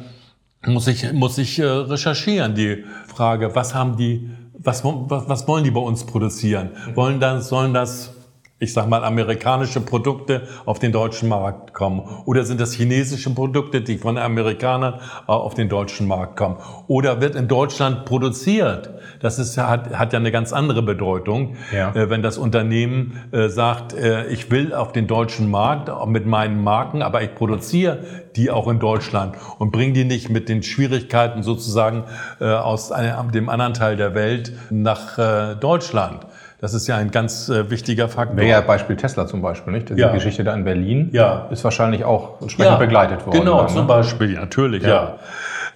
muss 0.66 0.88
ich, 0.88 1.12
muss 1.14 1.38
ich 1.38 1.60
äh, 1.60 1.64
recherchieren. 1.66 2.55
Die 2.55 2.84
Frage, 3.07 3.53
was 3.55 3.74
haben 3.74 3.97
die, 3.97 4.30
was, 4.53 4.84
was, 4.84 5.30
was 5.30 5.47
wollen 5.47 5.64
die 5.64 5.72
bei 5.72 5.80
uns 5.80 6.05
produzieren? 6.05 6.72
Wollen 6.95 7.20
das, 7.20 7.49
sollen 7.49 7.74
das 7.74 8.14
ich 8.60 8.74
sag 8.74 8.89
mal, 8.89 9.03
amerikanische 9.03 9.80
Produkte 9.80 10.43
auf 10.66 10.80
den 10.80 10.91
deutschen 10.91 11.30
Markt 11.30 11.74
kommen? 11.74 12.01
Oder 12.26 12.43
sind 12.43 12.60
das 12.60 12.74
chinesische 12.74 13.30
Produkte, 13.30 13.82
die 13.82 13.97
von 13.97 14.18
Amerikanern 14.18 14.99
auf 15.28 15.53
den 15.53 15.70
deutschen 15.70 16.07
Markt 16.07 16.36
kommen? 16.36 16.57
Oder 16.88 17.22
wird 17.22 17.36
in 17.36 17.47
Deutschland 17.47 18.05
produziert? 18.05 18.89
Das 19.22 19.39
ist, 19.39 19.57
hat, 19.57 19.97
hat 19.97 20.14
ja 20.14 20.20
eine 20.20 20.32
ganz 20.32 20.51
andere 20.51 20.82
Bedeutung, 20.82 21.55
ja. 21.74 21.93
äh, 21.95 22.10
wenn 22.10 22.22
das 22.22 22.38
Unternehmen 22.38 23.20
äh, 23.32 23.47
sagt, 23.47 23.93
äh, 23.93 24.28
ich 24.28 24.51
will 24.51 24.74
auf 24.74 24.91
den 24.91 25.07
deutschen 25.07 25.49
Markt 25.49 25.89
mit 26.07 26.26
meinen 26.26 26.64
Marken, 26.64 27.01
aber 27.01 27.22
ich 27.22 27.36
produziere 27.36 27.99
die 28.36 28.51
auch 28.51 28.68
in 28.68 28.80
Deutschland 28.80 29.36
und 29.57 29.72
bringe 29.72 29.93
die 29.93 30.05
nicht 30.05 30.30
mit 30.30 30.49
den 30.49 30.64
Schwierigkeiten 30.64 31.43
sozusagen 31.43 32.03
äh, 32.39 32.45
aus 32.45 32.91
einem, 32.91 33.32
dem 33.32 33.49
anderen 33.49 33.74
Teil 33.74 33.97
der 33.97 34.14
Welt 34.16 34.53
nach 34.70 35.18
äh, 35.18 35.55
Deutschland. 35.55 36.26
Das 36.62 36.74
ist 36.74 36.88
ja 36.88 36.97
ein 36.97 37.12
ganz 37.12 37.47
äh, 37.47 37.70
wichtiger 37.70 38.10
Faktor. 38.10 38.38
Wäre 38.38 38.49
ja 38.49 38.62
Beispiel 38.62 38.97
Tesla 38.97 39.26
zum 39.28 39.41
Beispiel, 39.41 39.72
nicht? 39.72 39.89
Die 39.89 39.93
ja. 39.95 40.12
Geschichte 40.12 40.43
da 40.43 40.53
in 40.53 40.66
Berlin 40.66 41.10
ja. 41.14 41.47
ist 41.51 41.64
wahrscheinlich 41.64 42.03
auch 42.03 42.41
entsprechend 42.41 42.74
ja, 42.74 42.78
begleitet 42.78 43.26
worden. 43.26 43.39
Genau, 43.39 43.60
dann, 43.60 43.70
zum 43.70 43.82
ne? 43.82 43.88
Beispiel, 43.88 44.34
natürlich, 44.34 44.84
ja. 44.84 45.20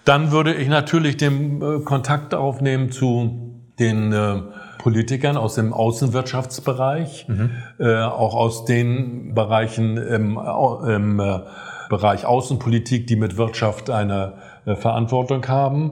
Dann 0.03 0.31
würde 0.31 0.53
ich 0.53 0.67
natürlich 0.67 1.15
den 1.15 1.61
äh, 1.61 1.79
Kontakt 1.79 2.35
aufnehmen 2.35 2.91
zu 2.91 3.53
den 3.79 4.11
äh, 4.11 4.41
Politikern 4.79 5.37
aus 5.37 5.55
dem 5.55 5.71
Außenwirtschaftsbereich, 5.71 7.27
mhm. 7.29 7.51
äh, 7.79 8.01
auch 8.03 8.35
aus 8.35 8.65
den 8.65 9.33
Bereichen 9.33 9.95
im, 9.95 10.37
im 10.85 11.19
äh, 11.21 11.39
Bereich 11.89 12.25
Außenpolitik, 12.25 13.07
die 13.07 13.15
mit 13.15 13.37
Wirtschaft 13.37 13.89
eine 13.89 14.33
Verantwortung 14.65 15.47
haben 15.47 15.91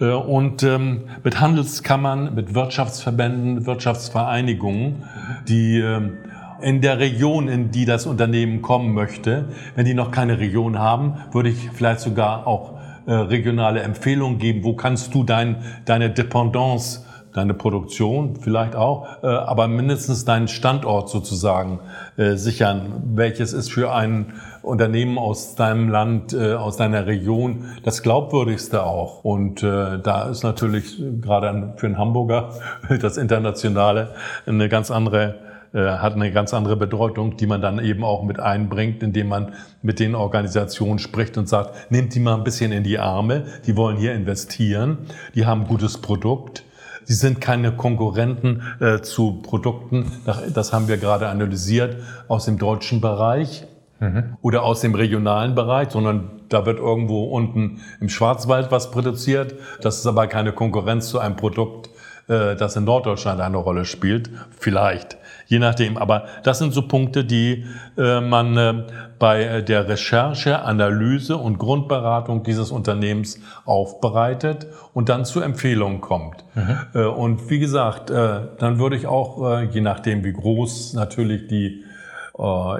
äh, 0.00 0.10
und 0.10 0.62
ähm, 0.62 1.02
mit 1.24 1.40
Handelskammern, 1.40 2.34
mit 2.34 2.54
Wirtschaftsverbänden, 2.54 3.66
Wirtschaftsvereinigungen, 3.66 5.04
die 5.48 5.78
ähm, 5.78 6.18
in 6.60 6.80
der 6.80 6.98
Region, 6.98 7.48
in 7.48 7.70
die 7.72 7.84
das 7.84 8.06
Unternehmen 8.06 8.62
kommen 8.62 8.94
möchte, 8.94 9.46
wenn 9.74 9.84
die 9.84 9.94
noch 9.94 10.12
keine 10.12 10.38
Region 10.38 10.78
haben, 10.78 11.14
würde 11.32 11.48
ich 11.48 11.70
vielleicht 11.72 12.00
sogar 12.00 12.46
auch 12.46 12.74
äh, 13.06 13.12
regionale 13.12 13.80
Empfehlungen 13.80 14.38
geben. 14.38 14.62
Wo 14.62 14.74
kannst 14.74 15.12
du 15.14 15.24
dein, 15.24 15.56
deine 15.84 16.10
Dependance 16.10 17.04
deine 17.32 17.54
Produktion 17.54 18.36
vielleicht 18.36 18.76
auch, 18.76 19.22
äh, 19.22 19.26
aber 19.26 19.68
mindestens 19.68 20.24
deinen 20.24 20.48
Standort 20.48 21.08
sozusagen 21.08 21.80
äh, 22.16 22.34
sichern. 22.34 23.02
Welches 23.14 23.52
ist 23.52 23.72
für 23.72 23.92
ein 23.92 24.34
Unternehmen 24.62 25.18
aus 25.18 25.54
deinem 25.54 25.88
Land, 25.88 26.32
äh, 26.32 26.54
aus 26.54 26.76
deiner 26.76 27.06
Region 27.06 27.66
das 27.82 28.02
glaubwürdigste 28.02 28.84
auch? 28.84 29.24
Und 29.24 29.62
äh, 29.62 29.98
da 29.98 30.28
ist 30.28 30.42
natürlich 30.42 31.02
gerade 31.20 31.74
für 31.76 31.86
einen 31.86 31.98
Hamburger 31.98 32.50
das 33.00 33.16
Internationale 33.16 34.14
eine 34.46 34.68
ganz 34.68 34.90
andere 34.90 35.52
äh, 35.74 35.78
hat 35.78 36.14
eine 36.14 36.30
ganz 36.32 36.52
andere 36.52 36.76
Bedeutung, 36.76 37.38
die 37.38 37.46
man 37.46 37.62
dann 37.62 37.82
eben 37.82 38.04
auch 38.04 38.24
mit 38.24 38.38
einbringt, 38.38 39.02
indem 39.02 39.28
man 39.28 39.54
mit 39.80 40.00
den 40.00 40.14
Organisationen 40.14 40.98
spricht 40.98 41.38
und 41.38 41.48
sagt, 41.48 41.90
nehmt 41.90 42.14
die 42.14 42.20
mal 42.20 42.34
ein 42.34 42.44
bisschen 42.44 42.72
in 42.72 42.84
die 42.84 42.98
Arme, 42.98 43.44
die 43.66 43.74
wollen 43.74 43.96
hier 43.96 44.12
investieren, 44.12 44.98
die 45.34 45.46
haben 45.46 45.66
gutes 45.66 45.96
Produkt, 45.96 46.64
Sie 47.12 47.18
sind 47.18 47.42
keine 47.42 47.72
Konkurrenten 47.72 48.62
äh, 48.80 49.02
zu 49.02 49.42
Produkten, 49.42 50.10
das 50.54 50.72
haben 50.72 50.88
wir 50.88 50.96
gerade 50.96 51.28
analysiert, 51.28 51.98
aus 52.26 52.46
dem 52.46 52.56
deutschen 52.56 53.02
Bereich 53.02 53.66
mhm. 54.00 54.38
oder 54.40 54.62
aus 54.62 54.80
dem 54.80 54.94
regionalen 54.94 55.54
Bereich, 55.54 55.90
sondern 55.90 56.40
da 56.48 56.64
wird 56.64 56.78
irgendwo 56.78 57.24
unten 57.24 57.82
im 58.00 58.08
Schwarzwald 58.08 58.70
was 58.70 58.90
produziert. 58.90 59.56
Das 59.82 59.98
ist 59.98 60.06
aber 60.06 60.26
keine 60.26 60.52
Konkurrenz 60.52 61.10
zu 61.10 61.18
einem 61.18 61.36
Produkt, 61.36 61.90
äh, 62.28 62.56
das 62.56 62.76
in 62.76 62.84
Norddeutschland 62.84 63.42
eine 63.42 63.58
Rolle 63.58 63.84
spielt. 63.84 64.30
Vielleicht 64.58 65.18
je 65.52 65.58
nachdem. 65.58 65.98
Aber 65.98 66.24
das 66.42 66.58
sind 66.58 66.72
so 66.72 66.88
Punkte, 66.88 67.24
die 67.24 67.66
äh, 67.98 68.20
man 68.20 68.56
äh, 68.56 68.84
bei 69.18 69.44
äh, 69.44 69.62
der 69.62 69.86
Recherche, 69.86 70.62
Analyse 70.62 71.36
und 71.36 71.58
Grundberatung 71.58 72.42
dieses 72.42 72.70
Unternehmens 72.70 73.38
aufbereitet 73.66 74.66
und 74.94 75.10
dann 75.10 75.26
zu 75.26 75.40
Empfehlungen 75.40 76.00
kommt. 76.00 76.44
Mhm. 76.54 76.78
Äh, 76.94 77.04
und 77.04 77.50
wie 77.50 77.58
gesagt, 77.58 78.10
äh, 78.10 78.40
dann 78.58 78.78
würde 78.78 78.96
ich 78.96 79.06
auch, 79.06 79.58
äh, 79.58 79.64
je 79.66 79.82
nachdem 79.82 80.24
wie 80.24 80.32
groß 80.32 80.94
natürlich 80.94 81.46
die 81.46 81.84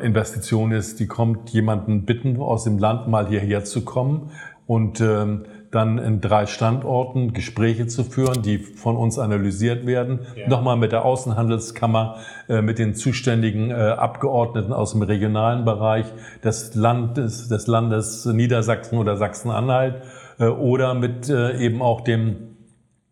Investition 0.02 0.72
ist, 0.72 0.98
die 0.98 1.06
kommt, 1.06 1.50
jemanden 1.50 2.06
bitten, 2.06 2.40
aus 2.40 2.64
dem 2.64 2.78
Land 2.78 3.06
mal 3.06 3.28
hierher 3.28 3.64
zu 3.64 3.84
kommen 3.84 4.30
und 4.66 5.02
ähm, 5.02 5.44
dann 5.72 5.98
in 5.98 6.20
drei 6.20 6.46
Standorten 6.46 7.32
Gespräche 7.32 7.88
zu 7.88 8.04
führen, 8.04 8.42
die 8.42 8.58
von 8.58 8.96
uns 8.96 9.18
analysiert 9.18 9.86
werden. 9.86 10.20
Ja. 10.36 10.48
Nochmal 10.48 10.76
mit 10.76 10.92
der 10.92 11.04
Außenhandelskammer, 11.04 12.18
äh, 12.48 12.60
mit 12.60 12.78
den 12.78 12.94
zuständigen 12.94 13.70
äh, 13.70 13.74
Abgeordneten 13.74 14.74
aus 14.74 14.92
dem 14.92 15.02
regionalen 15.02 15.64
Bereich 15.64 16.06
des 16.44 16.74
Landes, 16.74 17.48
des 17.48 17.66
Landes 17.66 18.26
Niedersachsen 18.26 18.98
oder 18.98 19.16
Sachsen-Anhalt 19.16 20.02
äh, 20.38 20.44
oder 20.44 20.94
mit 20.94 21.28
eben 21.30 21.82
auch 21.82 22.02
dem 22.02 22.48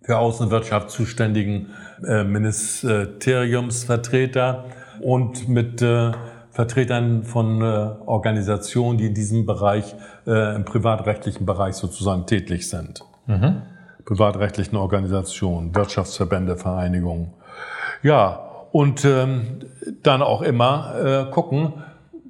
für 0.03 0.19
Außenwirtschaft 0.19 0.91
zuständigen 0.91 1.71
Ministeriumsvertreter 2.01 4.65
und 5.01 5.49
mit 5.49 5.83
Vertretern 6.61 7.25
von 7.25 7.63
äh, 7.63 7.89
Organisationen, 8.05 8.99
die 8.99 9.07
in 9.07 9.15
diesem 9.15 9.47
Bereich, 9.47 9.95
äh, 10.27 10.55
im 10.55 10.67
privatrechtlichen 10.67 11.47
Bereich 11.47 11.77
sozusagen 11.77 12.27
tätig 12.27 12.69
sind. 12.69 13.03
Mhm. 13.27 13.63
Privatrechtlichen 14.05 14.77
Organisationen, 14.77 15.75
Wirtschaftsverbände, 15.75 16.59
Vereinigungen. 16.59 17.33
Ja, 18.03 18.41
und 18.73 19.07
ähm, 19.07 19.61
dann 20.03 20.21
auch 20.21 20.43
immer 20.43 21.29
äh, 21.29 21.31
gucken, 21.31 21.73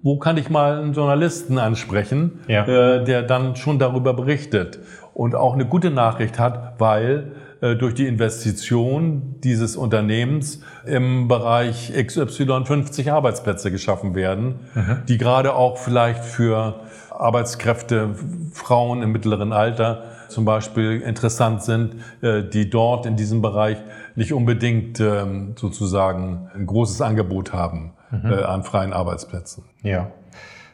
wo 0.00 0.18
kann 0.18 0.36
ich 0.36 0.48
mal 0.48 0.78
einen 0.78 0.92
Journalisten 0.92 1.58
ansprechen, 1.58 2.38
ja. 2.46 2.64
äh, 2.66 3.04
der 3.04 3.22
dann 3.22 3.56
schon 3.56 3.80
darüber 3.80 4.14
berichtet 4.14 4.78
und 5.12 5.34
auch 5.34 5.54
eine 5.54 5.66
gute 5.66 5.90
Nachricht 5.90 6.38
hat, 6.38 6.74
weil 6.78 7.32
durch 7.60 7.94
die 7.94 8.06
Investition 8.06 9.36
dieses 9.44 9.76
Unternehmens 9.76 10.60
im 10.86 11.28
Bereich 11.28 11.92
XY 11.92 12.64
50 12.64 13.12
Arbeitsplätze 13.12 13.70
geschaffen 13.70 14.14
werden, 14.14 14.60
mhm. 14.74 15.02
die 15.06 15.18
gerade 15.18 15.54
auch 15.54 15.76
vielleicht 15.76 16.24
für 16.24 16.80
Arbeitskräfte, 17.10 18.14
Frauen 18.52 19.02
im 19.02 19.12
mittleren 19.12 19.52
Alter 19.52 20.04
zum 20.28 20.44
Beispiel 20.44 21.00
interessant 21.00 21.62
sind, 21.62 21.96
äh, 22.22 22.42
die 22.42 22.70
dort 22.70 23.04
in 23.04 23.16
diesem 23.16 23.42
Bereich 23.42 23.76
nicht 24.14 24.32
unbedingt 24.32 25.00
ähm, 25.00 25.54
sozusagen 25.56 26.50
ein 26.54 26.66
großes 26.66 27.02
Angebot 27.02 27.52
haben 27.52 27.92
mhm. 28.10 28.32
Äh, 28.32 28.42
an 28.42 28.62
freien 28.62 28.92
Arbeitsplätzen. 28.92 29.64
Ja. 29.82 30.10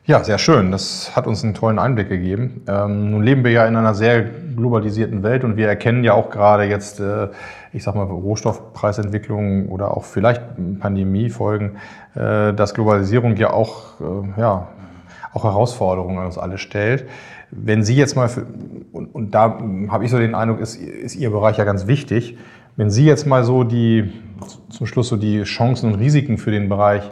Ja, 0.09 0.22
sehr 0.22 0.38
schön. 0.38 0.70
Das 0.70 1.16
hat 1.16 1.26
uns 1.26 1.42
einen 1.42 1.54
tollen 1.54 1.80
Einblick 1.80 2.09
gegeben. 2.09 2.62
Ähm, 2.68 3.11
nun 3.11 3.24
leben 3.24 3.42
wir 3.42 3.50
ja 3.50 3.66
in 3.66 3.74
einer 3.74 3.92
sehr 3.92 4.22
globalisierten 4.22 5.24
Welt 5.24 5.42
und 5.42 5.57
wir 5.57 5.66
erkennen 5.66 6.04
ja 6.04 6.14
auch 6.14 6.30
gerade 6.30 6.62
jetzt, 6.62 7.00
äh, 7.00 7.26
ich 7.72 7.82
sag 7.82 7.96
mal, 7.96 8.04
Rohstoffpreisentwicklungen 8.04 9.68
oder 9.68 9.96
auch 9.96 10.04
vielleicht 10.04 10.42
Pandemiefolgen, 10.78 11.78
äh, 12.14 12.54
dass 12.54 12.74
Globalisierung 12.74 13.34
ja 13.34 13.50
auch, 13.50 14.00
äh, 14.00 14.40
ja, 14.40 14.68
auch 15.32 15.42
Herausforderungen 15.42 16.18
an 16.18 16.26
uns 16.26 16.38
alle 16.38 16.59
stellt. 16.59 17.09
Wenn 17.50 17.82
Sie 17.82 17.96
jetzt 17.96 18.14
mal, 18.14 18.28
für, 18.28 18.46
und, 18.92 19.12
und 19.12 19.32
da 19.32 19.59
habe 19.88 20.04
ich 20.04 20.12
so 20.12 20.18
den 20.18 20.36
Eindruck, 20.36 20.61
ist, 20.61 20.76
ist 20.76 21.16
Ihr 21.16 21.30
Bereich 21.30 21.59
ja 21.59 21.64
ganz 21.64 21.88
wichtig, 21.88 22.38
wenn 22.76 22.90
Sie 22.90 23.07
jetzt 23.07 23.26
mal 23.26 23.42
so 23.42 23.64
die, 23.64 24.12
zum 24.68 24.86
Schluss 24.86 25.09
so 25.09 25.16
die 25.16 25.42
Chancen 25.42 25.92
und 25.92 25.98
Risiken 25.98 26.38
für 26.38 26.52
den 26.52 26.68
Bereich 26.68 27.11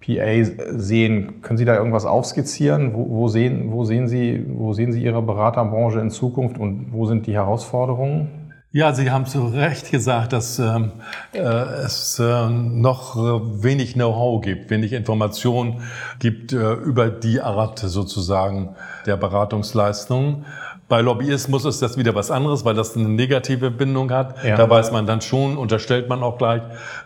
PA 0.00 0.44
sehen. 0.76 1.42
Können 1.42 1.58
Sie 1.58 1.64
da 1.64 1.76
irgendwas 1.76 2.04
aufskizzieren? 2.04 2.94
Wo, 2.94 3.08
wo, 3.08 3.28
sehen, 3.28 3.72
wo, 3.72 3.84
sehen 3.84 4.08
Sie, 4.08 4.44
wo 4.48 4.72
sehen 4.72 4.92
Sie 4.92 5.02
Ihre 5.02 5.22
Beraterbranche 5.22 6.00
in 6.00 6.10
Zukunft 6.10 6.58
und 6.58 6.92
wo 6.92 7.06
sind 7.06 7.26
die 7.26 7.34
Herausforderungen? 7.34 8.28
Ja, 8.70 8.92
Sie 8.92 9.10
haben 9.10 9.24
zu 9.24 9.46
Recht 9.46 9.90
gesagt, 9.90 10.34
dass 10.34 10.58
ähm, 10.58 10.92
äh, 11.32 11.40
es 11.40 12.18
äh, 12.18 12.50
noch 12.50 13.16
wenig 13.16 13.94
Know-how 13.94 14.42
gibt, 14.42 14.68
wenig 14.68 14.92
Information 14.92 15.80
gibt 16.18 16.52
äh, 16.52 16.74
über 16.74 17.08
die 17.08 17.40
Art 17.40 17.78
sozusagen 17.78 18.76
der 19.06 19.16
Beratungsleistung. 19.16 20.44
Bei 20.88 21.02
Lobbyismus 21.02 21.66
ist 21.66 21.82
das 21.82 21.98
wieder 21.98 22.14
was 22.14 22.30
anderes, 22.30 22.64
weil 22.64 22.74
das 22.74 22.96
eine 22.96 23.10
negative 23.10 23.70
Bindung 23.70 24.10
hat. 24.10 24.42
Ja. 24.42 24.56
Da 24.56 24.70
weiß 24.70 24.90
man 24.90 25.06
dann 25.06 25.20
schon, 25.20 25.58
unterstellt 25.58 26.08
man 26.08 26.22
auch 26.22 26.38
gleich 26.38 26.62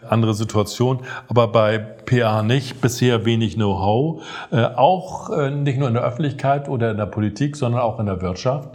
andere 0.09 0.35
Situation. 0.35 1.01
Aber 1.29 1.49
bei 1.49 1.79
PA 1.79 2.45
nicht, 2.45 2.81
bisher 2.81 3.25
wenig 3.25 3.57
Know-how. 3.57 4.23
Äh, 4.53 4.67
auch 4.77 5.31
äh, 5.31 5.51
nicht 5.51 5.79
nur 5.79 5.89
in 5.89 5.95
der 5.95 6.05
Öffentlichkeit 6.05 6.69
oder 6.69 6.93
in 6.93 6.97
der 6.97 7.07
Politik, 7.07 7.57
sondern 7.57 7.81
auch 7.81 7.99
in 7.99 8.07
der 8.07 8.23
Wirtschaft. 8.23 8.69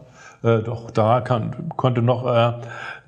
Äh, 0.43 0.59
doch 0.59 0.91
da 0.91 1.21
kann, 1.21 1.69
konnte 1.77 2.01
noch 2.01 2.27
äh, 2.27 2.53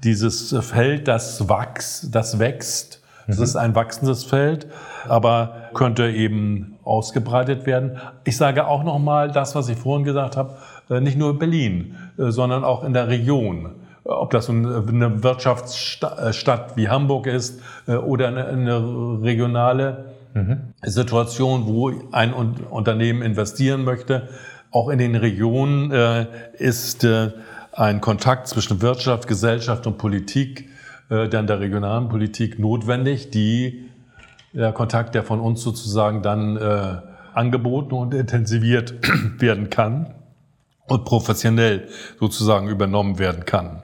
dieses 0.02 0.56
Feld, 0.62 1.10
das 1.10 1.50
wächst, 1.50 2.16
das 2.16 2.40
wächst. 2.40 3.02
Das 3.28 3.38
mhm. 3.38 3.44
ist 3.44 3.56
ein 3.58 3.76
wachsendes 3.76 4.24
Feld, 4.24 4.68
aber 5.08 5.70
könnte 5.74 6.10
eben 6.10 6.80
ausgebreitet 6.84 7.68
werden. 7.68 8.00
Ich 8.24 8.38
sage 8.38 8.66
auch 8.66 8.84
noch 8.84 8.98
mal 8.98 9.30
das, 9.30 9.54
was 9.54 9.70
ich 9.70 9.78
vorhin 9.78 10.04
gesagt 10.04 10.36
habe 10.36 10.56
nicht 10.90 11.18
nur 11.18 11.38
Berlin, 11.38 11.96
äh, 12.18 12.32
sondern 12.32 12.64
auch 12.64 12.84
in 12.84 12.94
der 12.94 13.08
Region. 13.08 13.76
Ob 14.04 14.32
das 14.32 14.50
eine 14.50 15.24
Wirtschaftsstadt 15.24 16.76
wie 16.78 16.90
Hamburg 16.90 17.28
ist 17.28 17.62
oder 17.86 18.30
eine 18.30 19.22
regionale 19.22 20.06
mhm. 20.34 20.74
Situation, 20.82 21.68
wo 21.68 21.92
ein 22.12 22.34
Unternehmen 22.34 23.22
investieren 23.22 23.84
möchte. 23.84 24.30
Auch 24.72 24.90
in 24.90 24.98
den 24.98 25.16
Regionen 25.16 25.92
ist 26.54 27.06
ein 27.74 28.02
Kontakt 28.02 28.48
zwischen 28.48 28.82
Wirtschaft, 28.82 29.28
Gesellschaft 29.28 29.86
und 29.86 30.00
Politik, 30.00 30.70
dann 31.10 31.46
der 31.46 31.60
regionalen 31.60 32.10
Politik 32.10 32.58
notwendig, 32.58 33.30
die 33.30 33.90
der 34.54 34.72
Kontakt, 34.72 35.14
der 35.14 35.22
von 35.24 35.40
uns 35.40 35.62
sozusagen 35.62 36.24
dann 36.24 36.58
angeboten 37.36 37.94
und 37.94 38.16
intensiviert 38.16 38.96
werden 39.40 39.70
kann 39.70 40.16
und 40.90 41.06
professionell 41.06 41.88
sozusagen 42.20 42.68
übernommen 42.68 43.20
werden 43.20 43.46
kann. 43.46 43.84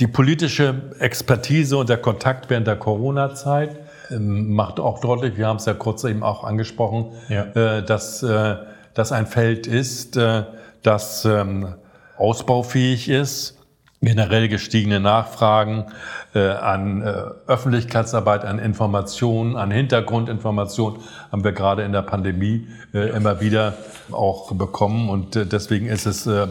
Die 0.00 0.06
politische 0.06 0.92
Expertise 0.98 1.76
und 1.76 1.88
der 1.88 1.98
Kontakt 1.98 2.50
während 2.50 2.66
der 2.66 2.76
Corona-Zeit 2.76 3.78
ähm, 4.10 4.52
macht 4.52 4.80
auch 4.80 5.00
deutlich, 5.00 5.36
wir 5.36 5.46
haben 5.46 5.58
es 5.58 5.66
ja 5.66 5.74
kurz 5.74 6.04
eben 6.04 6.22
auch 6.22 6.44
angesprochen, 6.44 7.12
ja. 7.28 7.44
Äh, 7.54 7.84
dass 7.84 8.22
äh, 8.22 8.56
das 8.94 9.12
ein 9.12 9.26
Feld 9.26 9.66
ist, 9.66 10.16
äh, 10.16 10.44
das 10.82 11.24
ähm, 11.24 11.74
ausbaufähig 12.16 13.08
ist, 13.08 13.58
generell 14.04 14.48
gestiegene 14.48 15.00
Nachfragen 15.00 15.86
äh, 16.34 16.48
an 16.48 17.02
äh, 17.02 17.06
Öffentlichkeitsarbeit, 17.46 18.44
an 18.44 18.58
Informationen, 18.58 19.56
an 19.56 19.70
Hintergrundinformationen 19.70 21.00
haben 21.30 21.44
wir 21.44 21.52
gerade 21.52 21.82
in 21.82 21.92
der 21.92 22.02
Pandemie 22.02 22.68
äh, 22.92 23.10
immer 23.10 23.40
wieder 23.40 23.74
auch 24.10 24.52
bekommen. 24.52 25.08
Und 25.08 25.36
äh, 25.36 25.46
deswegen 25.46 25.86
ist 25.86 26.06
es 26.06 26.26
äh, 26.26 26.48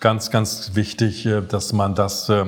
ganz, 0.00 0.30
ganz 0.30 0.72
wichtig, 0.74 1.26
äh, 1.26 1.40
dass 1.40 1.72
man 1.72 1.94
das 1.94 2.28
äh, 2.28 2.44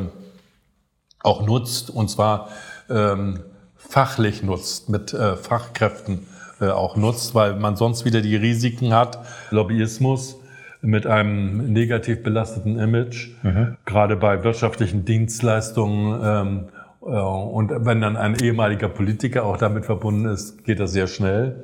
auch 1.23 1.47
nutzt 1.47 1.91
und 1.91 2.11
zwar 2.11 2.49
ähm, 2.91 3.41
fachlich 3.77 4.43
nutzt, 4.43 4.89
mit 4.89 5.11
Fachkräften 5.11 6.27
auch 6.61 6.97
nutzt, 6.97 7.35
weil 7.35 7.55
man 7.57 7.77
sonst 7.77 8.05
wieder 8.05 8.21
die 8.21 8.37
Risiken 8.37 8.93
hat, 8.95 9.19
Lobbyismus, 9.51 10.37
mit 10.85 11.07
einem 11.07 11.73
negativ 11.73 12.23
belasteten 12.23 12.79
Image, 12.79 13.31
mhm. 13.43 13.77
gerade 13.87 14.17
bei 14.17 14.45
wirtschaftlichen 14.45 15.05
Dienstleistungen. 15.05 16.21
Ähm, 16.23 16.65
äh, 17.03 17.19
und 17.19 17.73
wenn 17.87 18.01
dann 18.01 18.17
ein 18.17 18.37
ehemaliger 18.43 18.89
Politiker 18.89 19.45
auch 19.45 19.57
damit 19.57 19.87
verbunden 19.87 20.27
ist, 20.27 20.65
geht 20.65 20.81
das 20.81 20.93
sehr 20.93 21.07
schnell. 21.07 21.63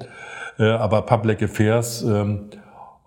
Äh, 0.58 0.70
aber 0.70 1.02
Public 1.02 1.42
Affairs 1.42 2.02
ähm, 2.02 2.46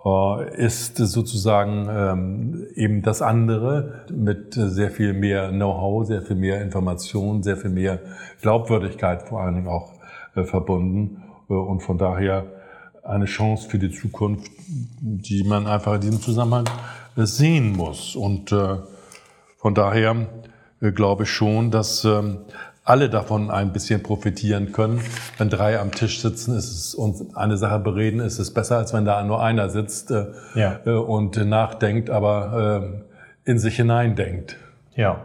äh, 0.05 0.55
ist 0.55 0.97
sozusagen 0.97 1.87
ähm, 1.89 2.67
eben 2.75 3.01
das 3.01 3.21
andere 3.21 4.05
mit 4.11 4.53
sehr 4.53 4.91
viel 4.91 5.13
mehr 5.13 5.49
Know-how, 5.49 6.05
sehr 6.05 6.21
viel 6.21 6.35
mehr 6.35 6.61
Information, 6.61 7.41
sehr 7.41 7.57
viel 7.57 7.71
mehr 7.71 7.99
Glaubwürdigkeit 8.41 9.23
vor 9.23 9.41
allen 9.41 9.55
Dingen 9.55 9.67
auch 9.67 9.93
äh, 10.35 10.43
verbunden. 10.43 11.23
Äh, 11.49 11.53
und 11.53 11.81
von 11.81 11.97
daher 11.97 12.45
eine 13.03 13.25
Chance 13.25 13.69
für 13.69 13.79
die 13.79 13.91
Zukunft, 13.91 14.49
die 15.01 15.43
man 15.43 15.67
einfach 15.67 15.95
in 15.95 16.01
diesem 16.01 16.21
Zusammenhang 16.21 16.65
äh, 17.17 17.25
sehen 17.25 17.73
muss. 17.73 18.15
Und 18.15 18.51
äh, 18.51 18.77
von 19.57 19.75
daher 19.75 20.27
äh, 20.81 20.91
glaube 20.91 21.23
ich 21.23 21.29
schon, 21.29 21.71
dass 21.71 22.05
ähm, 22.05 22.39
alle 22.85 23.09
davon 23.09 23.49
ein 23.49 23.71
bisschen 23.71 24.03
profitieren 24.03 24.71
können. 24.71 25.01
Wenn 25.37 25.49
drei 25.49 25.79
am 25.79 25.91
Tisch 25.91 26.21
sitzen 26.21 26.55
ist 26.55 26.71
es, 26.71 26.95
und 26.95 27.35
eine 27.37 27.57
Sache 27.57 27.79
bereden, 27.79 28.19
ist 28.19 28.39
es 28.39 28.53
besser, 28.53 28.77
als 28.77 28.93
wenn 28.93 29.05
da 29.05 29.23
nur 29.23 29.41
einer 29.41 29.69
sitzt 29.69 30.11
ja. 30.53 30.79
Und 30.85 31.37
nachdenkt, 31.37 32.09
aber 32.09 33.03
äh, 33.45 33.49
in 33.49 33.57
sich 33.57 33.77
hineindenkt. 33.77 34.57
Ja. 34.95 35.21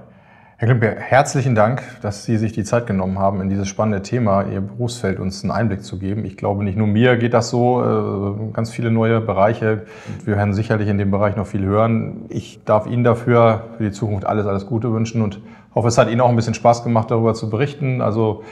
Herr 0.60 0.66
Klimke, 0.66 0.96
herzlichen 0.98 1.54
Dank, 1.54 1.84
dass 2.02 2.24
Sie 2.24 2.36
sich 2.36 2.50
die 2.50 2.64
Zeit 2.64 2.88
genommen 2.88 3.20
haben, 3.20 3.40
in 3.40 3.48
dieses 3.48 3.68
spannende 3.68 4.02
Thema, 4.02 4.42
Ihr 4.42 4.60
Berufsfeld 4.60 5.20
uns 5.20 5.44
einen 5.44 5.52
Einblick 5.52 5.84
zu 5.84 6.00
geben. 6.00 6.24
Ich 6.24 6.36
glaube, 6.36 6.64
nicht 6.64 6.76
nur 6.76 6.88
mir 6.88 7.16
geht 7.16 7.32
das 7.32 7.50
so, 7.50 7.80
äh, 7.80 8.52
ganz 8.52 8.72
viele 8.72 8.90
neue 8.90 9.20
Bereiche. 9.20 9.86
Wir 10.24 10.34
werden 10.34 10.54
sicherlich 10.54 10.88
in 10.88 10.98
dem 10.98 11.12
Bereich 11.12 11.36
noch 11.36 11.46
viel 11.46 11.64
hören. 11.64 12.24
Ich 12.28 12.58
darf 12.64 12.88
Ihnen 12.88 13.04
dafür 13.04 13.68
für 13.76 13.84
die 13.84 13.92
Zukunft 13.92 14.26
alles, 14.26 14.46
alles 14.46 14.66
Gute 14.66 14.92
wünschen 14.92 15.22
und 15.22 15.40
hoffe, 15.76 15.86
es 15.86 15.96
hat 15.96 16.10
Ihnen 16.10 16.20
auch 16.20 16.28
ein 16.28 16.34
bisschen 16.34 16.54
Spaß 16.54 16.82
gemacht, 16.82 17.12
darüber 17.12 17.34
zu 17.34 17.50
berichten. 17.50 18.00
Also 18.00 18.42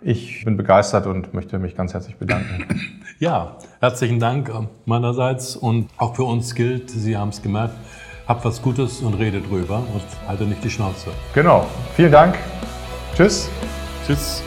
ich 0.00 0.44
bin 0.44 0.56
begeistert 0.56 1.06
und 1.06 1.34
möchte 1.34 1.60
mich 1.60 1.76
ganz 1.76 1.94
herzlich 1.94 2.16
bedanken. 2.16 2.64
Ja, 3.20 3.58
herzlichen 3.78 4.18
Dank 4.18 4.50
meinerseits 4.86 5.54
und 5.54 5.88
auch 5.98 6.16
für 6.16 6.24
uns 6.24 6.56
gilt, 6.56 6.90
Sie 6.90 7.16
haben 7.16 7.28
es 7.28 7.42
gemerkt, 7.42 7.76
habt 8.26 8.44
was 8.44 8.62
Gutes 8.62 9.00
und 9.00 9.14
redet 9.14 9.48
drüber 9.50 9.78
und 9.78 10.02
halte 10.26 10.44
nicht 10.44 10.62
die 10.64 10.70
Schnauze. 10.70 11.10
Genau. 11.34 11.66
Vielen 11.96 12.12
Dank. 12.12 12.36
Tschüss. 13.16 13.48
Tschüss. 14.06 14.42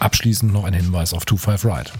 Abschließend 0.00 0.52
noch 0.52 0.64
ein 0.64 0.72
Hinweis 0.72 1.12
auf 1.12 1.24
25 1.28 1.64
Ride. 1.64 1.90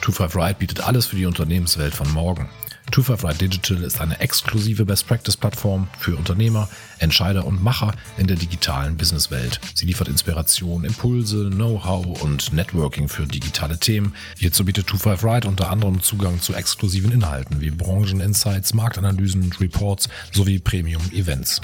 25 0.00 0.36
Ride 0.36 0.54
bietet 0.58 0.80
alles 0.80 1.06
für 1.06 1.16
die 1.16 1.26
Unternehmenswelt 1.26 1.94
von 1.94 2.10
morgen. 2.12 2.48
255 2.94 3.38
Digital 3.38 3.82
ist 3.82 4.00
eine 4.00 4.20
exklusive 4.20 4.84
Best-Practice-Plattform 4.84 5.88
für 5.98 6.14
Unternehmer, 6.14 6.68
Entscheider 7.00 7.44
und 7.44 7.60
Macher 7.60 7.92
in 8.18 8.28
der 8.28 8.36
digitalen 8.36 8.96
Businesswelt. 8.96 9.60
Sie 9.74 9.86
liefert 9.86 10.06
Inspiration, 10.06 10.84
Impulse, 10.84 11.50
Know-how 11.50 12.22
und 12.22 12.52
Networking 12.52 13.08
für 13.08 13.26
digitale 13.26 13.80
Themen. 13.80 14.14
Hierzu 14.38 14.64
bietet 14.64 14.88
255 14.88 15.48
unter 15.48 15.70
anderem 15.70 16.02
Zugang 16.02 16.40
zu 16.40 16.54
exklusiven 16.54 17.10
Inhalten 17.10 17.60
wie 17.60 17.70
Brancheninsights, 17.70 18.74
Marktanalysen, 18.74 19.52
Reports 19.58 20.08
sowie 20.30 20.60
Premium-Events. 20.60 21.62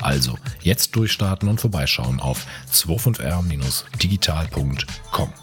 Also 0.00 0.38
jetzt 0.62 0.96
durchstarten 0.96 1.50
und 1.50 1.60
vorbeischauen 1.60 2.20
auf 2.20 2.46
25r-digital.com. 2.72 5.34